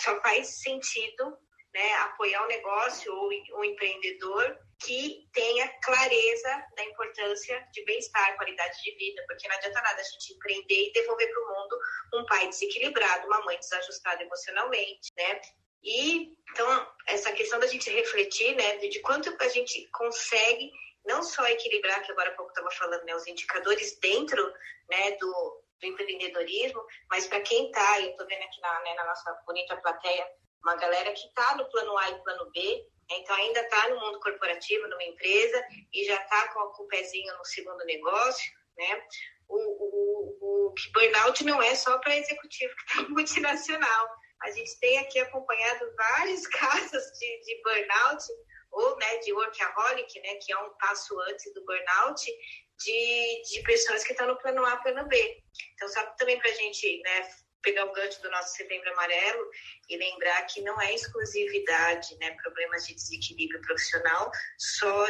só 0.02 0.20
faz 0.22 0.62
sentido 0.62 1.38
né, 1.74 1.94
apoiar 1.96 2.44
o 2.44 2.48
negócio 2.48 3.14
ou 3.14 3.30
o 3.60 3.66
empreendedor 3.66 4.58
que 4.84 5.30
tenha 5.32 5.68
clareza 5.82 6.66
da 6.76 6.84
importância 6.84 7.68
de 7.72 7.84
bem-estar, 7.86 8.36
qualidade 8.36 8.82
de 8.84 8.96
vida, 8.96 9.24
porque 9.28 9.48
não 9.48 9.56
adianta 9.56 9.82
nada 9.82 10.02
a 10.02 10.04
gente 10.04 10.34
empreender 10.34 10.90
e 10.90 10.92
devolver 10.92 11.30
para 11.32 11.42
o 11.42 11.48
mundo 11.48 11.80
um 12.16 12.26
pai 12.26 12.48
desequilibrado, 12.50 13.28
uma 13.28 13.42
mãe 13.46 13.58
desajustada 13.58 14.24
emocionalmente, 14.24 15.12
né? 15.18 15.42
E 15.84 16.34
então 16.52 16.94
essa 17.08 17.32
questão 17.32 17.60
da 17.60 17.68
gente 17.68 17.90
refletir, 17.90 18.56
né, 18.56 18.78
de 18.78 19.00
quanto 19.02 19.36
a 19.40 19.48
gente 19.48 19.90
consegue 19.92 20.72
não 21.06 21.22
só 21.24 21.46
equilibrar, 21.48 22.02
que 22.04 22.12
agora 22.12 22.30
há 22.30 22.36
pouco 22.36 22.52
estava 22.52 22.72
falando, 22.72 23.04
né, 23.04 23.16
os 23.16 23.28
indicadores 23.28 23.98
dentro, 24.00 24.42
né, 24.90 25.12
do, 25.18 25.64
do 25.82 25.88
empreendedorismo, 25.88 26.82
mas 27.10 27.28
para 27.28 27.42
quem 27.42 27.68
está, 27.68 28.00
eu 28.02 28.12
estou 28.12 28.26
vendo 28.26 28.44
aqui 28.44 28.62
na, 28.62 28.82
né, 28.82 28.94
na 28.96 29.06
nossa 29.06 29.34
bonita 29.46 29.76
plateia, 29.78 30.26
uma 30.62 30.76
galera 30.76 31.12
que 31.12 31.28
está 31.28 31.56
no 31.56 31.70
plano 31.70 31.98
A 31.98 32.10
e 32.12 32.24
plano 32.24 32.50
B, 32.52 32.88
então 33.18 33.36
ainda 33.36 33.62
está 33.62 33.90
no 33.90 34.00
mundo 34.00 34.20
corporativo, 34.20 34.88
numa 34.88 35.04
empresa, 35.04 35.66
e 35.92 36.06
já 36.06 36.16
está 36.22 36.48
com, 36.54 36.84
o 36.84 36.88
pezinho 36.88 37.38
no 37.38 37.46
segundo 37.46 37.84
negócio, 37.86 38.52
né? 38.78 39.04
O, 39.48 39.58
o, 39.58 40.70
o 40.70 40.74
burnout 40.94 41.44
não 41.44 41.62
é 41.62 41.76
só 41.76 41.98
para 42.00 42.16
executivo 42.16 42.74
que 42.76 42.84
está 42.84 43.10
multinacional. 43.10 44.10
A 44.42 44.52
gente 44.52 44.80
tem 44.80 44.98
aqui 45.00 45.20
acompanhado 45.20 45.94
vários 45.96 46.48
casos 46.48 47.04
de, 47.20 47.42
de 47.42 47.62
burnout, 47.64 48.24
ou 48.72 48.98
né, 48.98 49.18
de 49.20 49.32
workaholic, 49.32 50.20
né, 50.22 50.36
que 50.36 50.52
é 50.52 50.58
um 50.58 50.74
passo 50.78 51.20
antes 51.22 51.54
do 51.54 51.64
burnout, 51.64 52.26
de, 52.80 53.42
de 53.44 53.62
pessoas 53.64 54.04
que 54.04 54.14
estão 54.14 54.28
no 54.28 54.38
plano 54.40 54.66
A, 54.66 54.78
plano 54.78 55.08
B. 55.08 55.44
Então, 55.74 55.88
só 55.90 56.04
também 56.18 56.40
para 56.40 56.50
a 56.50 56.54
gente 56.54 57.02
né, 57.02 57.30
pegar 57.64 57.86
o 57.86 57.94
gancho 57.94 58.22
do 58.22 58.30
nosso 58.30 58.56
setembro 58.56 58.92
amarelo 58.92 59.50
e 59.90 59.98
lembrar 59.98 60.44
que 60.44 60.62
não 60.62 60.80
é 60.82 60.94
exclusividade, 60.94 62.16
né, 62.20 62.36
problemas 62.44 62.86
de 62.86 62.94
desequilíbrio 62.94 63.62
profissional, 63.62 64.30
só 64.58 65.08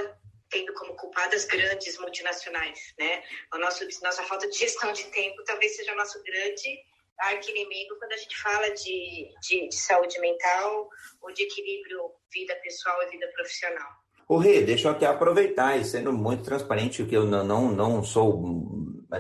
tendo 0.50 0.72
como 0.74 0.96
culpadas 0.96 1.46
grandes 1.46 1.98
multinacionais, 1.98 2.94
né? 3.00 3.24
A 3.52 3.58
nossa, 3.58 3.86
nossa 4.04 4.24
falta 4.24 4.48
de 4.48 4.58
gestão 4.58 4.94
de 4.94 5.04
tempo 5.06 5.44
talvez 5.46 5.76
seja 5.76 5.92
o 5.94 5.98
nosso 5.98 6.22
grande 6.24 6.80
arqui-inimigo 7.20 7.98
quando 7.98 8.14
a 8.14 8.18
gente 8.18 8.40
fala 8.40 8.70
de, 8.70 9.30
de, 9.42 9.68
de 9.68 9.76
saúde 9.76 10.20
mental 10.20 10.90
ou 11.22 11.34
de 11.34 11.44
equilíbrio 11.44 12.12
vida 12.32 12.56
pessoal 12.64 13.02
e 13.04 13.10
vida 13.10 13.28
profissional. 13.34 13.90
O 14.28 14.38
Rê, 14.38 14.62
deixa 14.62 14.88
eu 14.88 14.92
até 14.92 15.06
aproveitar 15.06 15.78
e 15.78 15.84
sendo 15.84 16.14
muito 16.14 16.44
transparente, 16.44 17.04
que 17.06 17.16
eu 17.16 17.26
não, 17.26 17.44
não, 17.44 17.72
não 17.72 18.04
sou 18.04 18.42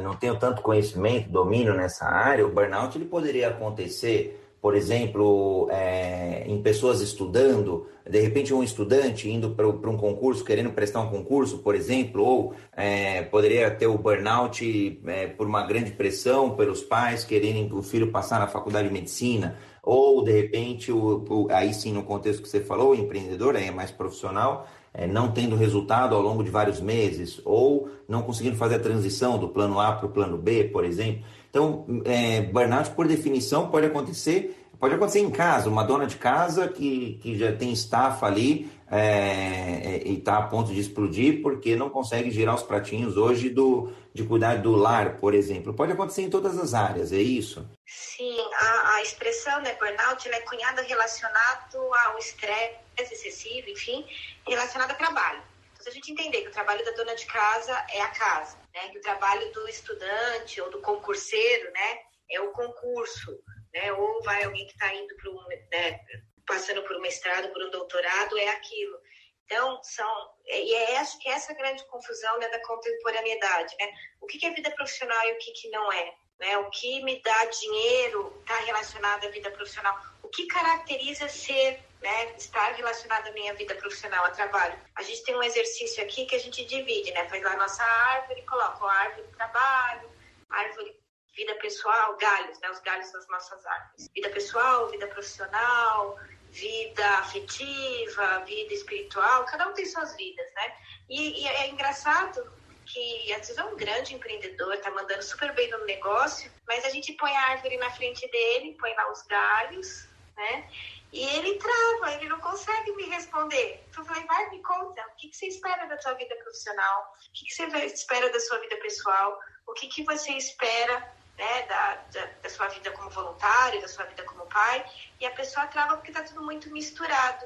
não 0.01 0.15
tenho 0.15 0.37
tanto 0.37 0.61
conhecimento, 0.61 1.29
domínio 1.29 1.73
nessa 1.73 2.05
área, 2.05 2.45
o 2.45 2.51
burnout 2.51 2.97
ele 2.97 3.05
poderia 3.05 3.49
acontecer, 3.49 4.39
por 4.61 4.75
exemplo, 4.75 5.67
é, 5.71 6.45
em 6.47 6.61
pessoas 6.61 7.01
estudando, 7.01 7.87
de 8.09 8.19
repente 8.19 8.53
um 8.53 8.63
estudante 8.63 9.29
indo 9.29 9.51
para 9.51 9.67
um 9.67 9.97
concurso, 9.97 10.43
querendo 10.43 10.71
prestar 10.71 11.01
um 11.01 11.09
concurso, 11.09 11.59
por 11.59 11.75
exemplo, 11.75 12.23
ou 12.23 12.53
é, 12.75 13.23
poderia 13.23 13.69
ter 13.71 13.87
o 13.87 13.97
burnout 13.97 15.01
é, 15.05 15.27
por 15.27 15.47
uma 15.47 15.65
grande 15.65 15.91
pressão 15.91 16.55
pelos 16.55 16.81
pais 16.81 17.23
querendo 17.23 17.77
o 17.77 17.83
filho 17.83 18.11
passar 18.11 18.39
na 18.39 18.47
faculdade 18.47 18.87
de 18.87 18.93
medicina, 18.93 19.57
ou 19.81 20.23
de 20.23 20.31
repente, 20.31 20.91
o, 20.91 21.25
o, 21.29 21.47
aí 21.51 21.73
sim 21.73 21.91
no 21.91 22.03
contexto 22.03 22.41
que 22.41 22.47
você 22.47 22.61
falou, 22.61 22.91
o 22.91 22.95
empreendedor 22.95 23.55
é 23.55 23.69
mais 23.69 23.91
profissional, 23.91 24.65
é, 24.93 25.07
não 25.07 25.31
tendo 25.31 25.55
resultado 25.55 26.15
ao 26.15 26.21
longo 26.21 26.43
de 26.43 26.49
vários 26.49 26.79
meses, 26.79 27.41
ou 27.43 27.89
não 28.07 28.21
conseguindo 28.21 28.55
fazer 28.55 28.75
a 28.75 28.79
transição 28.79 29.37
do 29.37 29.49
plano 29.49 29.79
A 29.79 29.93
para 29.93 30.05
o 30.05 30.09
plano 30.09 30.37
B, 30.37 30.65
por 30.65 30.85
exemplo. 30.85 31.23
Então, 31.49 31.85
é, 32.05 32.41
burnout, 32.41 32.91
por 32.91 33.07
definição, 33.07 33.69
pode 33.69 33.87
acontecer 33.87 34.59
Pode 34.83 34.95
acontecer 34.95 35.21
em 35.21 35.31
casa, 35.31 35.69
uma 35.69 35.81
dona 35.81 36.05
de 36.05 36.17
casa 36.17 36.67
que, 36.67 37.17
que 37.21 37.37
já 37.37 37.53
tem 37.53 37.71
estafa 37.71 38.25
ali 38.25 38.69
é, 38.93 39.81
é 39.83 40.07
e 40.07 40.17
está 40.17 40.37
a 40.37 40.47
ponto 40.47 40.71
de 40.73 40.79
explodir 40.79 41.41
porque 41.41 41.75
não 41.75 41.89
consegue 41.89 42.29
girar 42.29 42.55
os 42.55 42.63
pratinhos 42.63 43.17
hoje 43.17 43.49
do, 43.49 43.91
de 44.13 44.23
cuidar 44.23 44.61
do 44.61 44.75
lar, 44.75 45.17
por 45.17 45.33
exemplo. 45.33 45.73
Pode 45.73 45.91
acontecer 45.91 46.21
em 46.21 46.29
todas 46.29 46.57
as 46.57 46.73
áreas, 46.73 47.11
é 47.11 47.17
isso? 47.17 47.67
Sim, 47.85 48.37
a, 48.53 48.95
a 48.95 49.01
expressão 49.01 49.61
né, 49.61 49.75
burnout 49.75 50.29
é 50.29 50.41
cunhada 50.41 50.81
relacionado 50.83 51.77
ao 52.05 52.17
estresse 52.17 52.77
excessivo, 52.97 53.69
enfim, 53.69 54.05
relacionado 54.47 54.91
ao 54.91 54.97
trabalho. 54.97 55.41
Então, 55.73 55.83
se 55.83 55.89
a 55.89 55.91
gente 55.93 56.11
entender 56.11 56.41
que 56.41 56.49
o 56.49 56.53
trabalho 56.53 56.85
da 56.85 56.91
dona 56.91 57.15
de 57.15 57.25
casa 57.25 57.85
é 57.91 58.01
a 58.01 58.09
casa, 58.09 58.57
né, 58.73 58.89
que 58.89 58.99
o 58.99 59.01
trabalho 59.01 59.51
do 59.53 59.67
estudante 59.67 60.61
ou 60.61 60.69
do 60.69 60.79
concurseiro 60.79 61.71
né, 61.71 61.99
é 62.31 62.41
o 62.41 62.51
concurso, 62.51 63.39
né? 63.73 63.91
Ou 63.93 64.21
vai 64.23 64.43
alguém 64.43 64.65
que 64.67 64.73
está 64.73 64.93
indo 64.93 65.15
para 65.15 65.31
um, 65.31 65.47
né, 65.71 65.99
passando 66.47 66.83
por 66.83 66.95
um 66.95 67.01
mestrado, 67.01 67.51
por 67.51 67.63
um 67.63 67.69
doutorado, 67.69 68.37
é 68.37 68.49
aquilo. 68.49 68.97
Então, 69.45 69.81
são, 69.83 70.31
e 70.45 70.73
é 70.73 70.93
essa, 70.95 71.17
é 71.25 71.31
essa 71.31 71.53
grande 71.53 71.85
confusão 71.85 72.39
né, 72.39 72.47
da 72.49 72.59
contemporaneidade, 72.61 73.75
né? 73.79 73.91
O 74.21 74.25
que, 74.25 74.37
que 74.37 74.45
é 74.45 74.51
vida 74.51 74.71
profissional 74.71 75.21
e 75.27 75.33
o 75.33 75.37
que, 75.37 75.51
que 75.51 75.69
não 75.69 75.91
é? 75.91 76.13
Né? 76.39 76.57
O 76.57 76.69
que 76.69 77.03
me 77.03 77.21
dá 77.21 77.45
dinheiro 77.45 78.35
está 78.39 78.55
relacionado 78.61 79.25
à 79.25 79.29
vida 79.29 79.51
profissional. 79.51 79.99
O 80.23 80.29
que 80.29 80.47
caracteriza 80.47 81.27
ser, 81.27 81.83
né, 82.01 82.33
estar 82.35 82.73
relacionado 82.73 83.27
à 83.27 83.31
minha 83.31 83.53
vida 83.53 83.75
profissional, 83.75 84.25
a 84.25 84.31
trabalho? 84.31 84.79
A 84.95 85.03
gente 85.03 85.23
tem 85.23 85.35
um 85.35 85.43
exercício 85.43 86.03
aqui 86.03 86.25
que 86.25 86.35
a 86.35 86.39
gente 86.39 86.65
divide, 86.65 87.11
né? 87.11 87.27
Faz 87.29 87.43
lá 87.43 87.51
a 87.51 87.57
nossa 87.57 87.83
árvore, 87.83 88.41
coloca 88.43 88.85
a 88.85 88.93
árvore 88.93 89.27
de 89.27 89.33
trabalho, 89.35 90.11
árvore 90.49 91.03
vida 91.35 91.55
pessoal, 91.55 92.15
galhos, 92.17 92.59
né? 92.59 92.69
Os 92.71 92.79
galhos 92.79 93.11
das 93.11 93.27
nossas 93.27 93.65
árvores. 93.65 94.09
Vida 94.13 94.29
pessoal, 94.29 94.89
vida 94.89 95.07
profissional, 95.07 96.17
vida 96.53 97.07
afetiva, 97.17 98.39
vida 98.45 98.73
espiritual, 98.73 99.43
cada 99.45 99.67
um 99.67 99.73
tem 99.73 99.85
suas 99.85 100.15
vidas, 100.15 100.45
né? 100.53 100.77
E, 101.09 101.41
e 101.41 101.47
é 101.47 101.69
engraçado 101.69 102.51
que 102.85 103.33
às 103.33 103.47
vezes 103.47 103.57
é 103.57 103.63
um 103.63 103.75
grande 103.75 104.13
empreendedor, 104.13 104.77
tá 104.77 104.91
mandando 104.91 105.23
super 105.23 105.53
bem 105.53 105.69
no 105.71 105.83
negócio, 105.85 106.51
mas 106.67 106.85
a 106.85 106.89
gente 106.89 107.13
põe 107.13 107.35
a 107.35 107.49
árvore 107.49 107.77
na 107.77 107.89
frente 107.89 108.29
dele, 108.29 108.77
põe 108.79 108.93
lá 108.93 109.11
os 109.11 109.23
galhos, 109.23 110.07
né? 110.35 110.69
E 111.11 111.23
ele 111.37 111.57
trava, 111.57 112.13
ele 112.15 112.29
não 112.29 112.39
consegue 112.39 112.91
me 112.93 113.03
responder. 113.03 113.83
Então 113.89 114.03
eu 114.03 114.07
falei, 114.07 114.23
vai, 114.25 114.49
me 114.49 114.61
conta, 114.61 115.01
o 115.01 115.15
que, 115.15 115.29
que 115.29 115.37
você 115.37 115.47
espera 115.47 115.85
da 115.85 115.99
sua 116.01 116.13
vida 116.13 116.35
profissional? 116.35 117.13
O 117.29 117.33
que, 117.33 117.45
que 117.45 117.53
você 117.53 117.65
espera 117.85 118.31
da 118.31 118.39
sua 118.39 118.59
vida 118.59 118.75
pessoal? 118.77 119.39
O 119.67 119.73
que, 119.73 119.87
que 119.87 120.03
você 120.03 120.31
espera 120.33 121.13
né, 121.37 121.61
da, 121.63 121.95
da, 121.95 122.25
da, 122.25 122.49
sua 122.49 122.67
vida 122.67 122.91
como 122.91 123.09
voluntário, 123.09 123.81
da 123.81 123.87
sua 123.87 124.05
vida 124.05 124.23
como 124.23 124.45
pai, 124.47 124.85
e 125.19 125.25
a 125.25 125.31
pessoa 125.31 125.67
trava 125.67 125.95
porque 125.95 126.11
está 126.11 126.23
tudo 126.23 126.43
muito 126.43 126.69
misturado. 126.71 127.45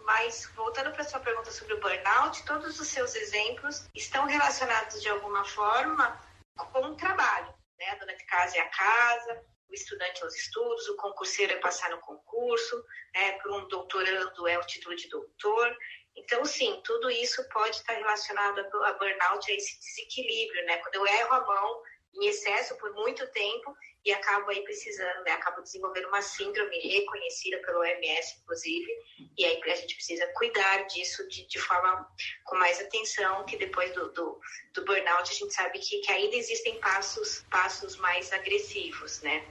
Mas, 0.00 0.46
voltando 0.56 0.90
para 0.90 1.02
a 1.02 1.04
sua 1.04 1.20
pergunta 1.20 1.50
sobre 1.50 1.74
o 1.74 1.80
burnout, 1.80 2.42
todos 2.44 2.80
os 2.80 2.88
seus 2.88 3.14
exemplos 3.14 3.86
estão 3.94 4.24
relacionados 4.26 5.02
de 5.02 5.08
alguma 5.08 5.44
forma 5.44 6.18
com 6.56 6.80
o 6.80 6.96
trabalho. 6.96 7.54
Né? 7.78 7.90
A 7.90 7.94
dona 7.96 8.16
de 8.16 8.24
casa 8.24 8.56
é 8.56 8.60
a 8.60 8.68
casa, 8.68 9.44
o 9.68 9.74
estudante 9.74 10.24
aos 10.24 10.34
estudos, 10.34 10.88
o 10.88 10.96
concurseiro 10.96 11.52
é 11.52 11.56
passar 11.56 11.90
no 11.90 12.00
concurso, 12.00 12.82
né? 13.14 13.32
para 13.32 13.52
um 13.52 13.68
doutorando 13.68 14.48
é 14.48 14.58
o 14.58 14.66
título 14.66 14.96
de 14.96 15.08
doutor. 15.10 15.76
Então, 16.16 16.44
sim, 16.44 16.80
tudo 16.84 17.10
isso 17.10 17.46
pode 17.50 17.76
estar 17.76 17.92
relacionado 17.92 18.58
a 18.84 18.92
burnout, 18.94 19.52
a 19.52 19.54
esse 19.54 19.78
desequilíbrio, 19.78 20.64
né? 20.66 20.78
Quando 20.78 20.96
eu 20.96 21.06
erro 21.06 21.34
a 21.34 21.46
mão 21.46 21.82
em 22.14 22.26
excesso 22.26 22.76
por 22.76 22.92
muito 22.94 23.26
tempo 23.28 23.74
e 24.04 24.12
acabo 24.12 24.50
aí 24.50 24.62
precisando, 24.62 25.24
né, 25.24 25.32
acabo 25.32 25.60
desenvolvendo 25.60 26.08
uma 26.08 26.22
síndrome 26.22 26.78
reconhecida 26.78 27.58
pelo 27.58 27.80
OMS, 27.80 28.36
inclusive, 28.42 28.90
e 29.36 29.44
aí 29.44 29.60
a 29.64 29.74
gente 29.76 29.94
precisa 29.94 30.26
cuidar 30.34 30.86
disso 30.86 31.28
de, 31.28 31.46
de 31.46 31.58
forma 31.58 32.08
com 32.44 32.56
mais 32.56 32.80
atenção, 32.80 33.44
que 33.44 33.56
depois 33.56 33.92
do, 33.92 34.08
do, 34.12 34.40
do 34.72 34.84
burnout 34.84 35.30
a 35.30 35.34
gente 35.34 35.52
sabe 35.52 35.78
que, 35.78 36.00
que 36.00 36.12
ainda 36.12 36.36
existem 36.36 36.78
passos, 36.80 37.44
passos 37.50 37.96
mais 37.96 38.32
agressivos, 38.32 39.20
né? 39.22 39.46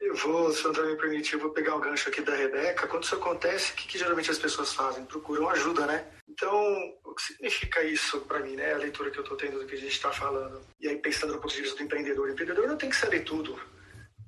Eu 0.00 0.14
vou, 0.14 0.50
se 0.50 0.66
André 0.66 0.84
me 0.84 0.96
permitir, 0.96 1.36
vou 1.36 1.50
pegar 1.50 1.76
o 1.76 1.78
gancho 1.78 2.08
aqui 2.08 2.22
da 2.22 2.34
Rebeca. 2.34 2.86
Quando 2.86 3.04
isso 3.04 3.14
acontece, 3.14 3.72
o 3.72 3.74
que, 3.74 3.86
que 3.86 3.98
geralmente 3.98 4.30
as 4.30 4.38
pessoas 4.38 4.72
fazem? 4.72 5.04
Procuram 5.04 5.50
ajuda, 5.50 5.86
né? 5.86 6.10
Então, 6.30 6.94
o 7.04 7.14
que 7.14 7.22
significa 7.22 7.82
isso 7.82 8.20
para 8.20 8.38
mim, 8.38 8.54
né? 8.54 8.72
A 8.72 8.78
leitura 8.78 9.10
que 9.10 9.18
eu 9.18 9.22
estou 9.22 9.36
tendo 9.36 9.58
do 9.58 9.66
que 9.66 9.74
a 9.74 9.78
gente 9.78 9.92
está 9.92 10.12
falando. 10.12 10.62
E 10.80 10.88
aí, 10.88 10.96
pensando 10.96 11.34
no 11.34 11.40
ponto 11.40 11.52
de 11.52 11.60
vista 11.60 11.76
do 11.76 11.82
empreendedor. 11.82 12.28
O 12.28 12.32
empreendedor 12.32 12.68
não 12.68 12.76
tem 12.76 12.88
que 12.88 12.96
saber 12.96 13.20
tudo, 13.20 13.60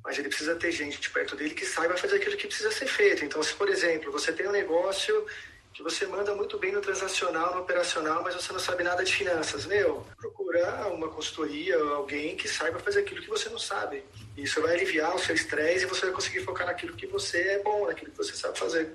mas 0.05 0.19
ele 0.19 0.29
precisa 0.29 0.57
ter 0.57 0.73
gente 0.73 1.01
de 1.01 1.09
perto 1.11 1.37
dele 1.37 1.55
que 1.55 1.65
saiba 1.65 1.97
fazer 1.97 2.17
aquilo 2.17 2.37
que 2.37 2.49
precisa 2.49 2.73
ser 2.73 2.87
feito. 2.87 3.25
Então, 3.25 3.43
se, 3.43 3.55
por 3.55 3.69
exemplo, 3.69 4.11
você 4.11 4.33
tem 4.33 4.49
um 4.49 4.53
negócio 4.53 5.25
que 5.73 5.83
você 5.83 6.05
manda 6.07 6.35
muito 6.35 6.59
bem 6.59 6.73
no 6.73 6.83
transacional, 6.83 7.55
no 7.55 7.63
operacional, 7.63 8.23
mas 8.23 8.35
você 8.35 8.53
não 8.53 8.61
sabe 8.61 8.83
nada 8.83 9.05
de 9.05 9.15
finanças. 9.15 9.65
Meu, 9.65 10.05
procurar 10.19 10.89
uma 10.89 11.09
consultoria, 11.09 11.79
alguém 11.79 12.37
que 12.37 12.49
saiba 12.49 12.79
fazer 12.81 13.01
aquilo 13.01 13.23
que 13.23 13.31
você 13.31 13.49
não 13.49 13.59
sabe. 13.59 14.05
Isso 14.37 14.61
vai 14.61 14.75
aliviar 14.75 15.15
o 15.15 15.19
seu 15.19 15.35
estresse 15.35 15.85
e 15.85 15.89
você 15.89 16.07
vai 16.07 16.15
conseguir 16.15 16.41
focar 16.41 16.67
naquilo 16.67 16.97
que 16.97 17.07
você 17.07 17.39
é 17.39 17.59
bom, 17.63 17.87
naquilo 17.87 18.11
que 18.11 18.19
você 18.19 18.35
sabe 18.35 18.59
fazer. 18.59 18.93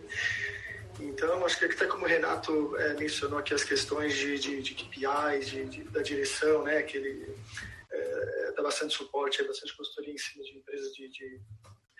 Então, 0.99 1.45
acho 1.45 1.59
que 1.59 1.65
até 1.65 1.85
como 1.85 2.05
o 2.05 2.07
Renato 2.07 2.75
é, 2.77 2.93
mencionou 2.95 3.37
aqui 3.37 3.53
as 3.53 3.63
questões 3.63 4.15
de, 4.15 4.39
de, 4.39 4.61
de 4.63 4.73
KPIs, 4.73 5.47
de, 5.47 5.65
de, 5.65 5.83
da 5.83 6.01
direção, 6.01 6.63
né, 6.63 6.81
que 6.81 6.97
ele 6.97 7.35
é, 7.91 8.51
dá 8.55 8.63
bastante 8.63 8.95
suporte, 8.95 9.43
bastante 9.43 9.75
consultoria 9.77 10.13
em 10.13 10.17
cima 10.17 10.43
de 10.43 10.57
empresas 10.57 10.91
de, 10.93 11.41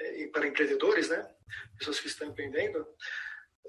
é, 0.02 0.28
para 0.28 0.48
empreendedores, 0.48 1.10
né, 1.10 1.30
pessoas 1.78 2.00
que 2.00 2.08
estão 2.08 2.28
empreendendo. 2.28 2.88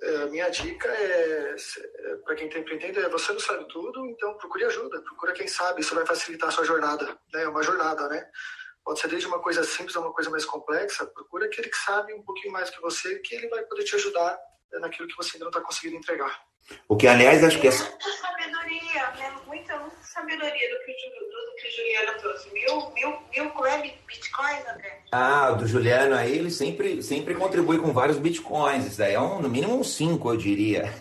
É, 0.00 0.26
minha 0.26 0.48
dica 0.48 0.88
é, 0.88 1.56
é 1.56 2.16
para 2.24 2.34
quem 2.34 2.46
está 2.46 2.58
empreendendo, 2.60 3.00
é 3.00 3.08
você 3.10 3.32
não 3.32 3.40
sabe 3.40 3.68
tudo, 3.68 4.06
então 4.06 4.36
procure 4.38 4.64
ajuda, 4.64 5.02
procura 5.02 5.32
quem 5.34 5.48
sabe, 5.48 5.82
isso 5.82 5.94
vai 5.94 6.06
facilitar 6.06 6.48
a 6.48 6.52
sua 6.52 6.64
jornada, 6.64 7.18
né, 7.34 7.42
é 7.42 7.48
uma 7.48 7.62
jornada, 7.62 8.08
né. 8.08 8.26
Pode 8.82 9.00
ser 9.00 9.08
desde 9.08 9.26
uma 9.26 9.40
coisa 9.40 9.62
simples 9.62 9.94
a 9.96 10.00
uma 10.00 10.14
coisa 10.14 10.30
mais 10.30 10.46
complexa, 10.46 11.06
procura 11.06 11.44
aquele 11.44 11.68
que 11.68 11.76
sabe 11.76 12.14
um 12.14 12.22
pouquinho 12.22 12.52
mais 12.52 12.70
que 12.70 12.80
você, 12.80 13.18
que 13.18 13.34
ele 13.34 13.48
vai 13.48 13.62
poder 13.66 13.84
te 13.84 13.94
ajudar 13.96 14.38
naquilo 14.80 15.08
que 15.08 15.16
você 15.16 15.36
ainda 15.36 15.44
não 15.44 15.50
está 15.50 15.60
conseguindo 15.60 15.96
entregar. 15.96 16.40
O 16.88 16.96
que, 16.96 17.06
aliás, 17.06 17.42
acho 17.42 17.60
que 17.60 17.68
é. 17.68 17.70
Muita 17.70 18.10
sabedoria, 18.12 19.10
né? 19.12 19.40
muita, 19.46 19.78
muita 19.78 20.02
sabedoria 20.02 20.70
do 20.70 20.84
que, 20.84 20.92
do 20.92 21.54
que 21.56 21.68
o 21.68 21.76
Juliano 21.76 22.18
trouxe. 22.18 22.52
Mil, 22.52 22.90
mil, 22.90 23.22
mil 23.30 23.66
é, 23.66 23.78
bitcoins, 24.06 24.66
André? 24.68 25.02
Ah, 25.10 25.52
do 25.52 25.66
Juliano 25.66 26.14
aí, 26.14 26.36
ele 26.36 26.50
sempre, 26.50 27.02
sempre 27.02 27.34
contribui 27.34 27.78
com 27.78 27.92
vários 27.92 28.18
bitcoins. 28.18 28.86
Isso 28.86 28.98
daí 28.98 29.14
é 29.14 29.20
um, 29.20 29.40
no 29.40 29.48
mínimo 29.48 29.78
um 29.78 29.82
5, 29.82 30.32
eu 30.32 30.36
diria. 30.36 30.92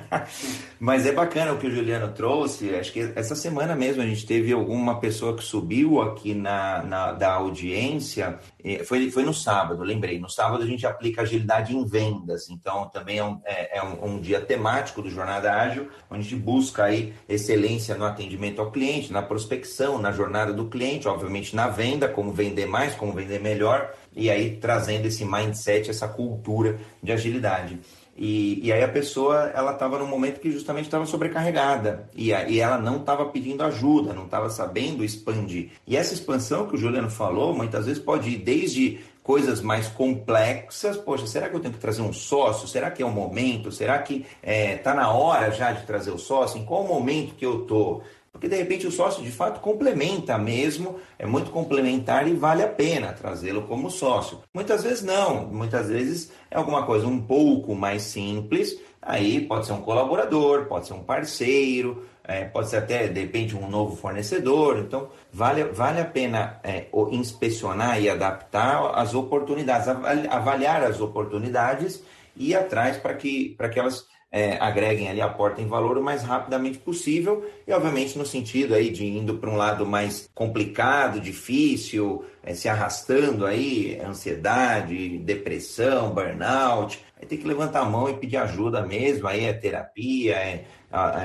Mas 0.78 1.06
é 1.06 1.12
bacana 1.12 1.52
o 1.52 1.58
que 1.58 1.66
o 1.66 1.74
Juliano 1.74 2.12
trouxe. 2.12 2.74
Acho 2.74 2.92
que 2.92 3.10
essa 3.16 3.34
semana 3.34 3.74
mesmo 3.74 4.02
a 4.02 4.06
gente 4.06 4.26
teve 4.26 4.52
alguma 4.52 5.00
pessoa 5.00 5.34
que 5.34 5.42
subiu 5.42 6.00
aqui 6.00 6.34
na, 6.34 6.82
na 6.82 7.12
da 7.12 7.32
audiência. 7.32 8.38
Foi, 8.84 9.10
foi 9.10 9.24
no 9.24 9.34
sábado, 9.34 9.82
lembrei. 9.82 10.20
No 10.20 10.28
sábado 10.28 10.62
a 10.62 10.66
gente 10.66 10.86
aplica 10.86 11.22
agilidade 11.22 11.74
em 11.74 11.84
vendas. 11.84 12.48
Então 12.50 12.88
também 12.90 13.18
é 13.18 13.24
um, 13.24 13.40
é, 13.44 13.78
é 13.78 13.82
um, 13.82 14.14
um 14.14 14.20
dia 14.20 14.40
temático 14.40 15.02
do 15.02 15.10
Jornada 15.10 15.52
Ágil, 15.52 15.88
onde 16.10 16.20
a 16.20 16.22
gente 16.22 16.36
busca 16.36 16.84
aí 16.84 17.14
excelência 17.28 17.96
no 17.96 18.04
atendimento 18.04 18.60
ao 18.60 18.70
cliente, 18.70 19.12
na 19.12 19.22
prospecção, 19.22 19.98
na 19.98 20.12
jornada 20.12 20.52
do 20.52 20.66
cliente, 20.66 21.08
obviamente 21.08 21.56
na 21.56 21.66
venda, 21.66 22.08
como 22.08 22.30
vender 22.30 22.66
mais, 22.66 22.94
como 22.94 23.12
vender 23.12 23.37
melhor, 23.38 23.92
e 24.14 24.30
aí 24.30 24.56
trazendo 24.56 25.06
esse 25.06 25.24
mindset, 25.24 25.90
essa 25.90 26.08
cultura 26.08 26.78
de 27.02 27.12
agilidade. 27.12 27.78
E, 28.16 28.66
e 28.66 28.72
aí 28.72 28.82
a 28.82 28.88
pessoa 28.88 29.52
ela 29.54 29.72
estava 29.72 29.96
num 29.96 30.06
momento 30.06 30.40
que 30.40 30.50
justamente 30.50 30.86
estava 30.86 31.06
sobrecarregada 31.06 32.10
e, 32.16 32.34
a, 32.34 32.48
e 32.48 32.58
ela 32.58 32.76
não 32.76 32.96
estava 32.96 33.26
pedindo 33.26 33.62
ajuda, 33.62 34.12
não 34.12 34.24
estava 34.24 34.50
sabendo 34.50 35.04
expandir. 35.04 35.70
E 35.86 35.96
essa 35.96 36.14
expansão 36.14 36.66
que 36.66 36.74
o 36.74 36.78
Juliano 36.78 37.08
falou, 37.08 37.54
muitas 37.54 37.86
vezes 37.86 38.02
pode 38.02 38.30
ir 38.30 38.38
desde 38.38 38.98
coisas 39.22 39.60
mais 39.60 39.86
complexas. 39.88 40.96
Poxa, 40.96 41.28
será 41.28 41.48
que 41.48 41.54
eu 41.54 41.60
tenho 41.60 41.74
que 41.74 41.80
trazer 41.80 42.02
um 42.02 42.12
sócio? 42.12 42.66
Será 42.66 42.90
que 42.90 43.02
é 43.02 43.06
o 43.06 43.10
momento? 43.10 43.70
Será 43.70 43.98
que 43.98 44.26
está 44.42 44.50
é, 44.50 44.76
tá 44.78 44.94
na 44.94 45.12
hora 45.12 45.52
já 45.52 45.70
de 45.70 45.86
trazer 45.86 46.10
o 46.10 46.18
sócio? 46.18 46.58
Em 46.58 46.64
qual 46.64 46.82
momento 46.84 47.36
que 47.36 47.46
eu 47.46 47.60
estou? 47.62 48.02
Porque 48.32 48.48
de 48.48 48.56
repente 48.56 48.86
o 48.86 48.92
sócio 48.92 49.22
de 49.22 49.30
fato 49.30 49.60
complementa 49.60 50.38
mesmo, 50.38 50.98
é 51.18 51.26
muito 51.26 51.50
complementar 51.50 52.28
e 52.28 52.34
vale 52.34 52.62
a 52.62 52.68
pena 52.68 53.12
trazê-lo 53.12 53.62
como 53.62 53.90
sócio. 53.90 54.40
Muitas 54.54 54.84
vezes 54.84 55.02
não, 55.02 55.46
muitas 55.46 55.88
vezes 55.88 56.30
é 56.50 56.56
alguma 56.56 56.84
coisa 56.84 57.06
um 57.06 57.20
pouco 57.20 57.74
mais 57.74 58.02
simples, 58.02 58.78
aí 59.02 59.40
pode 59.40 59.66
ser 59.66 59.72
um 59.72 59.80
colaborador, 59.80 60.66
pode 60.66 60.86
ser 60.86 60.94
um 60.94 61.02
parceiro, 61.02 62.06
é, 62.24 62.44
pode 62.44 62.68
ser 62.68 62.76
até 62.76 63.08
de 63.08 63.20
repente 63.20 63.56
um 63.56 63.68
novo 63.68 63.96
fornecedor. 63.96 64.78
Então 64.78 65.08
vale, 65.32 65.64
vale 65.64 66.00
a 66.00 66.04
pena 66.04 66.60
é, 66.62 66.86
inspecionar 67.10 68.00
e 68.00 68.08
adaptar 68.08 68.92
as 68.94 69.14
oportunidades, 69.14 69.88
avaliar 69.88 70.84
as 70.84 71.00
oportunidades 71.00 72.02
e 72.36 72.50
ir 72.50 72.54
atrás 72.54 72.98
para 72.98 73.14
que, 73.14 73.56
que 73.72 73.78
elas 73.80 74.06
é, 74.30 74.58
agreguem 74.60 75.08
ali, 75.08 75.20
aportem 75.20 75.66
valor 75.66 75.96
o 75.96 76.02
mais 76.02 76.22
rapidamente 76.22 76.78
possível 76.78 77.48
e, 77.66 77.72
obviamente, 77.72 78.18
no 78.18 78.26
sentido 78.26 78.74
aí 78.74 78.90
de 78.90 79.06
indo 79.06 79.38
para 79.38 79.48
um 79.48 79.56
lado 79.56 79.86
mais 79.86 80.28
complicado, 80.34 81.20
difícil, 81.20 82.24
é, 82.42 82.54
se 82.54 82.68
arrastando 82.68 83.46
aí, 83.46 83.98
ansiedade, 84.00 85.18
depressão, 85.18 86.12
burnout, 86.12 87.02
aí 87.16 87.26
tem 87.26 87.38
que 87.38 87.46
levantar 87.46 87.80
a 87.80 87.86
mão 87.86 88.08
e 88.10 88.16
pedir 88.18 88.36
ajuda 88.36 88.82
mesmo, 88.82 89.26
aí 89.26 89.44
é 89.44 89.52
terapia, 89.52 90.36
é, 90.36 90.64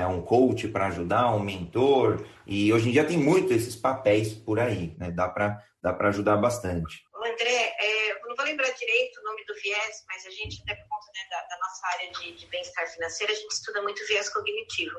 é 0.00 0.06
um 0.06 0.22
coach 0.22 0.68
para 0.68 0.86
ajudar, 0.86 1.34
um 1.34 1.40
mentor, 1.40 2.24
e 2.46 2.72
hoje 2.72 2.88
em 2.88 2.92
dia 2.92 3.04
tem 3.04 3.18
muito 3.18 3.52
esses 3.52 3.76
papéis 3.76 4.32
por 4.32 4.58
aí, 4.58 4.94
né? 4.98 5.10
Dá 5.10 5.28
para 5.28 5.62
dá 5.82 5.96
ajudar 6.08 6.38
bastante. 6.38 7.04
André, 7.24 7.74
é, 7.78 8.12
eu 8.12 8.28
não 8.28 8.36
vou 8.36 8.44
lembrar 8.44 8.70
direito 8.70 9.18
o 9.20 9.24
nome 9.24 9.44
do 9.46 9.54
viés, 9.54 10.04
mas 10.06 10.26
a 10.26 10.30
gente, 10.30 10.62
até 10.62 10.74
da, 11.34 11.42
da, 11.42 11.58
nossa 11.58 11.86
área 11.88 12.10
de, 12.12 12.32
de 12.32 12.46
bem-estar 12.46 12.86
financeiro, 12.88 13.32
a 13.32 13.36
gente 13.36 13.52
estuda 13.52 13.82
muito 13.82 14.06
viés 14.06 14.28
cognitivo. 14.28 14.98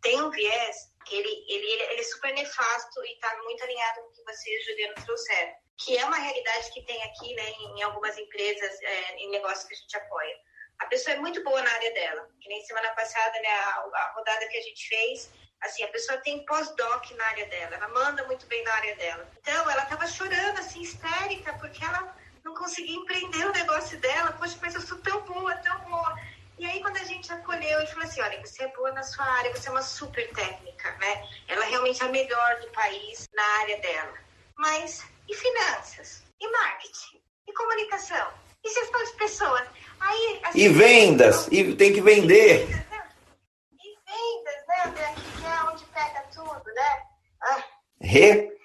Tem 0.00 0.20
um 0.22 0.30
viés 0.30 0.76
que 1.04 1.14
ele, 1.14 1.44
ele, 1.48 1.82
ele 1.82 2.00
é 2.00 2.04
super 2.04 2.32
nefasto 2.32 3.04
e 3.04 3.12
está 3.14 3.36
muito 3.42 3.62
alinhado 3.62 4.00
com 4.00 4.08
o 4.08 4.12
que 4.12 4.24
você 4.24 4.50
e 4.50 4.58
o 4.58 4.64
Juliano 4.64 4.94
trouxeram, 5.04 5.52
que 5.78 5.98
é 5.98 6.04
uma 6.04 6.16
realidade 6.16 6.72
que 6.72 6.84
tem 6.84 7.02
aqui 7.02 7.34
né, 7.34 7.50
em, 7.50 7.78
em 7.78 7.82
algumas 7.82 8.16
empresas, 8.16 8.82
é, 8.82 9.16
em 9.16 9.30
negócios 9.30 9.64
que 9.64 9.74
a 9.74 9.78
gente 9.78 9.96
apoia. 9.96 10.36
A 10.80 10.86
pessoa 10.86 11.16
é 11.16 11.18
muito 11.18 11.42
boa 11.42 11.60
na 11.60 11.70
área 11.70 11.92
dela, 11.92 12.28
que 12.40 12.48
nem 12.48 12.64
semana 12.64 12.90
passada, 12.94 13.40
né, 13.40 13.48
a, 13.48 13.70
a 13.94 14.12
rodada 14.16 14.46
que 14.48 14.56
a 14.56 14.62
gente 14.62 14.88
fez, 14.88 15.30
Assim, 15.60 15.82
a 15.82 15.88
pessoa 15.88 16.16
tem 16.18 16.44
pós-doc 16.46 17.10
na 17.16 17.24
área 17.26 17.46
dela, 17.46 17.74
ela 17.74 17.88
manda 17.88 18.24
muito 18.26 18.46
bem 18.46 18.62
na 18.62 18.72
área 18.74 18.94
dela. 18.94 19.28
Então, 19.38 19.68
ela 19.68 19.82
estava 19.82 20.06
chorando, 20.06 20.58
assim, 20.58 20.82
histérica, 20.82 21.52
porque 21.54 21.84
ela 21.84 22.16
não 22.58 22.64
conseguia 22.64 22.96
empreender 22.96 23.46
o 23.46 23.52
negócio 23.52 23.96
dela. 23.98 24.32
Poxa, 24.32 24.58
mas 24.60 24.74
eu 24.74 24.80
sou 24.80 24.98
tão 24.98 25.20
boa, 25.22 25.54
tão 25.56 25.78
boa. 25.80 26.18
E 26.58 26.66
aí, 26.66 26.80
quando 26.80 26.96
a 26.96 27.04
gente 27.04 27.32
acolheu 27.32 27.80
e 27.80 27.86
falou 27.86 28.02
assim: 28.02 28.20
olha, 28.20 28.40
você 28.44 28.64
é 28.64 28.68
boa 28.68 28.90
na 28.92 29.02
sua 29.04 29.24
área, 29.24 29.54
você 29.54 29.68
é 29.68 29.70
uma 29.70 29.82
super 29.82 30.28
técnica, 30.32 30.90
né? 30.98 31.24
Ela 31.46 31.64
é 31.64 31.68
realmente 31.70 32.02
a 32.02 32.08
melhor 32.08 32.60
do 32.60 32.68
país 32.70 33.28
na 33.32 33.42
área 33.60 33.78
dela. 33.80 34.14
Mas 34.56 35.04
e 35.28 35.34
finanças? 35.34 36.24
E 36.40 36.50
marketing? 36.50 37.20
E 37.46 37.52
comunicação? 37.52 38.28
E 38.64 38.74
gestão 38.74 39.04
de 39.04 39.12
pessoas? 39.12 39.68
Aí, 40.00 40.40
assim, 40.44 40.58
e 40.58 40.68
vendas? 40.68 41.48
E 41.50 41.74
tem 41.76 41.92
que 41.92 42.00
vender. 42.00 42.62
E 42.62 43.96
vendas, 44.10 44.66
né, 44.66 44.84
André? 44.84 45.14
Que 45.38 45.46
é 45.46 45.70
onde 45.70 45.84
pega 45.86 46.22
tudo, 46.34 46.74
né? 46.74 47.02
Ah. 47.40 47.64
Re? 48.00 48.58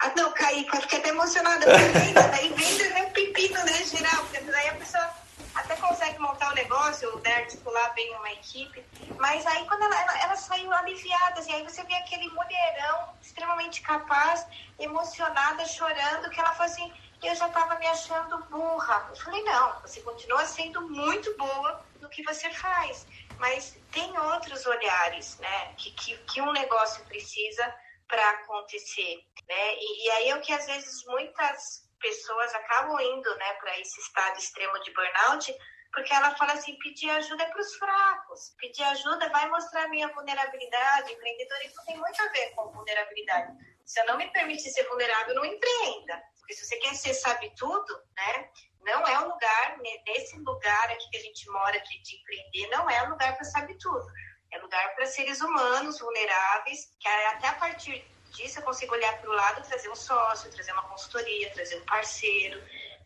Ah, 0.00 0.12
não, 0.16 0.32
eu 0.74 0.82
fiquei 0.82 0.98
até 0.98 1.08
emocionada 1.08 1.66
com 1.66 1.98
vendas. 1.98 2.30
Daí 2.30 2.48
vendas 2.50 2.96
é 2.96 3.02
um 3.02 3.10
pepino, 3.38 3.64
né, 3.64 3.84
geral? 3.84 4.24
Porque 4.24 4.40
daí 4.40 4.68
a 4.68 4.74
pessoa 4.74 5.14
até 5.54 5.76
consegue 5.76 6.18
montar 6.18 6.50
o 6.50 6.54
negócio, 6.54 7.20
né, 7.20 7.36
articular 7.36 7.94
bem 7.94 8.14
uma 8.16 8.32
equipe. 8.32 8.84
Mas 9.16 9.46
aí 9.46 9.64
quando 9.66 9.84
ela, 9.84 10.00
ela, 10.00 10.20
ela 10.22 10.36
saiu 10.36 10.72
aliviada, 10.72 11.38
assim, 11.38 11.52
aí 11.52 11.62
você 11.62 11.84
vê 11.84 11.94
aquele 11.94 12.28
mulherão 12.30 13.14
extremamente 13.22 13.80
capaz, 13.82 14.44
emocionada, 14.78 15.64
chorando, 15.66 16.30
que 16.30 16.40
ela 16.40 16.52
falou 16.52 16.72
assim, 16.72 16.92
eu 17.22 17.34
já 17.34 17.46
estava 17.46 17.76
me 17.76 17.86
achando 17.86 18.44
burra. 18.44 19.06
Eu 19.10 19.16
falei, 19.16 19.42
não, 19.44 19.80
você 19.82 20.00
continua 20.00 20.44
sendo 20.44 20.88
muito 20.88 21.36
boa 21.36 21.84
no 22.00 22.08
que 22.08 22.22
você 22.24 22.50
faz. 22.50 23.06
Mas 23.38 23.76
tem 23.92 24.18
outros 24.18 24.66
olhares, 24.66 25.38
né, 25.38 25.74
que, 25.76 25.92
que, 25.92 26.16
que 26.18 26.40
um 26.40 26.52
negócio 26.52 27.04
precisa 27.04 27.72
para 28.08 28.30
acontecer, 28.30 29.22
né? 29.46 29.74
E, 29.76 30.06
e, 30.06 30.10
aí 30.12 30.28
é 30.30 30.36
o 30.36 30.40
que 30.40 30.50
às 30.50 30.64
vezes 30.64 31.04
muitas 31.04 31.87
pessoas 32.00 32.54
acabam 32.54 33.00
indo, 33.00 33.34
né, 33.36 33.52
para 33.54 33.78
esse 33.80 34.00
estado 34.00 34.38
extremo 34.38 34.78
de 34.80 34.92
burnout, 34.92 35.54
porque 35.92 36.12
ela 36.12 36.34
fala 36.36 36.52
assim, 36.52 36.76
pedir 36.78 37.10
ajuda 37.10 37.44
é 37.44 37.46
para 37.46 37.60
os 37.60 37.74
fracos, 37.76 38.54
pedir 38.58 38.82
ajuda 38.84 39.28
vai 39.30 39.48
mostrar 39.48 39.88
minha 39.88 40.08
vulnerabilidade, 40.08 41.12
empreendedorismo 41.12 41.84
tem 41.86 41.96
muito 41.96 42.22
a 42.22 42.28
ver 42.28 42.50
com 42.54 42.70
vulnerabilidade. 42.72 43.52
Se 43.84 44.00
eu 44.00 44.06
não 44.06 44.18
me 44.18 44.30
permitir 44.32 44.70
ser 44.70 44.86
vulnerável, 44.86 45.34
não 45.34 45.44
empreenda. 45.44 46.22
Porque 46.38 46.54
se 46.54 46.66
você 46.66 46.76
quer 46.76 46.94
ser 46.94 47.14
sabe 47.14 47.52
tudo, 47.56 48.02
né, 48.14 48.50
não 48.82 49.06
é 49.06 49.18
o 49.20 49.28
lugar, 49.28 49.78
nesse 50.06 50.38
lugar 50.40 50.90
aqui 50.90 51.10
que 51.10 51.16
a 51.16 51.22
gente 51.22 51.50
mora 51.50 51.80
de, 51.80 52.02
de 52.02 52.16
empreender, 52.16 52.76
não 52.76 52.88
é 52.90 53.02
o 53.04 53.10
lugar 53.10 53.34
para 53.34 53.44
sabe 53.44 53.76
tudo 53.78 54.06
é 54.50 54.58
lugar 54.58 54.94
para 54.94 55.06
seres 55.06 55.40
humanos 55.40 55.98
vulneráveis, 55.98 56.94
que 56.98 57.08
até 57.08 57.48
a 57.48 57.54
partir 57.54 58.04
disso 58.30 58.58
eu 58.58 58.62
consigo 58.62 58.94
olhar 58.94 59.18
para 59.18 59.30
o 59.30 59.32
lado, 59.32 59.66
trazer 59.66 59.88
um 59.88 59.96
sócio, 59.96 60.50
trazer 60.50 60.72
uma 60.72 60.82
consultoria, 60.82 61.50
trazer 61.50 61.76
um 61.76 61.84
parceiro, 61.84 62.58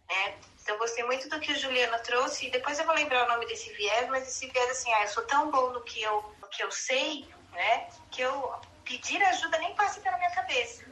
né? 0.09 0.35
Então, 0.62 0.79
gostei 0.79 1.05
muito 1.05 1.29
do 1.29 1.41
que 1.41 1.51
a 1.51 1.55
Juliana 1.57 1.99
trouxe, 1.99 2.47
e 2.47 2.51
depois 2.51 2.79
eu 2.79 2.87
vou 2.87 2.95
lembrar 2.95 3.25
o 3.25 3.29
nome 3.29 3.47
desse 3.47 3.73
viés, 3.73 4.09
mas 4.09 4.29
esse 4.29 4.47
viés, 4.47 4.70
assim, 4.70 4.93
ah, 4.95 5.03
eu 5.03 5.09
sou 5.09 5.25
tão 5.25 5.51
bom 5.51 5.70
no 5.70 5.83
que 5.83 6.01
eu, 6.01 6.23
no 6.41 6.47
que 6.49 6.62
eu 6.62 6.70
sei, 6.70 7.29
né, 7.53 7.89
que 8.11 8.23
eu 8.23 8.55
pedir 8.85 9.23
ajuda 9.23 9.59
nem 9.59 9.75
passa 9.75 10.01
pela 10.01 10.16
minha 10.18 10.31
cabeça. 10.31 10.85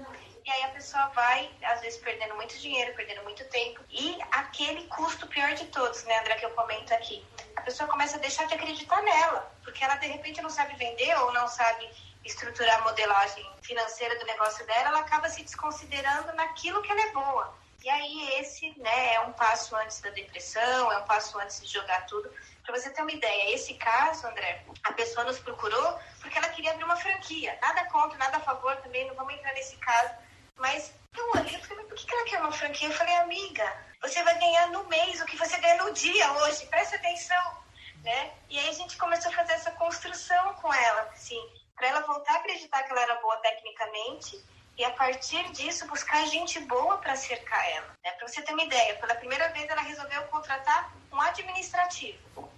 E 0.44 0.50
aí 0.50 0.62
a 0.64 0.68
pessoa 0.70 1.06
vai, 1.08 1.50
às 1.62 1.80
vezes, 1.80 2.00
perdendo 2.00 2.34
muito 2.34 2.58
dinheiro, 2.58 2.94
perdendo 2.96 3.22
muito 3.22 3.44
tempo. 3.44 3.80
E 3.90 4.18
aquele 4.32 4.86
custo 4.88 5.26
pior 5.28 5.54
de 5.54 5.66
todos, 5.66 6.02
né, 6.04 6.18
André, 6.18 6.34
que 6.36 6.46
eu 6.46 6.50
comento 6.50 6.92
aqui. 6.92 7.24
A 7.54 7.60
pessoa 7.60 7.88
começa 7.88 8.16
a 8.16 8.20
deixar 8.20 8.46
de 8.46 8.54
acreditar 8.54 9.02
nela, 9.02 9.52
porque 9.62 9.84
ela, 9.84 9.96
de 9.96 10.08
repente, 10.08 10.40
não 10.42 10.50
sabe 10.50 10.74
vender 10.76 11.14
ou 11.20 11.32
não 11.32 11.46
sabe 11.46 11.88
estruturar 12.24 12.78
a 12.80 12.82
modelagem 12.82 13.48
financeira 13.62 14.18
do 14.18 14.26
negócio 14.26 14.66
dela, 14.66 14.88
ela 14.88 15.00
acaba 15.00 15.28
se 15.28 15.42
desconsiderando 15.42 16.32
naquilo 16.34 16.82
que 16.82 16.90
ela 16.90 17.00
é 17.00 17.10
boa. 17.12 17.54
E 17.82 17.88
aí 17.88 18.40
esse, 18.40 18.78
né, 18.78 19.14
é 19.14 19.20
um 19.20 19.32
passo 19.32 19.74
antes 19.76 20.00
da 20.00 20.10
depressão, 20.10 20.92
é 20.92 20.98
um 20.98 21.04
passo 21.04 21.38
antes 21.38 21.60
de 21.60 21.72
jogar 21.72 22.04
tudo. 22.06 22.30
Para 22.62 22.78
você 22.78 22.90
ter 22.90 23.00
uma 23.00 23.10
ideia, 23.10 23.54
esse 23.54 23.74
caso, 23.74 24.26
André, 24.26 24.64
a 24.84 24.92
pessoa 24.92 25.24
nos 25.24 25.38
procurou 25.38 25.98
porque 26.20 26.36
ela 26.36 26.48
queria 26.50 26.72
abrir 26.72 26.84
uma 26.84 26.96
franquia. 26.96 27.58
Nada 27.62 27.86
contra, 27.86 28.18
nada 28.18 28.36
a 28.36 28.40
favor 28.40 28.76
também, 28.76 29.08
não 29.08 29.14
vamos 29.14 29.32
entrar 29.34 29.54
nesse 29.54 29.76
caso 29.76 30.14
mas 30.60 30.92
eu 31.16 31.30
olhei 31.34 31.56
e 31.56 31.66
falei, 31.66 31.84
por 31.86 31.96
que 31.96 32.14
ela 32.14 32.24
quer 32.24 32.40
uma 32.40 32.52
franquia? 32.52 32.88
Eu 32.88 32.92
falei, 32.92 33.16
amiga, 33.16 33.76
você 34.00 34.22
vai 34.22 34.38
ganhar 34.38 34.68
no 34.68 34.84
mês 34.84 35.20
o 35.20 35.24
que 35.24 35.36
você 35.36 35.58
ganha 35.58 35.82
no 35.82 35.92
dia 35.92 36.32
hoje, 36.34 36.66
presta 36.66 36.96
atenção. 36.96 37.58
Né? 38.04 38.32
E 38.48 38.58
aí 38.58 38.68
a 38.68 38.72
gente 38.72 38.96
começou 38.96 39.30
a 39.32 39.34
fazer 39.34 39.54
essa 39.54 39.70
construção 39.72 40.54
com 40.54 40.72
ela, 40.72 41.02
assim, 41.12 41.38
para 41.80 41.88
ela 41.88 42.00
voltar 42.02 42.34
a 42.34 42.36
acreditar 42.36 42.82
que 42.82 42.92
ela 42.92 43.00
era 43.00 43.14
boa 43.22 43.38
tecnicamente 43.38 44.38
e 44.76 44.84
a 44.84 44.90
partir 44.90 45.50
disso 45.52 45.86
buscar 45.86 46.26
gente 46.26 46.60
boa 46.60 46.98
para 46.98 47.16
cercar 47.16 47.66
ela. 47.70 47.96
Né? 48.04 48.10
Para 48.12 48.28
você 48.28 48.42
ter 48.42 48.52
uma 48.52 48.62
ideia, 48.62 48.96
pela 48.96 49.14
primeira 49.14 49.48
vez 49.48 49.66
ela 49.68 49.80
resolveu 49.80 50.22
contratar 50.24 50.94
um 51.10 51.20
administrativo. 51.22 52.52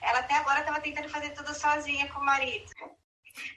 Ela 0.00 0.20
até 0.20 0.34
agora 0.34 0.60
estava 0.60 0.80
tentando 0.80 1.08
fazer 1.08 1.30
tudo 1.30 1.52
sozinha 1.52 2.08
com 2.12 2.20
o 2.20 2.24
marido. 2.24 2.70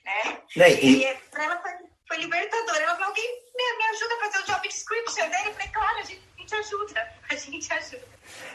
Né? 0.03 0.41
E, 0.81 1.03
e 1.05 1.15
para 1.29 1.43
ela 1.43 1.61
foi 1.61 1.71
foi 2.07 2.17
libertador. 2.17 2.75
Ela 2.75 2.93
falou, 2.95 3.09
alguém 3.09 3.43
me, 3.55 3.77
me 3.77 3.83
ajuda 3.83 4.15
a 4.15 4.19
fazer 4.19 4.39
o 4.39 4.45
job 4.47 4.67
description 4.67 5.29
dele? 5.29 5.49
Eu 5.49 5.53
falei, 5.53 5.67
claro, 5.69 5.99
a 5.99 6.01
gente, 6.01 6.21
gente 6.49 6.55
ajuda, 6.55 7.07
a 7.29 7.35
gente 7.35 7.73
ajuda. 7.73 8.09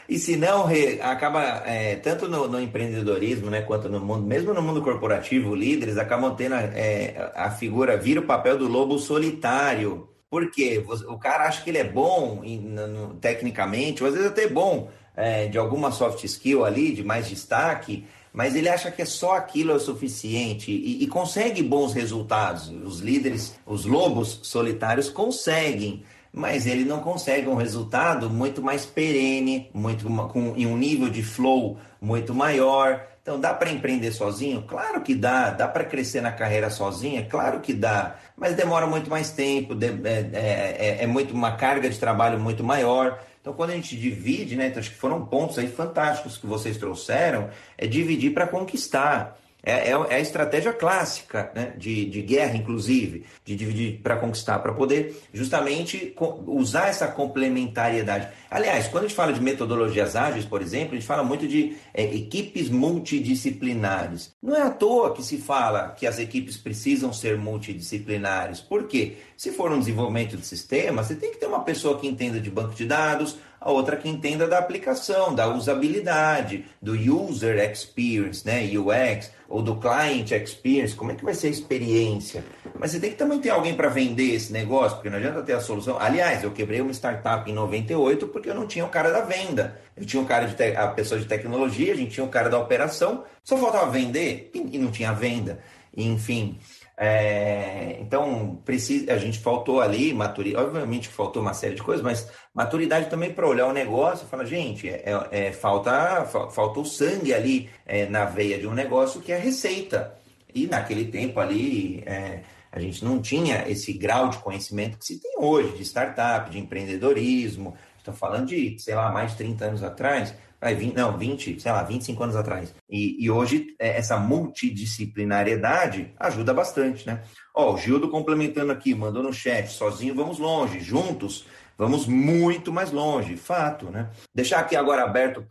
E 0.07 0.19
se 0.19 0.35
não, 0.35 0.67
acaba, 1.01 1.63
é, 1.65 1.95
tanto 1.95 2.27
no, 2.27 2.47
no, 2.47 2.59
empreendedorismo, 2.59 3.49
né, 3.49 3.61
quanto 3.61 3.89
no 3.89 3.99
mundo, 3.99 4.25
mesmo 4.25 4.53
no 4.53 4.61
mundo 4.61 4.81
corporativo, 4.81 5.55
líderes 5.55 5.97
acabam 5.97 6.35
tendo 6.35 6.55
é, 6.55 7.31
a 7.35 7.49
figura, 7.51 7.97
vira 7.97 8.19
o 8.19 8.25
papel 8.25 8.57
do 8.57 8.67
lobo 8.67 8.99
solitário. 8.99 10.09
Por 10.29 10.51
quê? 10.51 10.83
O 11.07 11.17
cara 11.17 11.45
acha 11.45 11.63
que 11.63 11.69
ele 11.69 11.77
é 11.77 11.83
bom 11.83 12.41
em, 12.43 12.59
no, 12.59 13.15
tecnicamente, 13.15 14.03
ou 14.03 14.09
às 14.09 14.15
vezes 14.15 14.29
até 14.29 14.47
bom 14.47 14.89
é, 15.15 15.47
de 15.47 15.57
alguma 15.57 15.91
soft 15.91 16.23
skill 16.23 16.65
ali, 16.65 16.93
de 16.93 17.03
mais 17.03 17.27
destaque, 17.27 18.05
mas 18.31 18.55
ele 18.55 18.67
acha 18.67 18.91
que 18.91 19.01
é 19.01 19.05
só 19.05 19.35
aquilo 19.35 19.71
é 19.71 19.75
o 19.75 19.79
suficiente 19.79 20.69
e, 20.69 21.03
e 21.03 21.07
consegue 21.07 21.63
bons 21.63 21.93
resultados. 21.93 22.69
Os 22.69 22.99
líderes, 22.99 23.55
os 23.65 23.85
lobos 23.85 24.39
solitários 24.43 25.09
conseguem, 25.09 26.03
mas 26.35 26.67
ele 26.67 26.83
não 26.83 26.99
consegue 26.99 27.47
um 27.47 27.55
resultado 27.55 28.29
muito 28.29 28.61
mais 28.61 28.85
perene, 28.85 29.69
muito 29.73 30.05
com 30.27 30.53
em 30.57 30.65
um 30.67 30.75
nível 30.75 31.09
de 31.09 31.23
flow 31.23 31.77
muito 32.01 32.35
maior. 32.35 33.07
Então 33.21 33.39
dá 33.39 33.53
para 33.53 33.71
empreender 33.71 34.11
sozinho? 34.11 34.61
Claro 34.63 34.99
que 34.99 35.15
dá. 35.15 35.51
Dá 35.51 35.65
para 35.65 35.85
crescer 35.85 36.19
na 36.19 36.33
carreira 36.33 36.69
sozinha? 36.69 37.25
Claro 37.25 37.61
que 37.61 37.71
dá. 37.71 38.17
Mas 38.35 38.53
demora 38.53 38.85
muito 38.85 39.09
mais 39.09 39.31
tempo, 39.31 39.73
é, 39.81 40.09
é, 40.37 40.75
é, 40.77 41.03
é 41.03 41.07
muito 41.07 41.33
uma 41.33 41.53
carga 41.53 41.89
de 41.89 41.97
trabalho 41.97 42.37
muito 42.37 42.65
maior. 42.65 43.17
Então, 43.39 43.53
quando 43.53 43.69
a 43.69 43.75
gente 43.75 43.95
divide, 43.95 44.57
né, 44.57 44.67
então, 44.67 44.79
acho 44.81 44.89
que 44.89 44.97
foram 44.97 45.25
pontos 45.25 45.57
aí 45.57 45.67
fantásticos 45.67 46.35
que 46.35 46.45
vocês 46.45 46.77
trouxeram, 46.77 47.49
é 47.77 47.87
dividir 47.87 48.33
para 48.33 48.45
conquistar. 48.45 49.37
É, 49.65 49.89
é, 49.89 49.91
é, 49.91 50.15
a 50.15 50.19
estratégia 50.19 50.71
clássica 50.71 51.51
né, 51.55 51.73
de, 51.75 52.05
de 52.05 52.21
guerra, 52.21 52.55
inclusive, 52.55 53.25
de 53.43 53.55
dividir 53.55 53.99
para 54.03 54.15
conquistar, 54.15 54.59
para 54.59 54.71
poder 54.71 55.19
justamente 55.33 56.15
usar 56.45 56.89
essa 56.89 57.07
complementariedade. 57.07 58.27
Aliás, 58.49 58.87
quando 58.87 59.05
a 59.05 59.07
gente 59.07 59.15
fala 59.15 59.33
de 59.33 59.41
metodologias 59.41 60.15
ágeis, 60.15 60.45
por 60.45 60.61
exemplo, 60.61 60.91
a 60.91 60.95
gente 60.95 61.07
fala 61.07 61.23
muito 61.23 61.47
de 61.47 61.75
é, 61.95 62.03
equipes 62.03 62.69
multidisciplinares. 62.69 64.35
Não 64.41 64.55
é 64.55 64.61
à 64.61 64.69
toa 64.69 65.13
que 65.13 65.23
se 65.23 65.39
fala 65.39 65.89
que 65.89 66.05
as 66.05 66.19
equipes 66.19 66.57
precisam 66.57 67.11
ser 67.11 67.35
multidisciplinares. 67.35 68.61
Por 68.61 68.87
quê? 68.87 69.17
Se 69.35 69.51
for 69.51 69.71
um 69.71 69.79
desenvolvimento 69.79 70.37
de 70.37 70.45
sistema, 70.45 71.03
você 71.03 71.15
tem 71.15 71.31
que 71.31 71.39
ter 71.39 71.47
uma 71.47 71.63
pessoa 71.63 71.99
que 71.99 72.07
entenda 72.07 72.39
de 72.39 72.51
banco 72.51 72.75
de 72.75 72.85
dados, 72.85 73.37
a 73.65 73.71
outra 73.71 73.97
que 73.97 74.07
entenda 74.07 74.47
da 74.47 74.59
aplicação, 74.59 75.33
da 75.33 75.47
usabilidade, 75.47 76.65
do 76.79 76.93
user 76.93 77.57
experience, 77.57 78.45
né, 78.45 78.61
UX, 78.77 79.31
ou 79.49 79.59
do 79.59 79.77
client 79.77 80.29
experience, 80.31 80.93
como 80.93 81.11
é 81.11 81.15
que 81.15 81.25
vai 81.25 81.33
ser 81.33 81.47
a 81.47 81.49
experiência? 81.49 82.45
Mas 82.79 82.91
você 82.91 82.99
tem 82.99 83.09
que 83.09 83.15
também 83.15 83.39
ter 83.39 83.49
alguém 83.49 83.73
para 83.73 83.89
vender 83.89 84.35
esse 84.35 84.53
negócio, 84.53 84.97
porque 84.97 85.09
não 85.09 85.17
adianta 85.17 85.41
ter 85.41 85.53
a 85.53 85.59
solução. 85.59 85.97
Aliás, 85.99 86.43
eu 86.43 86.51
quebrei 86.51 86.79
uma 86.79 86.93
startup 86.93 87.49
em 87.49 87.55
98 87.55 88.27
porque 88.27 88.51
eu 88.51 88.55
não 88.55 88.67
tinha 88.67 88.85
o 88.85 88.89
cara 88.89 89.11
da 89.11 89.21
venda. 89.21 89.81
Eu 89.97 90.05
tinha 90.05 90.21
um 90.21 90.25
cara 90.25 90.45
de 90.45 90.53
te... 90.53 90.75
a 90.75 90.87
pessoa 90.89 91.19
de 91.19 91.25
tecnologia, 91.25 91.91
a 91.91 91.95
gente 91.95 92.11
tinha 92.11 92.23
um 92.23 92.29
cara 92.29 92.49
da 92.49 92.59
operação, 92.59 93.23
só 93.43 93.57
faltava 93.57 93.89
vender 93.89 94.51
e 94.53 94.77
não 94.77 94.91
tinha 94.91 95.11
venda. 95.11 95.59
Enfim, 95.97 96.59
é, 96.97 97.97
então, 97.99 98.61
precisa, 98.63 99.11
a 99.11 99.17
gente 99.17 99.39
faltou 99.39 99.81
ali, 99.81 100.13
maturidade, 100.13 100.65
obviamente 100.65 101.09
faltou 101.09 101.41
uma 101.41 101.53
série 101.53 101.75
de 101.75 101.83
coisas, 101.83 102.03
mas 102.03 102.31
maturidade 102.53 103.09
também 103.09 103.33
para 103.33 103.47
olhar 103.47 103.67
o 103.67 103.73
negócio 103.73 104.25
e 104.25 104.29
falar, 104.29 104.45
gente, 104.45 104.87
é, 104.87 105.27
é, 105.31 105.51
falta, 105.51 106.25
falta 106.25 106.79
o 106.79 106.85
sangue 106.85 107.33
ali 107.33 107.69
é, 107.85 108.05
na 108.05 108.25
veia 108.25 108.57
de 108.57 108.65
um 108.65 108.73
negócio 108.73 109.21
que 109.21 109.31
é 109.31 109.35
a 109.35 109.39
receita. 109.39 110.15
E 110.53 110.67
naquele 110.67 111.05
tempo 111.05 111.39
ali, 111.39 112.01
é, 112.05 112.39
a 112.71 112.79
gente 112.79 113.03
não 113.03 113.21
tinha 113.21 113.67
esse 113.67 113.91
grau 113.91 114.29
de 114.29 114.37
conhecimento 114.37 114.97
que 114.97 115.05
se 115.05 115.19
tem 115.19 115.33
hoje, 115.37 115.75
de 115.75 115.83
startup, 115.83 116.49
de 116.49 116.59
empreendedorismo. 116.59 117.75
Estou 117.97 118.13
falando 118.13 118.47
de, 118.47 118.77
sei 118.79 118.95
lá, 118.95 119.11
mais 119.11 119.31
de 119.31 119.37
30 119.37 119.65
anos 119.65 119.83
atrás. 119.83 120.33
20, 120.73 120.95
não, 120.95 121.17
20, 121.17 121.59
sei 121.59 121.71
lá, 121.71 121.83
25 121.83 122.23
anos 122.23 122.35
atrás. 122.35 122.73
E, 122.89 123.23
e 123.23 123.29
hoje 123.29 123.75
é, 123.77 123.97
essa 123.97 124.17
multidisciplinariedade 124.17 126.13
ajuda 126.19 126.53
bastante, 126.53 127.05
né? 127.05 127.23
Ó, 127.53 127.73
o 127.73 127.77
Gildo 127.77 128.09
complementando 128.09 128.71
aqui, 128.71 128.95
mandou 128.95 129.21
no 129.21 129.33
chat, 129.33 129.67
sozinho 129.67 130.15
vamos 130.15 130.39
longe, 130.39 130.79
juntos 130.79 131.45
vamos 131.77 132.07
muito 132.07 132.71
mais 132.71 132.91
longe, 132.91 133.35
fato, 133.35 133.89
né? 133.89 134.09
Deixar 134.33 134.59
aqui 134.59 134.75
agora 134.75 135.03
aberto 135.03 135.45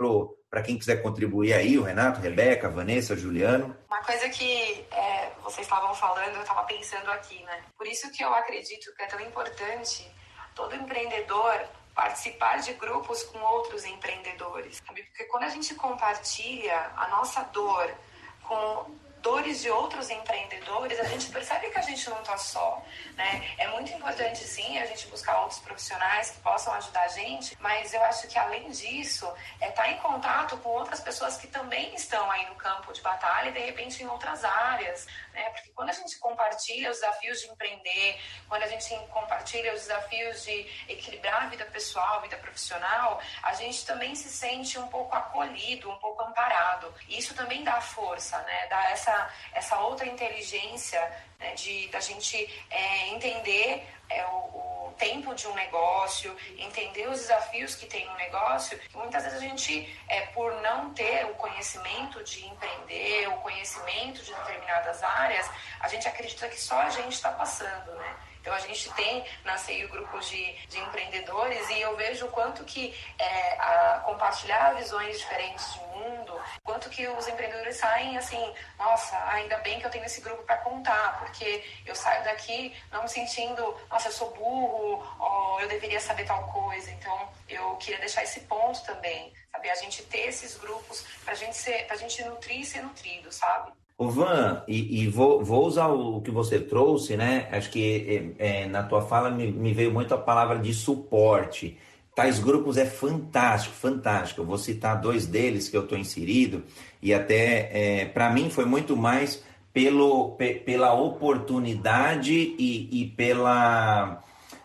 para 0.50 0.62
quem 0.62 0.78
quiser 0.78 1.02
contribuir 1.02 1.52
aí, 1.52 1.78
o 1.78 1.82
Renato, 1.82 2.20
Rebeca, 2.20 2.68
Vanessa, 2.68 3.16
Juliano. 3.16 3.76
Uma 3.88 4.02
coisa 4.02 4.28
que 4.28 4.84
é, 4.90 5.32
vocês 5.42 5.66
estavam 5.66 5.94
falando, 5.94 6.34
eu 6.34 6.42
estava 6.42 6.62
pensando 6.64 7.10
aqui, 7.10 7.42
né? 7.44 7.62
Por 7.76 7.86
isso 7.86 8.10
que 8.10 8.24
eu 8.24 8.32
acredito 8.34 8.94
que 8.96 9.02
é 9.02 9.06
tão 9.06 9.20
importante 9.20 10.10
todo 10.54 10.74
empreendedor 10.74 11.60
participar 11.94 12.58
de 12.58 12.72
grupos 12.74 13.22
com 13.24 13.38
outros 13.38 13.84
empreendedores, 13.84 14.82
sabe? 14.84 15.04
Porque 15.04 15.24
quando 15.24 15.44
a 15.44 15.48
gente 15.48 15.74
compartilha 15.74 16.92
a 16.96 17.08
nossa 17.08 17.42
dor 17.44 17.94
com 18.42 19.03
dores 19.24 19.62
de 19.62 19.70
outros 19.70 20.10
empreendedores, 20.10 21.00
a 21.00 21.04
gente 21.04 21.30
percebe 21.30 21.70
que 21.70 21.78
a 21.78 21.82
gente 21.82 22.08
não 22.10 22.20
está 22.20 22.36
só, 22.36 22.84
né? 23.16 23.54
É 23.56 23.66
muito 23.68 23.90
importante, 23.90 24.44
sim, 24.44 24.78
a 24.78 24.84
gente 24.84 25.06
buscar 25.06 25.40
outros 25.40 25.60
profissionais 25.60 26.30
que 26.30 26.40
possam 26.40 26.74
ajudar 26.74 27.04
a 27.04 27.08
gente, 27.08 27.56
mas 27.58 27.94
eu 27.94 28.04
acho 28.04 28.28
que, 28.28 28.38
além 28.38 28.70
disso, 28.70 29.26
é 29.62 29.70
estar 29.70 29.84
tá 29.84 29.90
em 29.90 29.96
contato 29.96 30.58
com 30.58 30.68
outras 30.68 31.00
pessoas 31.00 31.38
que 31.38 31.46
também 31.46 31.94
estão 31.94 32.30
aí 32.30 32.44
no 32.50 32.54
campo 32.56 32.92
de 32.92 33.00
batalha 33.00 33.48
e, 33.48 33.52
de 33.52 33.60
repente, 33.60 34.02
em 34.02 34.06
outras 34.06 34.44
áreas, 34.44 35.06
né? 35.32 35.48
Porque 35.50 35.70
quando 35.70 35.88
a 35.88 35.94
gente 35.94 36.18
compartilha 36.18 36.90
os 36.90 36.98
desafios 37.00 37.40
de 37.40 37.48
empreender, 37.48 38.20
quando 38.46 38.62
a 38.62 38.68
gente 38.68 38.94
compartilha 39.10 39.72
os 39.72 39.80
desafios 39.80 40.44
de 40.44 40.70
equilibrar 40.86 41.44
a 41.44 41.46
vida 41.46 41.64
pessoal, 41.64 42.18
a 42.18 42.20
vida 42.20 42.36
profissional, 42.36 43.22
a 43.42 43.54
gente 43.54 43.86
também 43.86 44.14
se 44.14 44.28
sente 44.28 44.78
um 44.78 44.88
pouco 44.88 45.16
acolhido, 45.16 45.90
um 45.90 45.96
pouco 45.96 46.22
amparado. 46.24 46.94
Isso 47.08 47.34
também 47.34 47.64
dá 47.64 47.80
força, 47.80 48.36
né? 48.42 48.66
Dá 48.66 48.90
essa 48.90 49.13
essa, 49.52 49.78
outra 49.80 50.06
inteligência 50.06 51.00
né, 51.38 51.54
de 51.54 51.88
da 51.88 52.00
gente 52.00 52.36
é, 52.70 53.08
entender 53.08 53.86
é, 54.08 54.24
o, 54.26 54.88
o, 54.88 54.94
tempo 54.96 55.34
de 55.34 55.48
um 55.48 55.54
negócio, 55.54 56.36
entender 56.56 57.08
os 57.08 57.18
desafios 57.18 57.74
que 57.74 57.86
tem 57.86 58.08
um 58.08 58.14
negócio, 58.14 58.78
que 58.78 58.96
muitas 58.96 59.24
vezes 59.24 59.38
a 59.38 59.40
gente, 59.40 59.98
é, 60.08 60.20
por 60.26 60.54
não 60.62 60.94
ter 60.94 61.26
o 61.26 61.34
conhecimento 61.34 62.22
de 62.22 62.46
empreender, 62.46 63.28
o 63.28 63.36
conhecimento 63.38 64.22
de 64.22 64.32
determinadas 64.32 65.02
áreas, 65.02 65.50
a 65.80 65.88
gente 65.88 66.06
acredita 66.06 66.48
que 66.48 66.60
só 66.60 66.80
a 66.80 66.90
gente 66.90 67.12
está 67.12 67.32
passando, 67.32 67.92
né? 67.96 68.16
Então 68.44 68.52
a 68.52 68.58
gente 68.58 68.92
tem 68.92 69.24
na 69.42 69.56
CEI 69.56 69.86
grupos 69.86 70.28
de, 70.28 70.52
de 70.68 70.78
empreendedores 70.78 71.66
e 71.70 71.80
eu 71.80 71.96
vejo 71.96 72.26
o 72.26 72.30
quanto 72.30 72.62
que 72.64 72.94
é, 73.18 73.58
a, 73.58 74.02
compartilhar 74.04 74.74
visões 74.74 75.18
diferentes 75.18 75.72
de 75.72 75.80
mundo, 75.80 76.38
quanto 76.62 76.90
que 76.90 77.08
os 77.08 77.26
empreendedores 77.26 77.78
saem 77.78 78.18
assim, 78.18 78.54
nossa, 78.78 79.16
ainda 79.30 79.56
bem 79.58 79.80
que 79.80 79.86
eu 79.86 79.90
tenho 79.90 80.04
esse 80.04 80.20
grupo 80.20 80.42
para 80.42 80.58
contar, 80.58 81.20
porque 81.20 81.64
eu 81.86 81.94
saio 81.96 82.22
daqui 82.22 82.76
não 82.92 83.04
me 83.04 83.08
sentindo, 83.08 83.80
nossa, 83.88 84.08
eu 84.08 84.12
sou 84.12 84.30
burro, 84.32 85.02
ou 85.18 85.60
eu 85.62 85.66
deveria 85.66 85.98
saber 85.98 86.26
tal 86.26 86.46
coisa. 86.52 86.90
Então 86.90 87.32
eu 87.48 87.76
queria 87.76 87.98
deixar 87.98 88.24
esse 88.24 88.40
ponto 88.40 88.84
também, 88.84 89.32
sabe? 89.52 89.70
A 89.70 89.74
gente 89.76 90.02
ter 90.02 90.28
esses 90.28 90.58
grupos 90.58 91.02
para 91.24 91.32
gente 91.34 91.56
ser, 91.56 91.86
gente 91.96 92.22
nutrir 92.24 92.60
e 92.60 92.66
ser 92.66 92.82
nutrido, 92.82 93.32
sabe? 93.32 93.72
O 93.96 94.08
Van, 94.08 94.64
e, 94.66 95.02
e 95.02 95.06
vou, 95.06 95.44
vou, 95.44 95.66
usar 95.66 95.86
o 95.86 96.20
que 96.20 96.30
você 96.30 96.58
trouxe, 96.58 97.16
né? 97.16 97.48
Acho 97.52 97.70
que 97.70 98.34
é, 98.38 98.62
é, 98.62 98.66
na 98.66 98.82
tua 98.82 99.02
fala 99.02 99.30
me, 99.30 99.52
me, 99.52 99.72
veio 99.72 99.92
muito 99.92 100.12
a 100.12 100.18
palavra 100.18 100.58
de 100.58 100.74
suporte. 100.74 101.78
Tais 102.12 102.40
grupos 102.40 102.76
é 102.76 102.86
fantástico, 102.86 103.74
fantástico. 103.74 104.40
Eu 104.40 104.46
vou 104.46 104.58
citar 104.58 105.00
dois 105.00 105.26
deles 105.26 105.68
que 105.68 105.76
eu 105.76 105.84
estou 105.84 105.96
inserido, 105.96 106.64
e 107.00 107.14
até 107.14 107.70
é, 108.00 108.04
para 108.06 108.30
mim 108.30 108.50
foi 108.50 108.64
muito 108.64 108.96
mais 108.96 109.44
pelo, 109.72 110.32
pe, 110.32 110.54
pela 110.54 110.92
oportunidade 110.92 112.32
e, 112.32 113.02
e 113.02 113.06
pela. 113.10 114.20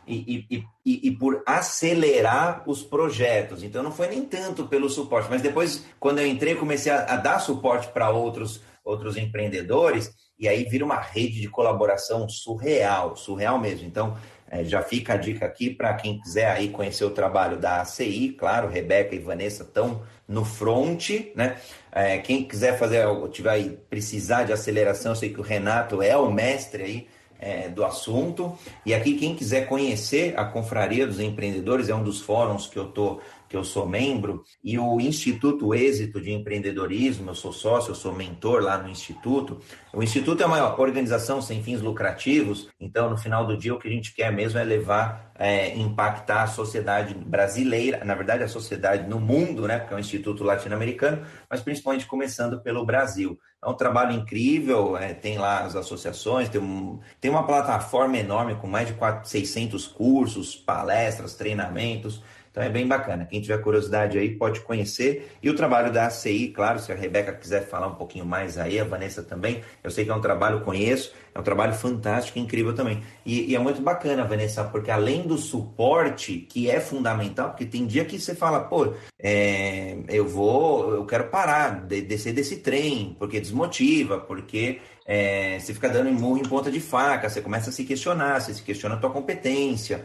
E, 0.07 0.47
e, 0.49 0.65
e, 0.83 1.07
e, 1.07 1.11
por 1.11 1.43
acelerar 1.45 2.63
os 2.65 2.81
projetos. 2.81 3.61
Então 3.61 3.83
não 3.83 3.91
foi 3.91 4.07
nem 4.07 4.25
tanto 4.25 4.65
pelo 4.65 4.89
suporte, 4.89 5.27
mas 5.29 5.39
depois, 5.39 5.85
quando 5.99 6.17
eu 6.17 6.25
entrei, 6.25 6.55
comecei 6.55 6.91
a, 6.91 7.03
a 7.13 7.15
dar 7.15 7.37
suporte 7.37 7.89
para 7.89 8.09
outros 8.09 8.59
outros 8.89 9.17
empreendedores, 9.17 10.11
e 10.37 10.47
aí 10.47 10.63
vira 10.63 10.85
uma 10.85 10.99
rede 10.99 11.39
de 11.39 11.47
colaboração 11.49 12.27
surreal, 12.27 13.15
surreal 13.15 13.59
mesmo. 13.59 13.85
Então, 13.85 14.17
é, 14.49 14.63
já 14.63 14.81
fica 14.81 15.13
a 15.13 15.17
dica 15.17 15.45
aqui 15.45 15.69
para 15.69 15.93
quem 15.93 16.19
quiser 16.19 16.49
aí 16.49 16.69
conhecer 16.69 17.05
o 17.05 17.11
trabalho 17.11 17.57
da 17.57 17.81
ACI, 17.81 18.35
claro, 18.37 18.67
Rebeca 18.67 19.13
e 19.13 19.19
Vanessa 19.19 19.63
estão 19.63 20.01
no 20.27 20.43
front, 20.43 21.09
né? 21.35 21.57
É, 21.91 22.17
quem 22.19 22.43
quiser 22.43 22.77
fazer, 22.77 23.05
tiver 23.31 23.49
aí, 23.49 23.79
precisar 23.89 24.43
de 24.43 24.53
aceleração, 24.53 25.11
eu 25.11 25.15
sei 25.15 25.29
que 25.29 25.39
o 25.39 25.43
Renato 25.43 26.01
é 26.01 26.15
o 26.15 26.31
mestre 26.31 26.83
aí 26.83 27.07
é, 27.39 27.69
do 27.69 27.85
assunto. 27.85 28.57
E 28.85 28.93
aqui, 28.93 29.15
quem 29.15 29.35
quiser 29.35 29.67
conhecer 29.67 30.37
a 30.37 30.45
Confraria 30.45 31.07
dos 31.07 31.19
Empreendedores, 31.19 31.89
é 31.89 31.95
um 31.95 32.03
dos 32.03 32.21
fóruns 32.21 32.67
que 32.67 32.77
eu 32.77 32.89
estou 32.89 33.21
que 33.49 33.57
eu 33.57 33.63
sou 33.63 33.87
membro, 33.87 34.43
e 34.63 34.77
o 34.77 34.99
Instituto 34.99 35.73
Êxito 35.73 36.21
de 36.21 36.31
Empreendedorismo, 36.31 37.31
eu 37.31 37.35
sou 37.35 37.51
sócio, 37.51 37.91
eu 37.91 37.95
sou 37.95 38.13
mentor 38.13 38.61
lá 38.61 38.77
no 38.77 38.87
Instituto. 38.87 39.59
O 39.91 40.03
Instituto 40.03 40.43
é 40.43 40.45
uma 40.45 40.79
organização 40.79 41.41
sem 41.41 41.63
fins 41.63 41.81
lucrativos, 41.81 42.69
então 42.79 43.09
no 43.09 43.17
final 43.17 43.47
do 43.47 43.57
dia 43.57 43.73
o 43.73 43.79
que 43.79 43.87
a 43.87 43.91
gente 43.91 44.13
quer 44.13 44.31
mesmo 44.31 44.59
é 44.59 44.63
levar, 44.63 45.31
é, 45.35 45.75
impactar 45.75 46.43
a 46.43 46.47
sociedade 46.47 47.15
brasileira, 47.15 48.05
na 48.05 48.13
verdade 48.13 48.43
a 48.43 48.47
sociedade 48.47 49.09
no 49.09 49.19
mundo, 49.19 49.67
né, 49.67 49.79
porque 49.79 49.93
é 49.95 49.97
um 49.97 49.99
instituto 49.99 50.43
latino-americano, 50.43 51.25
mas 51.49 51.61
principalmente 51.61 52.05
começando 52.05 52.61
pelo 52.61 52.85
Brasil. 52.85 53.39
É 53.61 53.67
um 53.67 53.73
trabalho 53.73 54.13
incrível, 54.13 54.95
é, 54.95 55.13
tem 55.13 55.37
lá 55.37 55.59
as 55.59 55.75
associações, 55.75 56.47
tem, 56.47 56.61
um, 56.61 56.99
tem 57.19 57.29
uma 57.29 57.45
plataforma 57.45 58.17
enorme 58.17 58.55
com 58.55 58.67
mais 58.67 58.87
de 58.87 58.93
4, 58.93 59.27
600 59.27 59.85
cursos, 59.87 60.55
palestras, 60.55 61.33
treinamentos. 61.33 62.23
Então 62.59 62.67
é 62.67 62.73
bem 62.73 62.85
bacana. 62.85 63.25
Quem 63.25 63.39
tiver 63.39 63.57
curiosidade 63.59 64.17
aí 64.17 64.35
pode 64.35 64.59
conhecer. 64.59 65.31
E 65.41 65.49
o 65.49 65.55
trabalho 65.55 65.93
da 65.93 66.07
ACI, 66.07 66.49
claro, 66.49 66.77
se 66.77 66.91
a 66.91 66.95
Rebeca 66.95 67.31
quiser 67.31 67.65
falar 67.65 67.87
um 67.87 67.95
pouquinho 67.95 68.25
mais 68.25 68.57
aí, 68.57 68.77
a 68.77 68.83
Vanessa 68.83 69.23
também. 69.23 69.61
Eu 69.81 69.89
sei 69.89 70.03
que 70.03 70.11
é 70.11 70.13
um 70.13 70.19
trabalho, 70.19 70.59
conheço, 70.59 71.13
é 71.33 71.39
um 71.39 71.41
trabalho 71.41 71.73
fantástico, 71.73 72.37
incrível 72.37 72.73
também. 72.73 73.01
E, 73.25 73.51
e 73.51 73.55
é 73.55 73.59
muito 73.59 73.81
bacana, 73.81 74.25
Vanessa, 74.25 74.61
porque 74.65 74.91
além 74.91 75.21
do 75.21 75.37
suporte, 75.37 76.45
que 76.49 76.69
é 76.69 76.81
fundamental, 76.81 77.51
porque 77.51 77.65
tem 77.65 77.87
dia 77.87 78.03
que 78.03 78.19
você 78.19 78.35
fala, 78.35 78.59
pô, 78.59 78.93
é, 79.17 79.97
eu 80.09 80.27
vou, 80.27 80.95
eu 80.95 81.05
quero 81.05 81.29
parar, 81.29 81.85
de, 81.85 82.01
descer 82.01 82.33
desse 82.33 82.57
trem, 82.57 83.15
porque 83.17 83.39
desmotiva, 83.39 84.19
porque 84.19 84.81
é, 85.05 85.57
você 85.59 85.73
fica 85.73 85.87
dando 85.87 86.11
murro 86.11 86.39
em 86.39 86.43
ponta 86.43 86.69
de 86.69 86.81
faca, 86.81 87.29
você 87.29 87.39
começa 87.39 87.69
a 87.69 87.73
se 87.73 87.85
questionar, 87.85 88.41
você 88.41 88.53
se 88.53 88.61
questiona 88.61 88.95
a 88.95 88.97
tua 88.97 89.11
competência. 89.11 90.03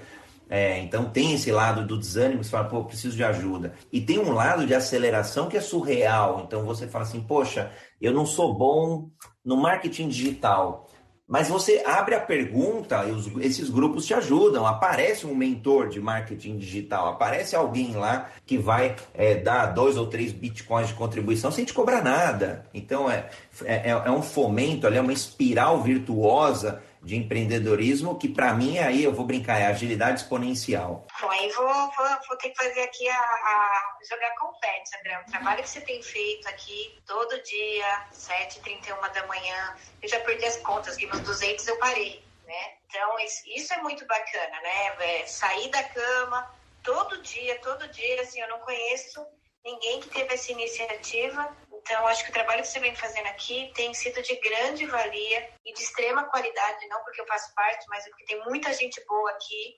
É, 0.56 0.78
então 0.78 1.06
tem 1.06 1.32
esse 1.32 1.50
lado 1.50 1.84
do 1.84 1.98
desânimo, 1.98 2.44
você 2.44 2.50
fala, 2.50 2.68
pô, 2.68 2.84
preciso 2.84 3.16
de 3.16 3.24
ajuda. 3.24 3.74
E 3.92 4.00
tem 4.00 4.20
um 4.20 4.30
lado 4.30 4.64
de 4.64 4.72
aceleração 4.72 5.48
que 5.48 5.56
é 5.56 5.60
surreal. 5.60 6.44
Então 6.46 6.64
você 6.64 6.86
fala 6.86 7.02
assim, 7.02 7.20
poxa, 7.20 7.72
eu 8.00 8.12
não 8.12 8.24
sou 8.24 8.54
bom 8.54 9.10
no 9.44 9.56
marketing 9.56 10.06
digital. 10.06 10.88
Mas 11.26 11.48
você 11.48 11.82
abre 11.84 12.14
a 12.14 12.20
pergunta 12.20 13.04
e 13.04 13.10
os, 13.10 13.26
esses 13.40 13.68
grupos 13.68 14.06
te 14.06 14.14
ajudam. 14.14 14.64
Aparece 14.64 15.26
um 15.26 15.34
mentor 15.34 15.88
de 15.88 16.00
marketing 16.00 16.56
digital, 16.56 17.08
aparece 17.08 17.56
alguém 17.56 17.96
lá 17.96 18.30
que 18.46 18.56
vai 18.56 18.94
é, 19.12 19.34
dar 19.34 19.66
dois 19.66 19.96
ou 19.96 20.06
três 20.06 20.30
bitcoins 20.30 20.86
de 20.86 20.94
contribuição 20.94 21.50
sem 21.50 21.64
te 21.64 21.74
cobrar 21.74 22.00
nada. 22.00 22.64
Então 22.72 23.10
é, 23.10 23.28
é, 23.64 23.90
é 23.90 24.10
um 24.10 24.22
fomento 24.22 24.86
ali, 24.86 24.98
é 24.98 25.00
uma 25.00 25.12
espiral 25.12 25.82
virtuosa 25.82 26.80
de 27.04 27.16
empreendedorismo, 27.16 28.18
que 28.18 28.28
para 28.28 28.54
mim 28.54 28.78
aí 28.78 29.04
eu 29.04 29.12
vou 29.12 29.26
brincar, 29.26 29.60
é 29.60 29.66
agilidade 29.66 30.20
exponencial. 30.20 31.06
Bom, 31.20 31.30
aí 31.30 31.50
vou, 31.50 31.66
vou, 31.66 32.08
vou 32.28 32.36
ter 32.38 32.50
que 32.50 32.56
fazer 32.56 32.80
aqui 32.82 33.08
a, 33.08 33.14
a 33.14 33.98
jogar 34.08 34.34
confete, 34.36 34.96
André. 34.98 35.20
O 35.20 35.30
trabalho 35.30 35.62
que 35.62 35.68
você 35.68 35.80
tem 35.82 36.02
feito 36.02 36.48
aqui 36.48 36.98
todo 37.06 37.42
dia, 37.42 38.06
7h31 38.12 39.12
da 39.12 39.26
manhã, 39.26 39.76
eu 40.02 40.08
já 40.08 40.18
perdi 40.20 40.46
as 40.46 40.56
contas, 40.58 40.96
que 40.96 41.06
nos 41.06 41.20
200 41.20 41.66
eu 41.68 41.78
parei, 41.78 42.24
né? 42.46 42.72
Então, 42.88 43.18
isso 43.18 43.74
é 43.74 43.82
muito 43.82 44.06
bacana, 44.06 44.60
né? 44.62 45.20
É 45.20 45.26
sair 45.26 45.68
da 45.70 45.82
cama 45.82 46.50
todo 46.82 47.20
dia, 47.22 47.58
todo 47.60 47.88
dia, 47.88 48.22
assim, 48.22 48.40
eu 48.40 48.48
não 48.48 48.60
conheço 48.60 49.26
ninguém 49.64 50.00
que 50.00 50.10
teve 50.10 50.34
essa 50.34 50.52
iniciativa. 50.52 51.56
Então, 51.84 52.06
acho 52.06 52.24
que 52.24 52.30
o 52.30 52.32
trabalho 52.32 52.62
que 52.62 52.68
você 52.68 52.80
vem 52.80 52.96
fazendo 52.96 53.26
aqui 53.26 53.70
tem 53.74 53.92
sido 53.92 54.22
de 54.22 54.34
grande 54.36 54.86
valia 54.86 55.50
e 55.66 55.74
de 55.74 55.82
extrema 55.82 56.24
qualidade, 56.24 56.88
não 56.88 57.04
porque 57.04 57.20
eu 57.20 57.26
faço 57.26 57.54
parte, 57.54 57.84
mas 57.90 58.08
porque 58.08 58.24
tem 58.24 58.42
muita 58.46 58.72
gente 58.72 59.04
boa 59.06 59.30
aqui. 59.32 59.76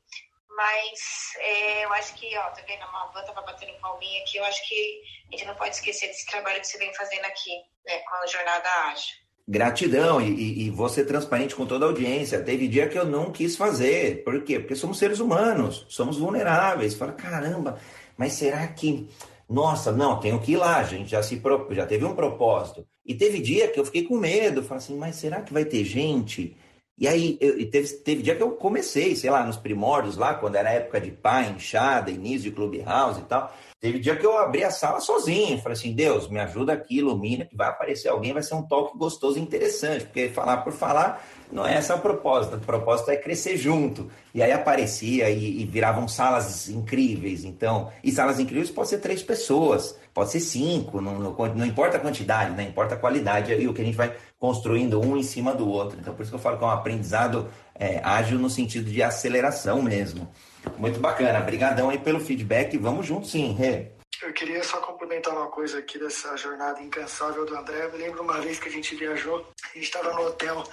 Mas 0.49 1.01
é, 1.39 1.85
eu 1.85 1.93
acho 1.95 2.15
que, 2.15 2.35
ó, 2.39 2.51
tá 2.51 2.63
vendo? 2.67 2.83
A 2.83 2.93
Malvan 2.93 3.25
tava 3.25 3.43
batendo 3.43 3.73
palminha 3.81 4.23
aqui. 4.23 4.39
Eu 4.39 4.45
acho 4.45 4.67
que 4.69 5.03
a 5.27 5.37
gente 5.37 5.47
não 5.47 5.57
pode 5.57 5.75
esquecer 5.75 6.07
desse 6.07 6.25
trabalho 6.27 6.61
que 6.61 6.69
você 6.69 6.79
vem 6.79 6.95
fazendo 6.95 7.25
aqui, 7.25 7.51
né, 7.85 7.99
com 7.99 8.15
a 8.15 8.27
Jornada 8.29 8.69
Ágil. 8.87 9.17
Gratidão 9.49 10.21
e, 10.21 10.31
e, 10.31 10.67
e 10.67 10.71
você 10.71 11.05
transparente 11.05 11.57
com 11.57 11.67
toda 11.67 11.87
a 11.87 11.89
audiência. 11.89 12.43
Teve 12.43 12.69
dia 12.69 12.89
que 12.89 12.97
eu 12.97 13.05
não 13.05 13.33
quis 13.33 13.57
fazer. 13.57 14.23
Por 14.23 14.45
quê? 14.45 14.61
Porque 14.61 14.77
somos 14.77 14.99
seres 14.99 15.19
humanos, 15.19 15.85
somos 15.89 16.19
vulneráveis. 16.19 16.95
Fala, 16.95 17.13
caramba, 17.13 17.81
mas 18.17 18.35
será 18.35 18.67
que 18.69 19.09
nossa, 19.49 19.93
não, 19.93 20.19
tenho 20.19 20.41
que 20.41 20.53
ir 20.53 20.57
lá, 20.57 20.77
a 20.77 20.85
gente 20.85 21.11
já 21.11 21.23
se 21.23 21.41
já 21.71 21.87
teve 21.87 22.05
um 22.05 22.15
propósito. 22.15 22.87
E 23.05 23.15
teve 23.15 23.41
dia 23.41 23.69
que 23.69 23.79
eu 23.79 23.85
fiquei 23.85 24.03
com 24.03 24.17
medo, 24.19 24.63
falei 24.63 24.79
assim, 24.79 24.97
mas 24.97 25.17
será 25.17 25.41
que 25.41 25.53
vai 25.53 25.65
ter 25.65 25.85
gente? 25.85 26.57
E 26.99 27.07
aí, 27.07 27.37
eu, 27.43 27.71
teve, 27.71 27.89
teve 27.99 28.23
dia 28.23 28.35
que 28.35 28.43
eu 28.43 28.53
comecei, 28.53 29.15
sei 29.15 29.29
lá, 29.29 29.45
nos 29.45 29.59
primórdios 29.59 30.17
lá, 30.17 30.33
quando 30.33 30.57
era 30.57 30.71
época 30.71 30.99
de 30.99 31.11
pá, 31.11 31.43
enxada, 31.43 32.11
início 32.11 32.51
de 32.51 32.53
clubhouse 32.53 33.21
e 33.21 33.25
tal. 33.25 33.55
Teve 33.79 33.99
dia 33.99 34.17
que 34.17 34.25
eu 34.25 34.39
abri 34.39 34.65
a 34.65 34.71
sala 34.71 35.01
sozinho, 35.01 35.59
falei 35.59 35.77
assim, 35.77 35.93
Deus, 35.93 36.31
me 36.31 36.41
ajuda 36.41 36.73
aqui, 36.73 36.97
ilumina, 36.97 37.45
que 37.45 37.55
vai 37.55 37.69
aparecer 37.69 38.09
alguém, 38.09 38.33
vai 38.33 38.43
ser 38.43 38.55
um 38.55 38.63
toque 38.63 38.97
gostoso 38.97 39.39
e 39.39 39.43
interessante, 39.43 40.07
porque 40.07 40.31
falar 40.31 40.57
por 40.59 40.73
falar 40.73 41.23
não 41.53 41.67
é 41.67 41.75
essa 41.75 41.95
a 41.95 41.99
proposta, 41.99 42.57
o 42.57 42.61
propósito 42.61 43.11
é 43.11 43.17
crescer 43.17 43.59
junto. 43.59 44.11
E 44.35 44.43
aí 44.43 44.51
aparecia 44.51 45.29
e, 45.29 45.61
e, 45.61 45.65
viravam 45.67 46.09
salas 46.09 46.69
incríveis, 46.71 47.45
então, 47.45 47.93
e 48.03 48.11
salas 48.11 48.41
incríveis 48.41 48.71
pode 48.71 48.89
ser 48.89 48.99
três 48.99 49.23
pessoas, 49.23 49.99
pode 50.13 50.31
ser 50.31 50.41
cinco, 50.41 51.01
não, 51.01 51.19
não, 51.19 51.35
não 51.55 51.67
importa 51.67 51.99
a 51.99 52.01
quantidade, 52.01 52.57
né? 52.57 52.65
importa 52.65 52.95
a 52.95 52.99
qualidade 52.99 53.53
e 53.53 53.69
o 53.69 53.75
que 53.75 53.83
a 53.83 53.85
gente 53.85 53.97
vai 53.97 54.15
construindo 54.39 55.01
um 55.01 55.17
em 55.17 55.23
cima 55.23 55.55
do 55.55 55.69
outro. 55.69 55.99
Então, 55.99 56.15
por 56.15 56.23
isso 56.23 56.31
que 56.31 56.37
eu 56.37 56.41
falo 56.41 56.59
que 56.59 56.65
é 56.65 56.67
um 56.67 56.71
aprendizado 56.71 57.51
é, 57.75 58.01
ágil 58.05 58.39
no 58.39 58.51
sentido 58.51 58.91
de 58.91 59.03
aceleração 59.03 59.83
mesmo. 59.83 60.31
Muito 60.77 61.01
bacana. 61.01 61.41
Obrigadão 61.41 61.91
aí 61.91 61.99
pelo 61.99 62.21
feedback. 62.21 62.77
Vamos 62.77 63.07
juntos 63.07 63.31
sim, 63.31 63.53
Rê. 63.53 63.97
Eu 64.23 64.33
queria 64.33 64.65
só 64.65 64.81
complementar 64.81 65.35
uma 65.35 65.49
coisa 65.49 65.79
aqui 65.79 65.99
dessa 65.99 66.35
jornada 66.39 66.81
incansável 66.81 67.45
do 67.45 67.55
André. 67.55 67.85
Eu 67.85 67.93
me 67.93 67.99
lembro 67.99 68.23
uma 68.23 68.41
vez 68.41 68.59
que 68.59 68.69
a 68.69 68.73
gente 68.73 68.97
viajou, 68.97 69.47
a 69.63 69.75
gente 69.75 69.85
estava 69.85 70.11
no 70.15 70.27
hotel, 70.27 70.65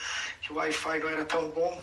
que 0.41 0.53
o 0.53 0.55
Wi-Fi 0.55 0.99
não 0.99 1.09
era 1.09 1.25
tão 1.25 1.49
bom, 1.49 1.81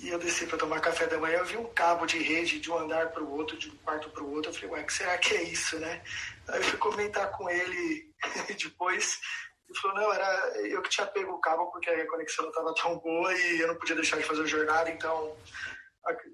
e 0.00 0.08
eu 0.08 0.18
desci 0.18 0.46
para 0.46 0.58
tomar 0.58 0.80
café 0.80 1.06
da 1.06 1.16
manhã, 1.16 1.38
eu 1.38 1.44
vi 1.44 1.56
um 1.56 1.64
cabo 1.66 2.06
de 2.06 2.18
rede 2.18 2.58
de 2.58 2.70
um 2.70 2.78
andar 2.78 3.12
para 3.12 3.22
o 3.22 3.32
outro, 3.36 3.56
de 3.56 3.70
um 3.70 3.76
quarto 3.84 4.10
para 4.10 4.24
o 4.24 4.32
outro. 4.32 4.50
Eu 4.50 4.54
falei, 4.54 4.70
ué, 4.70 4.82
que 4.82 4.92
será 4.92 5.16
que 5.16 5.34
é 5.34 5.44
isso, 5.44 5.78
né? 5.78 6.02
Aí 6.48 6.58
eu 6.58 6.64
fui 6.64 6.78
comentar 6.78 7.30
com 7.30 7.48
ele 7.48 8.10
depois, 8.58 9.20
ele 9.68 9.78
falou, 9.80 9.96
não, 9.96 10.12
era 10.12 10.58
eu 10.66 10.80
que 10.82 10.90
tinha 10.90 11.06
pego 11.06 11.32
o 11.32 11.40
cabo 11.40 11.66
porque 11.70 11.90
a 11.90 12.06
conexão 12.06 12.44
não 12.44 12.50
estava 12.50 12.74
tão 12.74 12.98
boa 12.98 13.32
e 13.34 13.60
eu 13.60 13.68
não 13.68 13.74
podia 13.76 13.96
deixar 13.96 14.16
de 14.16 14.24
fazer 14.24 14.42
a 14.42 14.46
jornada, 14.46 14.90
então 14.90 15.36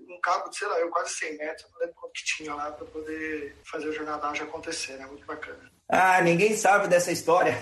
um 0.09 0.21
cabo 0.21 0.51
de, 0.51 0.57
sei 0.57 0.69
lá, 0.69 0.79
eu 0.79 0.91
quase 0.91 1.15
100 1.15 1.39
metros, 1.39 1.67
não 1.73 1.81
lembro 1.81 1.95
quanto 1.95 2.13
que 2.13 2.25
tinha 2.25 2.55
lá 2.55 2.71
para 2.71 2.87
poder 2.87 3.57
fazer 3.65 3.93
jornada 3.93 4.29
ágil 4.29 4.45
acontecer, 4.45 4.97
né? 4.99 5.07
Muito 5.07 5.25
bacana. 5.25 5.73
Ah, 5.89 6.21
ninguém 6.23 6.57
sabe 6.57 6.89
dessa 6.89 7.13
história. 7.13 7.55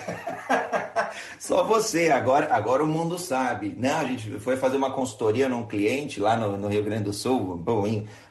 Só 1.38 1.64
você, 1.64 2.10
agora, 2.10 2.54
agora 2.54 2.84
o 2.84 2.86
mundo 2.86 3.18
sabe. 3.18 3.74
Não, 3.76 3.98
a 3.98 4.04
gente 4.04 4.38
foi 4.38 4.56
fazer 4.56 4.76
uma 4.76 4.92
consultoria 4.92 5.48
num 5.48 5.66
cliente 5.66 6.20
lá 6.20 6.36
no, 6.36 6.56
no 6.56 6.68
Rio 6.68 6.84
Grande 6.84 7.04
do 7.04 7.12
Sul, 7.12 7.56
bom, 7.56 7.84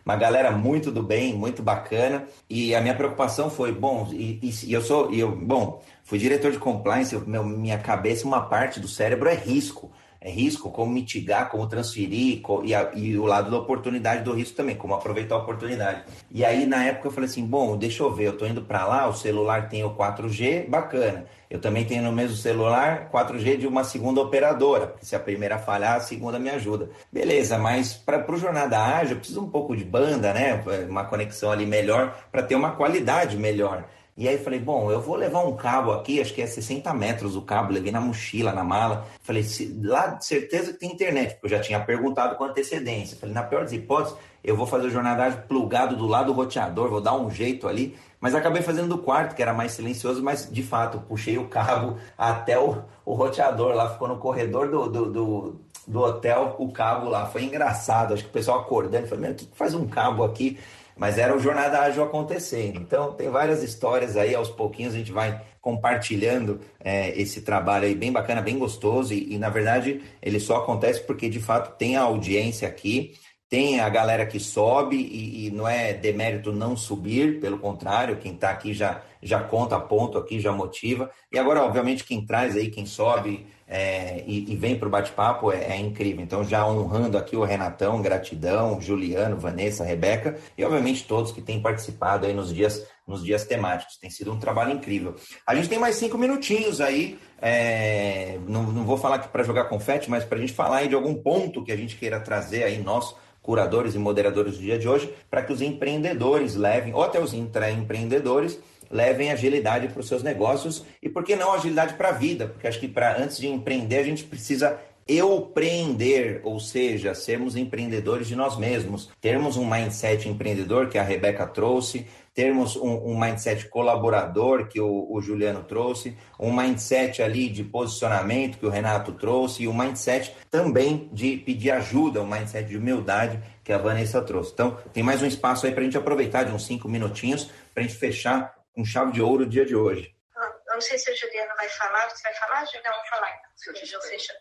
uma 0.06 0.16
galera 0.16 0.52
muito 0.52 0.90
do 0.90 1.04
bem, 1.04 1.34
muito 1.34 1.62
bacana. 1.62 2.28
E 2.50 2.74
a 2.74 2.82
minha 2.82 2.96
preocupação 2.96 3.50
foi, 3.50 3.74
bom, 3.74 4.08
e, 4.12 4.40
e 4.42 4.72
eu 4.74 4.82
sou, 4.82 5.14
eu, 5.14 5.32
bom, 5.32 5.84
fui 6.10 6.18
diretor 6.18 6.52
de 6.52 6.58
compliance, 6.58 7.14
eu, 7.14 7.22
meu, 7.22 7.44
minha 7.44 7.78
cabeça, 7.78 8.26
uma 8.26 8.42
parte 8.42 8.80
do 8.80 8.88
cérebro 8.88 9.30
é 9.30 9.36
risco 9.36 9.92
é 10.22 10.30
risco, 10.30 10.70
como 10.70 10.92
mitigar, 10.92 11.50
como 11.50 11.66
transferir, 11.68 12.42
e, 12.64 12.76
a, 12.76 12.92
e, 12.94 13.18
o 13.18 13.26
lado 13.26 13.50
da 13.50 13.58
oportunidade 13.58 14.24
do 14.24 14.34
risco 14.34 14.56
também, 14.56 14.76
como 14.76 14.94
aproveitar 14.94 15.36
a 15.36 15.38
oportunidade. 15.38 16.04
E 16.30 16.44
aí, 16.44 16.66
na 16.66 16.84
época, 16.84 17.08
eu 17.08 17.12
falei 17.12 17.30
assim: 17.30 17.46
bom, 17.46 17.78
deixa 17.78 18.04
eu 18.04 18.14
ver, 18.14 18.28
eu 18.28 18.38
tô 18.38 18.46
indo 18.46 18.62
para 18.62 18.86
lá, 18.86 19.08
o 19.08 19.14
celular 19.14 19.70
tem 19.70 19.84
o 19.84 19.92
4G, 19.92 20.68
bacana. 20.68 21.26
Eu 21.50 21.60
também 21.60 21.86
tenho 21.86 22.04
no 22.04 22.12
mesmo 22.12 22.36
celular 22.36 23.10
4G 23.12 23.58
de 23.58 23.66
uma 23.66 23.84
segunda 23.84 24.22
operadora, 24.22 24.88
porque 24.88 25.06
se 25.06 25.16
a 25.16 25.20
primeira 25.20 25.58
falhar, 25.58 25.96
a 25.96 26.00
segunda 26.00 26.38
me 26.38 26.50
ajuda. 26.50 26.90
Beleza, 27.12 27.58
mas 27.58 27.94
para 27.94 28.30
o 28.32 28.38
Jornada 28.38 28.78
Ágil, 28.78 29.16
eu 29.16 29.20
preciso 29.20 29.42
um 29.42 29.50
pouco 29.50 29.76
de 29.76 29.86
banda, 29.86 30.34
né? 30.34 30.62
Uma 30.88 31.06
conexão 31.06 31.50
ali 31.50 31.66
melhor, 31.66 32.16
para 32.32 32.44
ter 32.44 32.56
uma 32.56 32.72
qualidade 32.72 33.38
melhor. 33.38 33.86
E 34.20 34.28
aí 34.28 34.38
falei, 34.38 34.60
bom, 34.60 34.92
eu 34.92 35.00
vou 35.00 35.16
levar 35.16 35.46
um 35.46 35.56
cabo 35.56 35.94
aqui, 35.94 36.20
acho 36.20 36.34
que 36.34 36.42
é 36.42 36.46
60 36.46 36.94
metros 36.94 37.38
o 37.38 37.42
cabo, 37.42 37.72
levei 37.72 37.90
na 37.90 38.02
mochila, 38.02 38.52
na 38.52 38.66
mala. 38.66 39.08
Falei, 39.22 39.46
lá 39.82 40.20
certeza 40.20 40.74
que 40.74 40.80
tem 40.80 40.92
internet, 40.92 41.36
porque 41.36 41.46
eu 41.46 41.58
já 41.58 41.62
tinha 41.62 41.80
perguntado 41.80 42.36
com 42.36 42.44
antecedência. 42.44 43.16
Falei, 43.18 43.34
na 43.34 43.44
pior 43.44 43.62
das 43.62 43.72
hipóteses, 43.72 44.18
eu 44.44 44.58
vou 44.58 44.68
fazer 44.68 44.88
o 44.88 44.90
jornadagem 44.90 45.42
plugado 45.48 45.96
do 45.96 46.06
lado 46.06 46.26
do 46.26 46.34
roteador, 46.34 46.90
vou 46.90 47.00
dar 47.00 47.16
um 47.16 47.32
jeito 47.32 47.66
ali. 47.66 47.98
Mas 48.20 48.36
acabei 48.36 48.62
fazendo 48.62 48.90
do 48.90 48.98
quarto, 48.98 49.34
que 49.36 49.42
era 49.42 49.54
mais 49.54 49.72
silencioso, 49.72 50.22
mas 50.22 50.52
de 50.52 50.64
fato, 50.64 51.00
puxei 51.08 51.38
o 51.38 51.48
cabo 51.48 51.98
até 52.18 52.60
o, 52.60 52.84
o 53.06 53.14
roteador 53.14 53.74
lá, 53.74 53.90
ficou 53.90 54.10
no 54.10 54.18
corredor 54.18 54.70
do, 54.70 54.90
do, 54.90 55.06
do, 55.10 55.62
do 55.88 56.00
hotel, 56.02 56.58
o 56.60 56.70
cabo 56.74 57.08
lá. 57.08 57.26
Foi 57.28 57.46
engraçado, 57.46 58.14
acho 58.14 58.24
que 58.24 58.30
o 58.30 58.34
pessoal 58.34 58.60
acordando, 58.60 59.08
falei, 59.08 59.22
meu, 59.22 59.32
o 59.32 59.36
que 59.36 59.48
faz 59.54 59.74
um 59.74 59.88
cabo 59.88 60.26
aqui? 60.26 60.60
Mas 61.00 61.18
era 61.18 61.36
o 61.36 61.40
Jornada 61.40 61.80
Ágil 61.80 62.04
acontecendo. 62.04 62.78
Então, 62.78 63.14
tem 63.14 63.30
várias 63.30 63.64
histórias 63.64 64.18
aí, 64.18 64.36
aos 64.36 64.50
pouquinhos 64.50 64.94
a 64.94 64.98
gente 64.98 65.14
vai 65.14 65.42
compartilhando 65.62 66.60
é, 66.80 67.20
esse 67.20 67.42
trabalho 67.42 67.86
aí 67.86 67.96
bem 67.96 68.12
bacana, 68.12 68.42
bem 68.42 68.60
gostoso, 68.60 69.14
e, 69.14 69.34
e, 69.34 69.38
na 69.38 69.50
verdade 69.50 70.02
ele 70.22 70.40
só 70.40 70.58
acontece 70.58 71.02
porque 71.02 71.30
de 71.30 71.40
fato 71.40 71.78
tem 71.78 71.96
a 71.96 72.02
audiência 72.02 72.68
aqui, 72.68 73.14
tem 73.50 73.80
a 73.80 73.90
galera 73.90 74.26
que 74.26 74.40
sobe, 74.40 74.98
e, 74.98 75.48
e 75.48 75.52
não 75.52 75.68
é 75.68 75.94
demérito 75.94 76.52
não 76.52 76.78
subir, 76.78 77.40
pelo 77.40 77.58
contrário, 77.58 78.18
quem 78.18 78.34
está 78.34 78.52
aqui 78.52 78.74
já, 78.74 79.02
já 79.24 79.42
conta 79.42 79.80
ponto 79.80 80.18
aqui, 80.18 80.40
já 80.40 80.52
motiva. 80.52 81.10
E 81.32 81.40
agora, 81.40 81.64
obviamente, 81.64 82.04
quem 82.04 82.26
traz 82.26 82.56
aí, 82.56 82.70
quem 82.70 82.86
sobe 82.86 83.48
é, 83.72 84.24
e, 84.26 84.52
e, 84.52 84.56
vem 84.56 84.80
para 84.80 84.88
o 84.88 84.92
bate-papo 84.92 85.52
é, 85.52 85.76
é, 85.76 85.78
incrível. 85.78 86.24
Então, 86.24 86.44
já 86.44 86.66
honrando 86.66 87.20
aqui 87.20 87.36
o 87.36 87.44
Renatão, 87.44 88.02
gratidão, 88.02 88.82
Juliano, 88.82 89.38
Vanessa, 89.38 89.84
Rebeca 89.84 90.38
e, 90.58 90.66
obviamente, 90.66 91.06
todos 91.06 91.32
que 91.32 91.40
têm 91.40 91.62
participado 91.62 92.26
aí 92.26 92.34
nos 92.34 92.52
dias, 92.52 92.88
nos 93.08 93.24
dias 93.24 93.46
temáticos. 93.46 93.98
Tem 93.98 94.10
sido 94.10 94.34
um 94.34 94.40
trabalho 94.40 94.72
incrível. 94.72 95.16
A 95.46 95.54
gente 95.54 95.70
tem 95.70 95.78
mais 95.78 95.98
cinco 95.98 96.18
minutinhos 96.18 96.82
aí. 96.82 97.20
É, 97.40 98.40
não, 98.48 98.64
não 98.64 98.86
vou 98.86 98.98
falar 98.98 99.18
aqui 99.18 99.28
para 99.28 99.44
jogar 99.44 99.66
confete, 99.66 100.10
mas 100.10 100.26
para 100.26 100.40
a 100.40 100.42
gente 100.42 100.54
falar 100.54 100.78
aí 100.78 100.88
de 100.88 100.96
algum 100.96 101.14
ponto 101.14 101.64
que 101.64 101.72
a 101.72 101.78
gente 101.78 101.96
queira 101.96 102.20
trazer 102.20 102.64
aí, 102.64 102.80
nós, 102.82 103.16
curadores 103.40 103.94
e 103.94 104.00
moderadores 104.00 104.58
do 104.58 104.64
dia 104.64 104.80
de 104.80 104.90
hoje, 104.90 105.14
para 105.30 105.44
que 105.44 105.54
os 105.54 105.62
empreendedores 105.62 106.56
levem, 106.56 106.92
ou 106.96 107.04
até 107.04 107.20
os 107.20 107.36
intraempreendedores, 107.36 108.60
levem 108.90 109.32
agilidade 109.32 109.88
para 109.88 110.00
os 110.00 110.08
seus 110.08 110.24
negócios 110.24 110.86
e 111.02 111.10
por 111.10 111.24
que 111.24 111.36
não 111.36 111.54
agilidade 111.54 111.94
para 111.94 112.10
a 112.10 112.14
vida? 112.14 112.48
Porque 112.48 112.68
acho 112.68 112.80
que 112.80 112.88
para 112.88 113.22
antes 113.22 113.38
de 113.38 113.48
empreender 113.48 113.98
a 113.98 114.04
gente 114.04 114.24
precisa 114.24 114.80
empreender, 115.10 116.40
ou 116.44 116.60
seja, 116.60 117.16
sermos 117.16 117.56
empreendedores 117.56 118.28
de 118.28 118.36
nós 118.36 118.58
mesmos, 118.58 119.10
termos 119.20 119.58
um 119.58 119.68
mindset 119.68 120.30
empreendedor 120.30 120.88
que 120.88 121.00
a 121.00 121.04
Rebeca 121.04 121.48
trouxe, 121.48 122.06
termos 122.32 122.76
um, 122.76 123.12
um 123.12 123.20
mindset 123.20 123.68
colaborador 123.70 124.68
que 124.68 124.80
o, 124.80 125.08
o, 125.12 125.20
Juliano 125.20 125.64
trouxe, 125.64 126.16
um 126.40 126.56
mindset 126.56 127.24
ali 127.24 127.50
de 127.50 127.64
posicionamento 127.64 128.60
que 128.60 128.66
o 128.66 128.70
Renato 128.70 129.12
trouxe 129.14 129.64
e 129.64 129.68
um 129.68 129.74
mindset 129.74 130.34
também 130.50 131.10
de 131.12 131.38
pedir 131.38 131.72
ajuda, 131.72 132.22
um 132.22 132.28
mindset 132.28 132.70
de 132.70 132.78
humildade 132.78 133.40
que 133.64 133.74
a 133.74 133.80
Vanessa 133.80 134.22
trouxe. 134.22 134.52
Então, 134.54 134.78
tem 134.94 135.02
mais 135.02 135.24
um 135.24 135.26
espaço 135.26 135.66
aí 135.66 135.72
para 135.72 135.82
a 135.82 135.84
gente 135.84 135.98
aproveitar 135.98 136.44
de 136.44 136.54
uns 136.54 136.66
cinco 136.66 136.88
minutinhos 136.88 137.50
para 137.74 137.84
a 137.84 137.88
gente 137.88 137.98
fechar 137.98 138.59
com 138.74 138.86
chave 138.86 139.12
de 139.12 139.22
ouro 139.22 139.44
o 139.44 139.50
dia 139.50 139.66
de 139.66 139.76
hoje. 139.76 140.16
Eu 140.36 140.74
não 140.74 140.82
sei 140.82 140.98
se 140.98 141.12
o 141.12 141.18
Juliano 141.18 141.56
vai 141.56 141.68
falar. 141.70 142.10
Você 142.10 142.24
vai 142.24 142.34
falar, 142.36 142.66
Juliano? 142.66 142.96
Vamos 142.96 143.10
falar 143.10 143.30
então. 143.32 143.52
Se 143.56 144.10
fecha. 144.10 144.34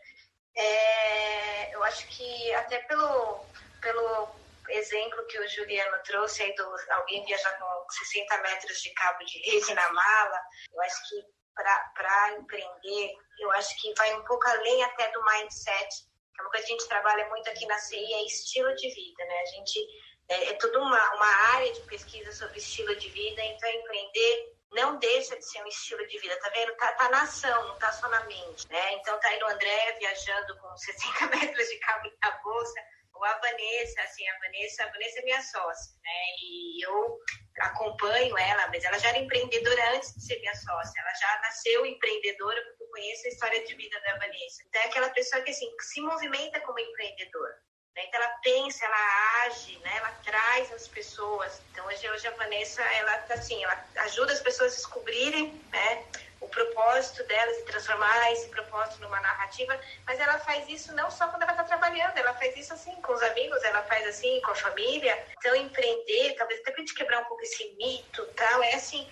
É, 0.57 1.75
eu 1.75 1.83
acho 1.85 2.07
que 2.09 2.55
até 2.55 2.79
pelo, 2.81 3.45
pelo 3.81 4.29
exemplo 4.69 5.27
que 5.27 5.39
o 5.39 5.49
Juliano 5.49 5.97
trouxe 6.05 6.43
aí 6.43 6.55
do 6.55 6.77
alguém 6.91 7.25
viajar 7.25 7.59
com 7.59 7.91
60 7.91 8.39
metros 8.39 8.81
de 8.81 8.93
cabo 8.95 9.25
de 9.25 9.39
rede 9.51 9.75
na 9.75 9.93
mala, 9.93 10.41
eu 10.73 10.83
acho 10.83 11.09
que 11.09 11.25
para 11.55 12.37
empreender, 12.39 13.15
eu 13.41 13.51
acho 13.53 13.81
que 13.81 13.93
vai 13.95 14.15
um 14.15 14.25
pouco 14.25 14.47
além 14.47 14.85
até 14.85 15.11
do 15.11 15.25
mindset 15.25 16.09
é 16.39 16.43
uma 16.43 16.51
coisa 16.51 16.67
que 16.67 16.73
a 16.73 16.77
gente 16.77 16.89
trabalha 16.89 17.29
muito 17.29 17.51
aqui 17.51 17.67
na 17.67 17.79
CI, 17.79 17.97
é 17.97 18.25
estilo 18.25 18.75
de 18.77 18.89
vida, 18.95 19.25
né? 19.25 19.41
A 19.41 19.47
gente 19.47 19.81
é, 20.29 20.51
é 20.51 20.55
toda 20.55 20.79
uma, 20.79 21.15
uma 21.15 21.55
área 21.55 21.73
de 21.73 21.81
pesquisa 21.83 22.33
sobre 22.33 22.59
estilo 22.59 22.95
de 22.97 23.09
vida, 23.09 23.43
então 23.43 23.71
empreender 23.71 24.59
não 24.73 24.99
deixa 24.99 25.37
de 25.37 25.45
ser 25.45 25.63
um 25.63 25.67
estilo 25.67 26.07
de 26.07 26.19
vida, 26.19 26.39
tá 26.41 26.51
vendo? 26.51 26.75
Tá, 26.77 26.93
tá 26.93 27.09
na 27.09 27.23
ação, 27.23 27.69
não 27.69 27.79
tá 27.79 27.91
só 27.93 28.09
na 28.09 28.23
mente, 28.25 28.69
né? 28.69 28.93
Então 28.95 29.19
tá 29.19 29.29
aí 29.29 29.43
o 29.43 29.49
André 29.49 29.97
viajando 29.99 30.59
com 30.59 30.77
60 30.77 31.27
metros 31.35 31.69
de 31.69 31.79
cabo 31.79 32.11
na 32.23 32.31
bolsa, 32.43 32.81
ou 33.15 33.25
a 33.25 33.39
Vanessa, 33.39 34.03
assim, 34.03 34.29
a 34.29 34.39
Vanessa, 34.39 34.85
a 34.85 34.93
Vanessa 34.93 35.19
é 35.19 35.23
minha 35.23 35.43
sócia, 35.43 35.93
né? 36.05 36.21
E 36.43 36.85
eu 36.85 37.19
acompanho 37.61 38.39
ela, 38.39 38.69
mas 38.69 38.85
ela 38.85 38.99
já 38.99 39.09
era 39.09 39.19
empreendedora 39.19 39.97
antes 39.97 40.15
de 40.15 40.25
ser 40.25 40.39
minha 40.39 40.55
sócia, 40.55 41.01
ela 41.01 41.15
já 41.15 41.41
nasceu 41.41 41.85
empreendedora 41.87 42.63
porque 42.63 42.85
eu 42.85 42.91
conheço 42.91 43.27
a 43.27 43.31
história 43.31 43.65
de 43.65 43.75
vida 43.75 44.01
da 44.03 44.19
Vanessa. 44.19 44.63
Então 44.67 44.83
é 44.83 44.85
aquela 44.85 45.11
pessoa 45.11 45.43
que, 45.43 45.51
assim, 45.51 45.69
se 45.81 46.01
movimenta 46.01 46.61
como 46.61 46.79
empreendedora. 46.79 47.68
Né? 47.99 48.05
Então 48.07 48.21
ela 48.23 48.31
pensa, 48.43 48.85
ela 48.85 49.47
age, 49.47 49.77
né? 49.79 49.97
ela 49.97 50.11
traz 50.25 50.73
as 50.73 50.87
pessoas. 50.87 51.61
Então 51.73 51.85
hoje, 51.87 52.09
hoje 52.11 52.29
a 52.29 52.31
Vanessa, 52.31 52.81
ela 52.81 53.19
tá 53.19 53.35
assim, 53.35 53.63
ela 53.63 53.85
ajuda 53.97 54.33
as 54.33 54.41
pessoas 54.41 54.73
a 54.73 54.77
descobrirem, 54.77 55.61
né? 55.73 56.05
o 56.41 56.49
propósito 56.49 57.25
delas 57.25 57.59
e 57.59 57.65
transformar 57.65 58.33
esse 58.33 58.49
propósito 58.49 59.03
numa 59.03 59.21
narrativa, 59.21 59.79
mas 60.07 60.21
ela 60.21 60.39
faz 60.39 60.69
isso 60.69 60.95
não 60.95 61.11
só 61.11 61.27
quando 61.27 61.43
ela 61.43 61.51
está 61.51 61.65
trabalhando, 61.65 62.17
ela 62.17 62.33
faz 62.35 62.57
isso 62.57 62.73
assim 62.73 62.95
com 63.03 63.13
os 63.13 63.23
amigos, 63.23 63.61
ela 63.65 63.83
faz 63.83 64.07
assim 64.07 64.41
com 64.43 64.53
a 64.53 64.55
família. 64.55 65.27
Então 65.39 65.57
empreender, 65.57 66.37
talvez 66.39 66.61
até 66.61 66.71
para 66.71 66.81
gente 66.81 66.95
quebrar 66.95 67.23
um 67.23 67.25
pouco 67.25 67.43
esse 67.43 67.75
mito, 67.77 68.25
tal, 68.37 68.63
é 68.63 68.75
assim, 68.75 69.11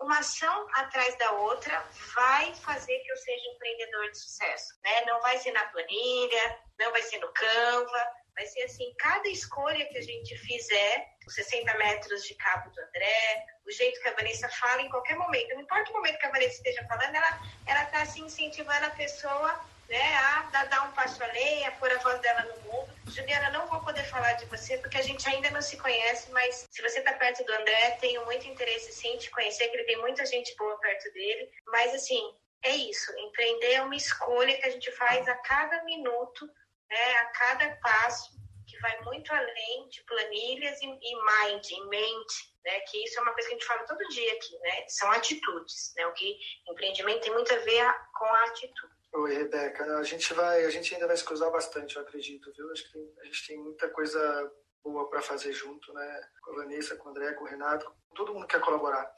uma 0.00 0.18
ação 0.18 0.68
atrás 0.74 1.16
da 1.18 1.32
outra 1.32 1.84
vai 2.14 2.54
fazer 2.56 2.98
que 3.00 3.10
eu 3.10 3.16
seja 3.16 3.50
um 3.50 3.54
empreendedor 3.54 4.10
de 4.10 4.18
sucesso, 4.18 4.74
né? 4.82 5.04
Não 5.06 5.20
vai 5.20 5.38
ser 5.38 5.52
na 5.52 5.64
planilha, 5.66 6.58
não 6.78 6.90
vai 6.92 7.02
ser 7.02 7.18
no 7.18 7.32
Canva, 7.32 8.12
vai 8.34 8.46
ser 8.46 8.62
assim, 8.64 8.92
cada 8.98 9.28
escolha 9.28 9.86
que 9.86 9.98
a 9.98 10.02
gente 10.02 10.36
fizer, 10.38 11.06
os 11.26 11.34
60 11.34 11.72
metros 11.78 12.24
de 12.24 12.34
cabo 12.34 12.70
do 12.70 12.80
André, 12.80 13.46
o 13.66 13.70
jeito 13.70 14.00
que 14.00 14.08
a 14.08 14.14
Vanessa 14.14 14.48
fala 14.48 14.82
em 14.82 14.90
qualquer 14.90 15.16
momento, 15.16 15.54
não 15.54 15.62
importa 15.62 15.90
o 15.90 15.94
momento 15.94 16.18
que 16.18 16.26
a 16.26 16.30
Vanessa 16.30 16.54
esteja 16.54 16.86
falando, 16.86 17.14
ela 17.14 17.40
ela 17.66 17.84
está 17.84 18.02
assim 18.02 18.24
incentivando 18.24 18.86
a 18.86 18.90
pessoa 18.90 19.64
né, 19.88 20.16
a 20.16 20.64
dar 20.64 20.88
um 20.88 20.92
passo 20.92 21.22
além, 21.22 21.66
a 21.66 21.72
pôr 21.72 21.90
a 21.92 21.98
voz 21.98 22.20
dela 22.20 22.42
no 22.42 22.60
mundo. 22.62 22.92
Juliana, 23.08 23.50
não 23.50 23.66
vou 23.66 23.80
poder 23.80 24.04
falar 24.04 24.32
de 24.34 24.46
você 24.46 24.78
porque 24.78 24.98
a 24.98 25.02
gente 25.02 25.28
ainda 25.28 25.50
não 25.50 25.60
se 25.60 25.76
conhece, 25.76 26.30
mas 26.32 26.66
se 26.70 26.82
você 26.82 26.98
está 26.98 27.12
perto 27.12 27.44
do 27.44 27.52
André, 27.52 27.92
tenho 28.00 28.24
muito 28.24 28.46
interesse 28.48 28.92
sim 28.92 29.16
de 29.18 29.30
conhecer, 29.30 29.68
que 29.68 29.76
ele 29.76 29.84
tem 29.84 30.00
muita 30.00 30.24
gente 30.26 30.54
boa 30.56 30.78
perto 30.78 31.12
dele. 31.12 31.50
Mas 31.66 31.94
assim, 31.94 32.34
é 32.62 32.70
isso. 32.70 33.12
Empreender 33.18 33.74
é 33.74 33.82
uma 33.82 33.96
escolha 33.96 34.56
que 34.56 34.66
a 34.66 34.70
gente 34.70 34.90
faz 34.92 35.28
a 35.28 35.36
cada 35.36 35.84
minuto, 35.84 36.46
né, 36.88 37.16
a 37.16 37.26
cada 37.26 37.76
passo, 37.76 38.32
que 38.66 38.78
vai 38.80 38.98
muito 39.02 39.32
além 39.32 39.88
de 39.90 40.02
planilhas 40.04 40.80
e, 40.80 40.86
e 40.86 41.14
mind, 41.14 41.88
mente. 41.88 42.54
Né, 42.64 42.80
que 42.80 43.04
isso 43.04 43.18
é 43.18 43.22
uma 43.22 43.34
coisa 43.34 43.46
que 43.46 43.54
a 43.54 43.58
gente 43.58 43.66
fala 43.66 43.84
todo 43.84 44.08
dia 44.08 44.32
aqui, 44.32 44.58
né? 44.60 44.84
São 44.88 45.10
atitudes, 45.10 45.92
né? 45.96 46.06
O 46.06 46.14
que 46.14 46.38
empreendimento 46.66 47.20
tem 47.20 47.32
muito 47.34 47.52
a 47.52 47.58
ver 47.58 47.94
com 48.16 48.24
a 48.24 48.44
atitude. 48.44 48.93
Oi, 49.16 49.32
Rebeca. 49.32 49.84
A 49.96 50.02
gente 50.02 50.34
vai, 50.34 50.64
a 50.64 50.70
gente 50.70 50.92
ainda 50.92 51.06
vai 51.06 51.16
se 51.16 51.24
cruzar 51.24 51.48
bastante, 51.52 51.94
eu 51.94 52.02
acredito, 52.02 52.52
viu? 52.52 52.68
Acho 52.72 52.90
que 52.90 52.98
a 53.20 53.24
gente 53.24 53.46
tem 53.46 53.56
muita 53.56 53.88
coisa 53.90 54.52
boa 54.82 55.08
para 55.08 55.22
fazer 55.22 55.52
junto, 55.52 55.92
né? 55.92 56.20
Com 56.42 56.50
a 56.50 56.56
Vanessa, 56.56 56.96
com 56.96 57.08
o 57.08 57.10
André, 57.12 57.32
com 57.34 57.44
o 57.44 57.46
Renato, 57.46 57.86
com 58.08 58.14
todo 58.16 58.34
mundo 58.34 58.44
que 58.44 58.56
quer 58.56 58.60
colaborar. 58.60 59.08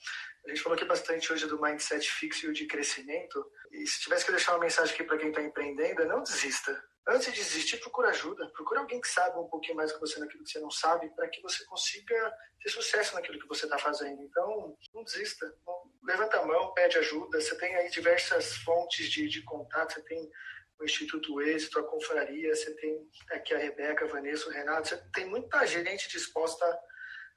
A 0.45 0.49
gente 0.51 0.61
falou 0.61 0.77
aqui 0.77 0.85
bastante 0.85 1.33
hoje 1.33 1.47
do 1.47 1.59
mindset 1.59 2.11
fixo 2.11 2.51
e 2.51 2.53
de 2.53 2.67
crescimento. 2.67 3.51
E 3.73 3.87
se 3.87 4.01
tivesse 4.01 4.27
que 4.27 4.33
deixar 4.33 4.53
uma 4.53 4.61
mensagem 4.61 4.93
aqui 4.93 5.03
para 5.03 5.17
quem 5.17 5.31
está 5.31 5.41
empreendendo, 5.41 6.03
é 6.03 6.05
não 6.05 6.23
desista. 6.23 6.79
Antes 7.09 7.33
de 7.33 7.39
desistir, 7.39 7.79
procura 7.79 8.11
ajuda. 8.11 8.51
Procura 8.51 8.81
alguém 8.81 9.01
que 9.01 9.09
sabe 9.09 9.39
um 9.39 9.49
pouquinho 9.49 9.77
mais 9.77 9.93
que 9.93 10.01
você 10.01 10.21
naquilo 10.21 10.45
que 10.45 10.51
você 10.51 10.61
não 10.61 10.71
sabe, 10.71 11.09
para 11.15 11.27
que 11.29 11.41
você 11.41 11.65
consiga 11.65 12.35
ter 12.63 12.69
sucesso 12.69 13.15
naquilo 13.15 13.39
que 13.39 13.49
você 13.49 13.65
está 13.65 13.79
fazendo. 13.79 14.21
Então, 14.23 14.77
não 14.93 15.05
desista. 15.05 15.47
Não, 15.67 15.86
levanta 16.07 16.39
a 16.39 16.47
mão, 16.47 16.73
pede 16.73 16.99
ajuda. 16.99 17.41
Você 17.41 17.57
tem 17.57 17.75
aí 17.75 17.91
diversas 17.91 18.57
fontes 18.59 19.11
de, 19.11 19.29
de 19.29 19.43
contato. 19.43 19.95
Você 19.95 20.03
tem 20.03 20.31
o 20.79 20.85
Instituto 20.85 21.41
Êxito, 21.41 21.79
a 21.79 21.83
Confraria, 21.83 22.55
você 22.55 22.75
tem 22.77 23.11
aqui 23.31 23.55
a 23.55 23.59
Rebeca, 23.59 24.05
a 24.05 24.09
Vanessa, 24.09 24.49
o 24.49 24.53
Renato. 24.53 24.89
Você 24.89 24.97
tem 25.13 25.27
muita 25.27 25.67
gente 25.67 26.09
disposta 26.09 26.65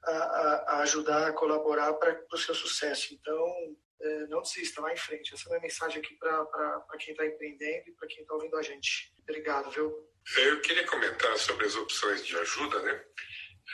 a, 0.03 0.11
a, 0.11 0.65
a 0.67 0.79
ajudar, 0.81 1.27
a 1.27 1.33
colaborar 1.33 1.93
para 1.93 2.25
o 2.31 2.37
seu 2.37 2.53
sucesso. 2.53 3.13
Então, 3.13 3.75
é, 4.01 4.27
não 4.27 4.41
desista, 4.41 4.81
vá 4.81 4.93
em 4.93 4.97
frente. 4.97 5.33
Essa 5.33 5.43
é 5.43 5.47
a 5.47 5.49
minha 5.51 5.61
mensagem 5.61 6.01
aqui 6.01 6.15
para 6.15 6.97
quem 6.99 7.11
está 7.11 7.25
empreendendo 7.25 7.89
e 7.89 7.91
para 7.93 8.07
quem 8.07 8.21
está 8.21 8.33
ouvindo 8.33 8.57
a 8.57 8.61
gente. 8.61 9.13
Obrigado, 9.23 9.71
viu? 9.71 10.09
Eu 10.37 10.61
queria 10.61 10.85
comentar 10.85 11.37
sobre 11.37 11.65
as 11.65 11.75
opções 11.75 12.25
de 12.25 12.37
ajuda, 12.37 12.81
né? 12.81 13.03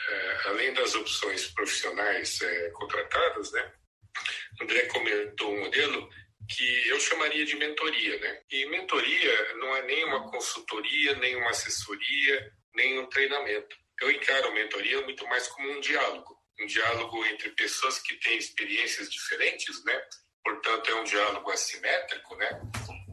É, 0.08 0.48
além 0.48 0.74
das 0.74 0.94
opções 0.94 1.48
profissionais 1.48 2.40
é, 2.40 2.70
contratadas, 2.70 3.50
né? 3.52 3.72
André 4.60 4.86
comentou 4.86 5.52
um 5.52 5.60
modelo 5.60 6.08
que 6.48 6.88
eu 6.88 7.00
chamaria 7.00 7.44
de 7.44 7.56
mentoria, 7.56 8.18
né? 8.18 8.42
E 8.50 8.66
mentoria 8.66 9.54
não 9.54 9.76
é 9.76 9.82
nem 9.82 10.04
uma 10.04 10.30
consultoria, 10.30 11.14
nem 11.16 11.36
uma 11.36 11.50
assessoria, 11.50 12.52
nem 12.74 12.98
um 12.98 13.06
treinamento. 13.06 13.76
Eu 14.00 14.10
encaro 14.10 14.48
a 14.48 14.52
mentoria 14.52 15.00
muito 15.02 15.26
mais 15.26 15.48
como 15.48 15.70
um 15.70 15.80
diálogo 15.80 16.36
um 16.60 16.66
diálogo 16.66 17.24
entre 17.26 17.50
pessoas 17.50 17.98
que 17.98 18.16
têm 18.16 18.38
experiências 18.38 19.10
diferentes, 19.10 19.84
né? 19.84 20.00
Portanto, 20.42 20.90
é 20.90 20.94
um 20.94 21.04
diálogo 21.04 21.50
assimétrico, 21.50 22.34
né? 22.36 22.60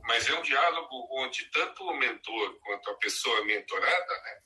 Mas 0.04 0.28
é 0.30 0.34
um 0.34 0.42
diálogo 0.42 1.08
onde 1.12 1.46
tanto 1.52 1.84
o 1.84 1.98
mentor 1.98 2.58
quanto 2.60 2.90
a 2.90 2.96
pessoa 2.96 3.44
mentorada, 3.46 4.14
né? 4.22 4.38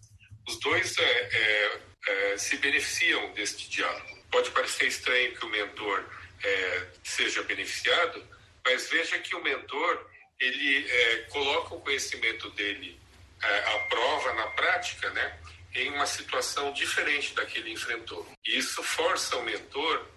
Os 0.47 0.59
dois 0.59 0.97
é, 0.97 1.03
é, 1.03 1.81
é, 2.07 2.37
se 2.37 2.57
beneficiam 2.57 3.33
deste 3.33 3.69
diálogo. 3.69 4.25
Pode 4.31 4.49
parecer 4.51 4.87
estranho 4.87 5.35
que 5.35 5.45
o 5.45 5.49
mentor 5.49 6.05
é, 6.43 6.88
seja 7.03 7.43
beneficiado, 7.43 8.25
mas 8.65 8.89
veja 8.89 9.19
que 9.19 9.35
o 9.35 9.43
mentor 9.43 10.09
ele 10.39 10.89
é, 10.89 11.15
coloca 11.29 11.75
o 11.75 11.81
conhecimento 11.81 12.49
dele 12.51 12.99
é, 13.41 13.75
à 13.75 13.79
prova 13.79 14.33
na 14.33 14.47
prática, 14.47 15.09
né? 15.11 15.39
em 15.73 15.91
uma 15.91 16.05
situação 16.05 16.71
diferente 16.73 17.33
da 17.35 17.45
que 17.45 17.59
ele 17.59 17.71
enfrentou. 17.71 18.27
E 18.45 18.57
isso 18.57 18.81
força 18.81 19.38
o 19.38 19.43
mentor 19.43 20.07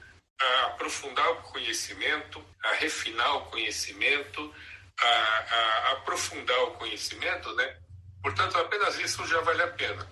a 0.41 0.66
aprofundar 0.66 1.31
o 1.33 1.43
conhecimento, 1.43 2.43
a 2.64 2.73
refinar 2.75 3.37
o 3.37 3.45
conhecimento, 3.47 4.55
a, 4.99 5.07
a 5.07 5.93
aprofundar 5.93 6.59
o 6.64 6.71
conhecimento, 6.73 7.55
né? 7.55 7.77
Portanto, 8.23 8.57
apenas 8.57 8.99
isso 8.99 9.27
já 9.27 9.41
vale 9.41 9.62
a 9.62 9.68
pena. 9.68 10.11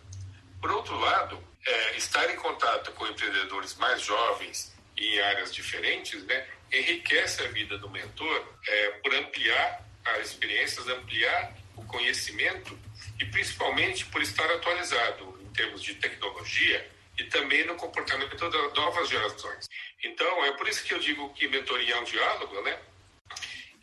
Por 0.61 0.71
outro 0.71 0.99
lado, 0.99 1.43
é, 1.67 1.97
estar 1.97 2.29
em 2.31 2.37
contato 2.37 2.93
com 2.93 3.07
empreendedores 3.07 3.75
mais 3.77 4.03
jovens 4.03 4.75
em 4.99 5.21
áreas 5.21 5.55
diferentes, 5.55 6.23
né, 6.25 6.47
enriquece 6.73 7.43
a 7.43 7.49
vida 7.49 7.79
do 7.79 7.89
mentor 7.89 8.55
é, 8.67 8.91
por 9.03 9.15
ampliar 9.15 9.87
as 10.05 10.29
experiências, 10.29 10.87
ampliar 10.89 11.55
o 11.77 11.85
conhecimento 11.85 12.79
e 13.21 13.25
principalmente 13.27 14.05
por 14.07 14.21
estar 14.23 14.51
atualizado 14.51 15.39
termos 15.59 15.83
de 15.83 15.95
tecnologia 15.97 16.89
e 17.19 17.25
também 17.25 17.67
no 17.67 17.75
comportamento 17.75 18.37
das 18.37 18.75
novas 18.75 19.09
gerações. 19.09 19.69
Então, 20.05 20.45
é 20.45 20.53
por 20.53 20.69
isso 20.69 20.85
que 20.85 20.95
eu 20.95 21.01
digo 21.01 21.35
que 21.35 21.49
mentoria 21.49 21.95
é 21.95 22.01
um 22.01 22.05
diálogo, 22.05 22.63
né? 22.63 22.79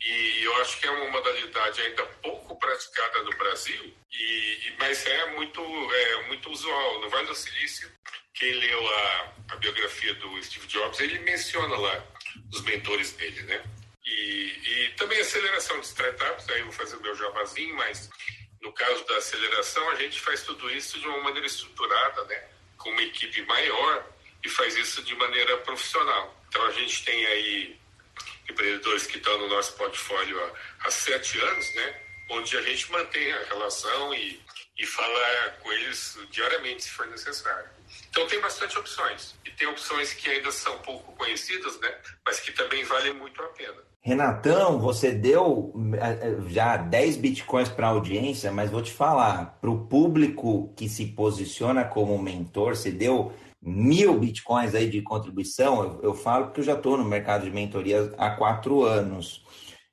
E 0.08 0.44
eu 0.44 0.54
acho 0.62 0.78
que 0.78 0.86
é 0.86 0.90
uma 0.90 1.10
modalidade 1.10 1.80
ainda 1.80 2.06
pouco 2.22 2.56
praticada 2.58 3.22
no 3.24 3.30
Brasil, 3.36 3.94
e, 4.12 4.72
mas 4.78 5.04
é 5.04 5.32
muito, 5.32 5.60
é 5.60 6.22
muito 6.28 6.50
usual. 6.50 7.00
No 7.00 7.10
Vale 7.10 7.26
do 7.26 7.34
Silício, 7.34 7.90
quem 8.34 8.52
leu 8.52 8.88
a, 8.88 9.32
a 9.50 9.56
biografia 9.56 10.14
do 10.14 10.42
Steve 10.44 10.66
Jobs, 10.68 11.00
ele 11.00 11.18
menciona 11.20 11.76
lá 11.76 12.04
os 12.52 12.60
mentores 12.62 13.12
dele, 13.12 13.42
né? 13.42 13.64
E, 14.04 14.12
e 14.64 14.94
também 14.96 15.18
aceleração 15.18 15.80
de 15.80 15.86
startups, 15.86 16.48
aí 16.50 16.60
eu 16.60 16.66
vou 16.66 16.74
fazer 16.74 16.96
o 16.96 17.02
meu 17.02 17.14
jabazinho, 17.16 17.74
mas 17.74 18.08
no 18.62 18.72
caso 18.72 19.04
da 19.06 19.16
aceleração, 19.16 19.90
a 19.90 19.96
gente 19.96 20.20
faz 20.20 20.42
tudo 20.42 20.70
isso 20.70 21.00
de 21.00 21.06
uma 21.08 21.22
maneira 21.22 21.46
estruturada, 21.46 22.24
né? 22.26 22.56
com 22.78 22.90
uma 22.90 23.02
equipe 23.02 23.42
maior 23.42 24.06
e 24.44 24.48
faz 24.48 24.76
isso 24.76 25.02
de 25.02 25.14
maneira 25.16 25.56
profissional. 25.58 26.34
Então 26.48 26.64
a 26.66 26.70
gente 26.72 27.04
tem 27.04 27.26
aí 27.26 27.76
empreendedores 28.50 29.06
que 29.06 29.18
estão 29.18 29.38
no 29.38 29.48
nosso 29.48 29.74
portfólio 29.74 30.38
há, 30.44 30.86
há 30.86 30.90
sete 30.90 31.38
anos, 31.38 31.74
né? 31.74 32.00
onde 32.30 32.56
a 32.56 32.62
gente 32.62 32.90
mantém 32.90 33.32
a 33.32 33.44
relação 33.44 34.14
e, 34.14 34.40
e 34.78 34.86
fala 34.86 35.50
com 35.62 35.72
eles 35.72 36.18
diariamente 36.30 36.84
se 36.84 36.90
for 36.90 37.06
necessário. 37.06 37.68
Então 38.10 38.26
tem 38.26 38.40
bastante 38.40 38.78
opções. 38.78 39.34
E 39.44 39.50
tem 39.50 39.68
opções 39.68 40.12
que 40.12 40.28
ainda 40.28 40.50
são 40.50 40.78
pouco 40.78 41.12
conhecidas, 41.12 41.78
né? 41.80 41.94
mas 42.24 42.40
que 42.40 42.52
também 42.52 42.84
valem 42.84 43.12
muito 43.14 43.40
a 43.42 43.46
pena. 43.48 43.86
Renatão, 44.06 44.78
você 44.78 45.10
deu 45.10 45.72
é, 46.00 46.28
é, 46.28 46.48
já 46.48 46.76
10 46.76 47.16
bitcoins 47.16 47.68
para 47.68 47.88
a 47.88 47.90
audiência, 47.90 48.52
mas 48.52 48.70
vou 48.70 48.80
te 48.80 48.92
falar, 48.92 49.58
para 49.60 49.68
o 49.68 49.86
público 49.86 50.72
que 50.76 50.88
se 50.88 51.06
posiciona 51.06 51.84
como 51.84 52.16
mentor, 52.16 52.76
você 52.76 52.92
deu 52.92 53.34
mil 53.66 54.18
bitcoins 54.18 54.74
aí 54.74 54.88
de 54.88 55.02
contribuição. 55.02 55.82
Eu, 55.82 56.00
eu 56.02 56.14
falo 56.14 56.46
porque 56.46 56.60
eu 56.60 56.64
já 56.64 56.74
estou 56.74 56.96
no 56.96 57.04
mercado 57.04 57.44
de 57.44 57.50
mentoria 57.50 58.14
há 58.16 58.30
quatro 58.30 58.84
anos. 58.84 59.44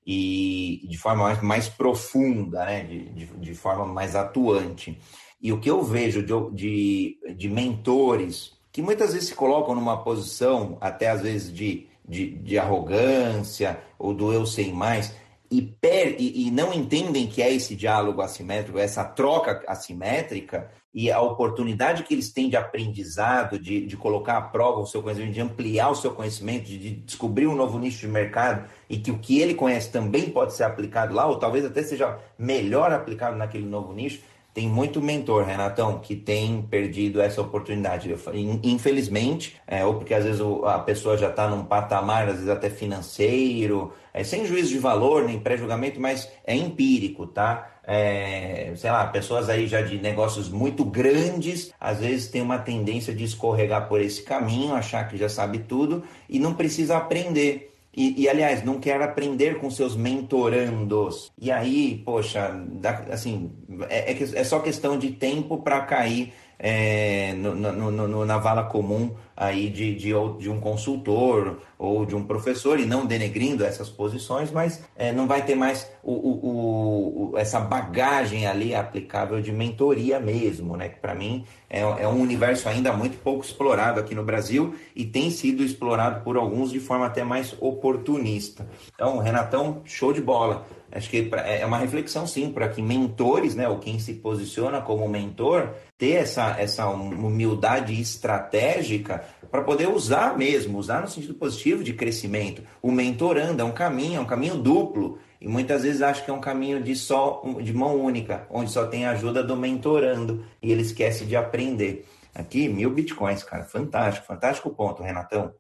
e 0.05 0.86
de 0.88 0.97
forma 0.97 1.24
mais, 1.24 1.41
mais 1.41 1.69
profunda, 1.69 2.63
né? 2.65 2.84
De, 2.84 3.09
de, 3.09 3.26
de, 3.26 3.55
forma 3.55 3.86
mais 3.86 4.15
atuante. 4.15 4.97
E 5.41 5.51
o 5.51 5.59
que 5.59 5.69
eu 5.69 5.82
vejo 5.82 6.21
de, 6.24 6.34
de, 6.55 7.36
de 7.36 7.49
mentores 7.49 8.53
que 8.71 8.82
muitas 8.82 9.13
vezes 9.13 9.30
se 9.30 9.36
colocam 9.36 9.76
numa 9.76 10.03
posição, 10.03 10.78
até 10.82 11.09
às 11.09 11.21
vezes 11.21 11.53
de, 11.53 11.88
de, 12.07 12.32
de 12.32 12.57
arrogância 12.57 13.80
ou 13.99 14.13
do 14.13 14.34
eu 14.34 14.47
sei 14.47 14.74
mais, 14.74 15.15
e, 15.49 15.61
per, 15.61 16.15
e, 16.19 16.47
e, 16.47 16.51
não 16.51 16.74
entendem 16.74 17.28
que 17.28 17.39
é 17.39 17.53
esse 17.53 17.76
diálogo 17.76 18.24
assimétrico, 18.24 18.80
essa 18.80 19.05
troca 19.05 19.63
assimétrica 19.67 20.71
e 20.93 21.11
a 21.11 21.19
oportunidade 21.19 22.03
que 22.03 22.13
eles 22.13 22.31
têm 22.31 22.49
de 22.49 22.55
aprendizado, 22.55 23.57
de, 23.57 23.85
de 23.85 23.97
colocar 23.97 24.37
à 24.37 24.41
prova 24.41 24.79
o 24.79 24.85
seu 24.85 25.01
conhecimento, 25.01 25.33
de 25.33 25.41
ampliar 25.41 25.89
o 25.89 25.95
seu 25.95 26.11
conhecimento, 26.11 26.65
de, 26.65 26.77
de 26.77 26.91
descobrir 26.91 27.47
um 27.47 27.55
novo 27.55 27.79
nicho 27.79 28.01
de 28.01 28.07
mercado 28.07 28.69
e 28.87 28.97
que 28.97 29.09
o 29.09 29.17
que 29.17 29.39
ele 29.39 29.55
conhece 29.55 29.91
também 29.91 30.29
pode 30.29 30.53
ser 30.53 30.63
aplicado 30.63 31.13
lá, 31.13 31.25
ou 31.25 31.39
talvez 31.39 31.65
até 31.65 31.81
seja 31.81 32.19
melhor 32.37 32.91
aplicado 32.91 33.35
naquele 33.35 33.65
novo 33.65 33.91
nicho 33.91 34.21
tem 34.53 34.69
muito 34.69 35.01
mentor, 35.01 35.45
Renatão, 35.45 35.99
que 35.99 36.15
tem 36.15 36.61
perdido 36.61 37.19
essa 37.19 37.41
oportunidade. 37.41 38.13
Infelizmente, 38.61 39.55
é, 39.65 39.83
ou 39.83 39.95
porque 39.95 40.13
às 40.13 40.23
vezes 40.23 40.41
a 40.65 40.77
pessoa 40.77 41.17
já 41.17 41.29
está 41.29 41.47
num 41.47 41.65
patamar, 41.65 42.27
às 42.29 42.35
vezes 42.35 42.49
até 42.49 42.69
financeiro, 42.69 43.91
é, 44.13 44.23
sem 44.23 44.45
juízo 44.45 44.69
de 44.69 44.77
valor, 44.77 45.25
nem 45.25 45.39
pré-julgamento, 45.39 45.99
mas 45.99 46.29
é 46.45 46.55
empírico, 46.55 47.25
tá? 47.25 47.71
É, 47.85 48.71
sei 48.75 48.91
lá, 48.91 49.07
pessoas 49.07 49.49
aí 49.49 49.67
já 49.67 49.81
de 49.81 49.97
negócios 49.97 50.49
muito 50.49 50.85
grandes, 50.85 51.73
às 51.79 51.99
vezes 51.99 52.27
tem 52.27 52.41
uma 52.41 52.59
tendência 52.59 53.13
de 53.13 53.23
escorregar 53.23 53.89
por 53.89 53.99
esse 53.99 54.21
caminho, 54.21 54.75
achar 54.75 55.07
que 55.07 55.17
já 55.17 55.27
sabe 55.27 55.59
tudo 55.59 56.03
e 56.29 56.37
não 56.37 56.53
precisa 56.53 56.95
aprender. 56.95 57.72
E, 57.95 58.23
e, 58.23 58.29
aliás, 58.29 58.63
não 58.63 58.79
quer 58.79 59.01
aprender 59.01 59.59
com 59.59 59.69
seus 59.69 59.95
mentorandos. 59.95 61.31
E 61.39 61.51
aí, 61.51 62.01
poxa, 62.03 62.49
dá, 62.71 63.05
assim, 63.11 63.51
é, 63.87 64.11
é, 64.11 64.39
é 64.39 64.43
só 64.43 64.59
questão 64.59 64.97
de 64.97 65.11
tempo 65.11 65.59
para 65.59 65.81
cair 65.81 66.33
é, 66.66 67.34
no, 67.34 67.53
no, 67.53 67.91
no, 67.91 68.26
na 68.26 68.38
vala 68.38 68.64
comum 68.64 69.14
aí 69.36 69.70
de, 69.70 69.93
de, 69.95 70.14
de, 70.39 70.49
um 70.49 70.61
consultor 70.61 71.59
ou 71.78 72.05
de 72.05 72.16
um 72.16 72.24
professor, 72.24 72.80
e 72.80 72.86
não 72.86 73.05
denegrindo 73.05 73.66
essas 73.66 73.89
posições, 73.89 74.49
mas 74.49 74.82
é, 74.95 75.11
não 75.11 75.28
vai 75.28 75.43
ter 75.43 75.55
mais 75.55 75.91
o, 76.01 76.14
o, 76.14 77.32
o, 77.32 77.38
essa 77.38 77.59
bagagem 77.59 78.47
ali 78.47 78.74
aplicável 78.74 79.41
de 79.41 79.51
mentoria 79.51 80.22
mesmo, 80.22 80.78
né? 80.78 80.88
Que 80.88 80.99
para 80.99 81.14
mim 81.14 81.43
é, 81.70 81.82
é 81.82 82.07
um 82.07 82.22
universo 82.22 82.70
ainda 82.70 82.93
muito 82.93 83.18
pouco 83.18 83.43
explorado 83.43 83.99
aqui 83.99 84.16
no 84.16 84.24
Brasil 84.24 84.74
e 84.95 85.03
tem 85.03 85.30
sido 85.32 85.64
explorado 85.64 86.24
por 86.24 86.38
alguns 86.38 86.72
de 86.72 86.80
forma 86.80 87.07
até 87.07 87.26
mais 87.26 87.53
oportunista. 87.59 88.66
Então, 88.93 89.18
Renatão, 89.18 89.82
show 89.84 90.14
de 90.14 90.22
bola. 90.22 90.66
Acho 90.95 91.09
que 91.09 91.29
é, 91.37 91.61
é 91.61 91.65
uma 91.65 91.79
reflexão, 91.79 92.27
sim, 92.27 92.51
para 92.51 92.69
que 92.69 92.81
mentores, 92.81 93.55
né, 93.55 93.67
ou 93.67 93.79
quem 93.79 93.97
se 93.97 94.13
posiciona 94.13 94.79
como 94.79 95.07
mentor, 95.07 95.73
ter 95.97 96.11
essa, 96.11 96.55
essa 96.59 96.87
humildade 96.87 97.99
estratégica 97.99 99.23
para 99.49 99.63
poder 99.63 99.89
usar 99.89 100.37
mesmo, 100.37 100.77
usar 100.77 101.01
no 101.01 101.07
sentido 101.07 101.33
positivo 101.33 101.83
de 101.83 101.93
crescimento. 101.93 102.61
O 102.81 102.91
mentorando 102.91 103.61
é 103.61 103.65
um 103.65 103.71
caminho, 103.71 104.17
é 104.17 104.19
um 104.19 104.25
caminho 104.25 104.55
duplo. 104.57 105.17
E 105.41 105.47
muitas 105.47 105.83
vezes 105.83 106.01
acho 106.01 106.23
que 106.23 106.31
é 106.31 106.33
um 106.33 106.39
caminho 106.39 106.81
de 106.81 106.95
só 106.95 107.41
de 107.61 107.73
mão 107.73 107.99
única, 107.99 108.47
onde 108.49 108.71
só 108.71 108.85
tem 108.85 109.05
a 109.05 109.11
ajuda 109.11 109.43
do 109.43 109.57
mentorando 109.57 110.45
e 110.61 110.71
ele 110.71 110.83
esquece 110.83 111.25
de 111.25 111.35
aprender. 111.35 112.05
Aqui, 112.33 112.69
mil 112.69 112.89
bitcoins, 112.89 113.43
cara. 113.43 113.63
Fantástico, 113.63 114.25
fantástico 114.25 114.69
ponto, 114.69 115.03
Renatão. 115.03 115.53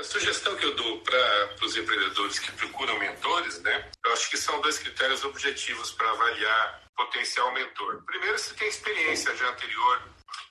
A 0.00 0.02
sugestão 0.02 0.56
que 0.56 0.64
eu 0.64 0.74
dou 0.74 0.98
para 1.02 1.56
os 1.62 1.76
empreendedores 1.76 2.38
que 2.38 2.50
procuram 2.52 2.98
mentores, 2.98 3.60
né? 3.60 3.90
Eu 4.02 4.12
acho 4.14 4.30
que 4.30 4.38
são 4.38 4.58
dois 4.62 4.78
critérios 4.78 5.22
objetivos 5.24 5.92
para 5.92 6.10
avaliar 6.10 6.90
potencial 6.96 7.52
mentor. 7.52 8.02
Primeiro, 8.06 8.38
se 8.38 8.54
tem 8.54 8.66
experiência 8.66 9.36
já 9.36 9.50
anterior 9.50 10.02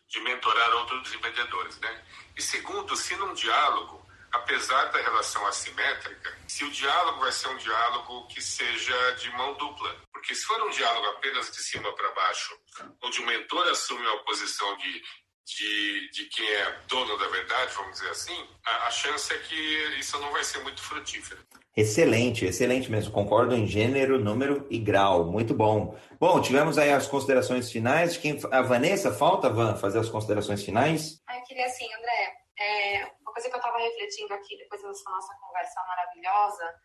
de 0.08 0.20
mentorar 0.20 0.76
outros 0.76 1.12
empreendedores, 1.16 1.80
né? 1.80 2.06
E 2.38 2.44
segundo, 2.44 2.96
se 2.96 3.16
num 3.16 3.34
diálogo, 3.34 4.08
apesar 4.32 4.86
da 4.92 5.02
relação 5.02 5.44
assimétrica, 5.48 6.38
se 6.48 6.64
o 6.64 6.70
diálogo 6.70 7.20
vai 7.22 7.32
ser 7.32 7.48
um 7.48 7.58
diálogo 7.58 8.28
que 8.28 8.44
seja 8.44 9.12
de 9.14 9.32
mão 9.32 9.56
dupla. 9.56 9.96
Porque 10.14 10.36
se 10.36 10.46
for 10.46 10.62
um 10.62 10.70
diálogo 10.70 11.08
apenas 11.08 11.50
de 11.50 11.64
cima 11.64 11.92
para 11.96 12.12
baixo, 12.12 12.56
onde 13.02 13.20
o 13.20 13.26
mentor 13.26 13.68
assume 13.68 14.06
uma 14.06 14.24
posição 14.26 14.78
de 14.78 15.04
de, 15.56 16.12
de 16.12 16.26
quem 16.26 16.48
é 16.48 16.80
dono 16.88 17.18
da 17.18 17.28
verdade, 17.28 17.74
vamos 17.74 17.94
dizer 17.94 18.10
assim, 18.10 18.48
a, 18.66 18.88
a 18.88 18.92
chance 18.92 19.34
é 19.34 19.38
que 19.40 20.00
isso 20.00 20.20
não 20.20 20.32
vai 20.32 20.44
ser 20.44 20.60
muito 20.60 20.82
frutífero. 20.82 21.46
Excelente, 21.76 22.46
excelente 22.46 22.92
mesmo. 22.92 23.14
Concordo 23.14 23.56
em 23.56 23.66
gênero, 23.66 24.20
número 24.20 24.68
e 24.70 24.78
grau. 24.78 25.26
Muito 25.26 25.54
bom. 25.54 25.98
Bom, 26.20 26.42
tivemos 26.42 26.78
aí 26.78 26.92
as 26.92 27.08
considerações 27.08 27.72
finais. 27.72 28.18
Quem, 28.18 28.38
a 28.52 28.62
Vanessa, 28.62 29.14
falta, 29.14 29.50
Van, 29.50 29.76
fazer 29.76 30.00
as 30.00 30.10
considerações 30.10 30.64
finais? 30.64 31.22
Ah, 31.28 31.38
eu 31.38 31.44
queria 31.44 31.66
assim, 31.66 31.86
André, 31.94 32.34
é, 32.60 33.06
uma 33.22 33.32
coisa 33.32 33.48
que 33.48 33.56
eu 33.56 33.60
estava 33.60 33.78
refletindo 33.78 34.34
aqui 34.34 34.58
depois 34.58 34.82
dessa 34.82 35.10
nossa 35.10 35.34
conversa 35.40 35.82
maravilhosa 35.88 36.76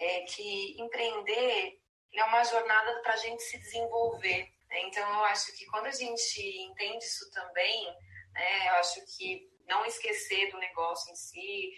é 0.00 0.20
que 0.22 0.82
empreender 0.82 1.78
é 2.16 2.24
uma 2.24 2.44
jornada 2.44 3.00
para 3.02 3.12
a 3.14 3.16
gente 3.16 3.42
se 3.42 3.58
desenvolver. 3.58 4.48
Então, 4.80 5.08
eu 5.08 5.24
acho 5.24 5.56
que 5.56 5.66
quando 5.66 5.86
a 5.86 5.92
gente 5.92 6.40
entende 6.40 7.04
isso 7.04 7.30
também, 7.30 7.86
né, 8.32 8.68
eu 8.68 8.74
acho 8.74 9.04
que 9.16 9.48
não 9.66 9.84
esquecer 9.86 10.50
do 10.50 10.58
negócio 10.58 11.10
em 11.10 11.16
si, 11.16 11.72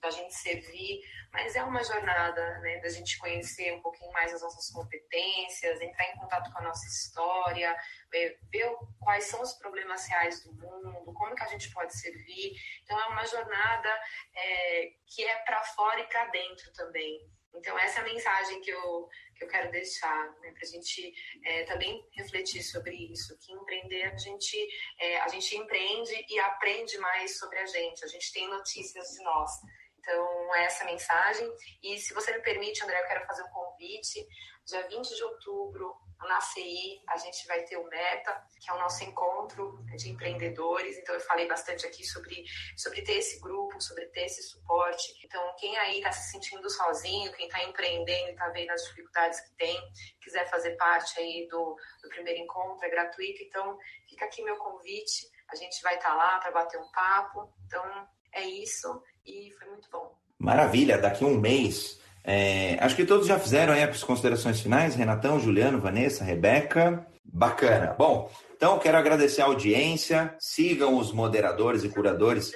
da 0.00 0.10
gente 0.10 0.34
servir, 0.34 1.00
mas 1.32 1.54
é 1.54 1.62
uma 1.62 1.82
jornada, 1.84 2.58
né, 2.58 2.80
da 2.80 2.88
gente 2.88 3.18
conhecer 3.18 3.72
um 3.74 3.80
pouquinho 3.80 4.10
mais 4.12 4.32
as 4.34 4.42
nossas 4.42 4.70
competências, 4.72 5.80
entrar 5.80 6.04
em 6.10 6.16
contato 6.16 6.52
com 6.52 6.58
a 6.58 6.62
nossa 6.62 6.86
história, 6.86 7.76
ver 8.10 8.76
quais 9.00 9.24
são 9.24 9.40
os 9.40 9.52
problemas 9.54 10.06
reais 10.06 10.42
do 10.42 10.52
mundo, 10.52 11.12
como 11.14 11.34
que 11.34 11.42
a 11.44 11.48
gente 11.48 11.72
pode 11.72 11.96
servir. 11.96 12.52
Então, 12.82 12.98
é 12.98 13.06
uma 13.06 13.24
jornada 13.24 13.88
é, 14.34 14.90
que 15.06 15.24
é 15.24 15.38
para 15.44 15.62
fora 15.62 16.00
e 16.00 16.08
para 16.08 16.26
dentro 16.26 16.72
também. 16.72 17.20
Então, 17.54 17.78
essa 17.78 18.00
é 18.00 18.02
a 18.02 18.04
mensagem 18.04 18.60
que 18.60 18.70
eu, 18.70 19.08
que 19.36 19.44
eu 19.44 19.48
quero 19.48 19.70
deixar, 19.70 20.30
né, 20.40 20.52
para 20.52 20.62
a 20.62 20.70
gente 20.70 21.12
é, 21.44 21.64
também 21.64 22.06
refletir 22.12 22.62
sobre 22.62 22.94
isso, 22.94 23.36
que 23.38 23.52
empreender, 23.52 24.04
a 24.04 24.16
gente, 24.16 24.68
é, 25.00 25.20
a 25.20 25.28
gente 25.28 25.56
empreende 25.56 26.26
e 26.28 26.38
aprende 26.40 26.98
mais 26.98 27.38
sobre 27.38 27.58
a 27.58 27.66
gente, 27.66 28.04
a 28.04 28.08
gente 28.08 28.32
tem 28.32 28.48
notícias 28.48 29.08
de 29.08 29.22
nós. 29.24 29.50
Então, 29.98 30.54
é 30.54 30.64
essa 30.64 30.84
mensagem. 30.84 31.46
E 31.82 31.98
se 31.98 32.14
você 32.14 32.32
me 32.32 32.42
permite, 32.42 32.82
André, 32.82 33.00
eu 33.00 33.06
quero 33.06 33.26
fazer 33.26 33.42
um 33.42 33.50
convite. 33.50 34.26
Dia 34.64 34.86
20 34.88 35.14
de 35.14 35.24
outubro, 35.24 35.94
na 36.26 36.40
CI, 36.40 37.00
a 37.08 37.16
gente 37.16 37.46
vai 37.46 37.62
ter 37.62 37.76
o 37.76 37.86
Meta, 37.88 38.42
que 38.60 38.70
é 38.70 38.74
o 38.74 38.78
nosso 38.78 39.04
encontro 39.04 39.84
de 39.96 40.10
empreendedores. 40.10 40.98
Então, 40.98 41.14
eu 41.14 41.20
falei 41.20 41.46
bastante 41.46 41.86
aqui 41.86 42.04
sobre, 42.04 42.44
sobre 42.76 43.02
ter 43.02 43.18
esse 43.18 43.40
grupo, 43.40 43.80
sobre 43.80 44.06
ter 44.06 44.24
esse 44.24 44.42
suporte. 44.42 45.14
Então, 45.24 45.40
quem 45.58 45.76
aí 45.78 45.98
está 45.98 46.10
se 46.10 46.30
sentindo 46.32 46.68
sozinho, 46.68 47.32
quem 47.32 47.46
está 47.46 47.62
empreendendo 47.62 48.30
está 48.30 48.48
vendo 48.48 48.70
as 48.70 48.82
dificuldades 48.84 49.40
que 49.40 49.54
tem, 49.56 49.80
quiser 50.20 50.48
fazer 50.50 50.76
parte 50.76 51.18
aí 51.20 51.46
do, 51.48 51.76
do 52.02 52.08
primeiro 52.08 52.40
encontro, 52.40 52.84
é 52.84 52.90
gratuito. 52.90 53.42
Então, 53.42 53.78
fica 54.08 54.24
aqui 54.24 54.42
meu 54.42 54.56
convite. 54.56 55.30
A 55.48 55.54
gente 55.54 55.80
vai 55.82 55.96
estar 55.96 56.10
tá 56.10 56.16
lá 56.16 56.38
para 56.38 56.50
bater 56.50 56.80
um 56.80 56.90
papo. 56.90 57.52
Então, 57.66 58.08
é 58.32 58.42
isso. 58.42 59.02
E 59.24 59.52
foi 59.52 59.68
muito 59.68 59.88
bom. 59.90 60.18
Maravilha, 60.38 60.98
daqui 60.98 61.24
um 61.24 61.38
mês 61.38 62.00
é, 62.30 62.76
acho 62.80 62.94
que 62.94 63.06
todos 63.06 63.26
já 63.26 63.38
fizeram 63.38 63.72
aí 63.72 63.82
as 63.82 64.04
considerações 64.04 64.60
finais, 64.60 64.94
Renatão, 64.94 65.40
Juliano, 65.40 65.80
Vanessa, 65.80 66.22
Rebeca. 66.22 67.06
Bacana. 67.24 67.94
Bom, 67.98 68.30
então 68.54 68.78
quero 68.78 68.98
agradecer 68.98 69.40
a 69.40 69.46
audiência. 69.46 70.34
Sigam 70.38 70.98
os 70.98 71.10
moderadores 71.10 71.84
e 71.84 71.88
curadores. 71.88 72.52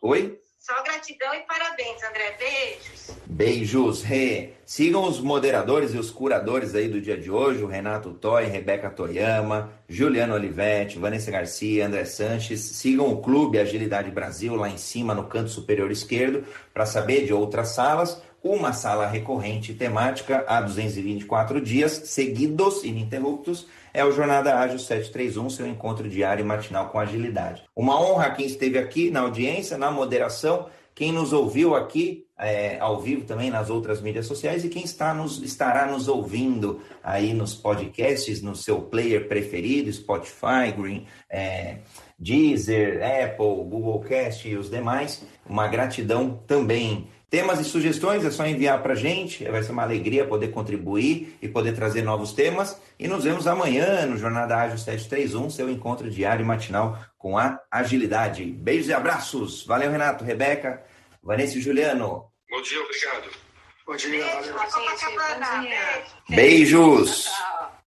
Oi? 0.00 0.40
Só 0.58 0.74
gratidão 0.82 1.32
e 1.34 1.40
parabéns, 1.40 2.02
André. 2.02 2.36
Beijos. 2.36 3.10
Beijos, 3.26 4.02
Rê. 4.02 4.54
Sigam 4.66 5.04
os 5.04 5.20
moderadores 5.20 5.94
e 5.94 5.98
os 5.98 6.10
curadores 6.10 6.74
aí 6.74 6.88
do 6.88 7.00
dia 7.00 7.16
de 7.16 7.30
hoje, 7.30 7.62
o 7.62 7.68
Renato 7.68 8.12
Toy, 8.14 8.46
Rebeca 8.46 8.90
Toyama, 8.90 9.72
Juliano 9.88 10.34
Olivetti, 10.34 10.98
Vanessa 10.98 11.30
Garcia, 11.30 11.86
André 11.86 12.04
Sanches. 12.06 12.60
Sigam 12.60 13.08
o 13.12 13.22
Clube 13.22 13.60
Agilidade 13.60 14.10
Brasil 14.10 14.56
lá 14.56 14.68
em 14.68 14.78
cima 14.78 15.14
no 15.14 15.28
canto 15.28 15.50
superior 15.50 15.92
esquerdo 15.92 16.44
para 16.74 16.86
saber 16.86 17.24
de 17.24 17.32
outras 17.32 17.68
salas 17.68 18.20
uma 18.42 18.72
sala 18.72 19.06
recorrente 19.06 19.72
temática 19.72 20.44
há 20.48 20.60
224 20.60 21.60
dias 21.60 21.92
seguidos, 22.06 22.82
ininterruptos, 22.82 23.66
é 23.94 24.04
o 24.04 24.12
Jornada 24.12 24.58
Ágil 24.58 24.78
731, 24.78 25.50
seu 25.50 25.66
encontro 25.66 26.08
diário 26.08 26.42
e 26.42 26.46
matinal 26.46 26.88
com 26.88 26.98
agilidade. 26.98 27.62
Uma 27.76 28.00
honra 28.00 28.26
a 28.26 28.30
quem 28.30 28.46
esteve 28.46 28.78
aqui 28.78 29.10
na 29.10 29.20
audiência, 29.20 29.78
na 29.78 29.90
moderação, 29.90 30.68
quem 30.94 31.12
nos 31.12 31.32
ouviu 31.32 31.74
aqui 31.74 32.26
é, 32.38 32.78
ao 32.80 33.00
vivo 33.00 33.24
também 33.24 33.50
nas 33.50 33.70
outras 33.70 34.00
mídias 34.00 34.26
sociais 34.26 34.64
e 34.64 34.68
quem 34.68 34.82
está 34.82 35.14
nos, 35.14 35.40
estará 35.42 35.86
nos 35.86 36.08
ouvindo 36.08 36.80
aí 37.02 37.32
nos 37.32 37.54
podcasts, 37.54 38.42
no 38.42 38.56
seu 38.56 38.82
player 38.82 39.28
preferido, 39.28 39.92
Spotify, 39.92 40.72
Green, 40.76 41.06
é, 41.30 41.78
Deezer, 42.18 43.00
Apple, 43.02 43.64
Google 43.64 44.00
Cast 44.00 44.48
e 44.48 44.56
os 44.56 44.68
demais. 44.68 45.24
Uma 45.46 45.68
gratidão 45.68 46.42
também 46.46 47.08
Temas 47.32 47.58
e 47.60 47.64
sugestões 47.64 48.26
é 48.26 48.30
só 48.30 48.46
enviar 48.46 48.82
para 48.82 48.92
a 48.92 48.94
gente, 48.94 49.42
vai 49.44 49.62
ser 49.62 49.72
uma 49.72 49.84
alegria 49.84 50.26
poder 50.26 50.48
contribuir 50.48 51.34
e 51.40 51.48
poder 51.48 51.74
trazer 51.74 52.02
novos 52.02 52.34
temas. 52.34 52.78
E 52.98 53.08
nos 53.08 53.24
vemos 53.24 53.46
amanhã 53.46 54.04
no 54.04 54.18
Jornada 54.18 54.54
Ágil 54.54 54.76
731, 54.76 55.48
seu 55.48 55.70
encontro 55.70 56.10
diário 56.10 56.42
e 56.42 56.46
matinal 56.46 57.02
com 57.16 57.38
a 57.38 57.58
agilidade. 57.70 58.44
Beijos 58.44 58.88
e 58.88 58.92
abraços. 58.92 59.64
Valeu, 59.64 59.90
Renato, 59.90 60.24
Rebeca, 60.24 60.84
Vanessa 61.22 61.56
e 61.56 61.62
Juliano. 61.62 62.26
Bom 62.50 62.60
dia, 62.60 62.82
obrigado. 62.82 63.30
Bom 63.86 63.96
dia, 63.96 64.26
valeu. 64.26 64.54
Beijo, 64.54 64.58
gente. 64.68 65.04
Bom 65.06 65.62
dia. 65.62 66.04
Beijos. 66.36 67.30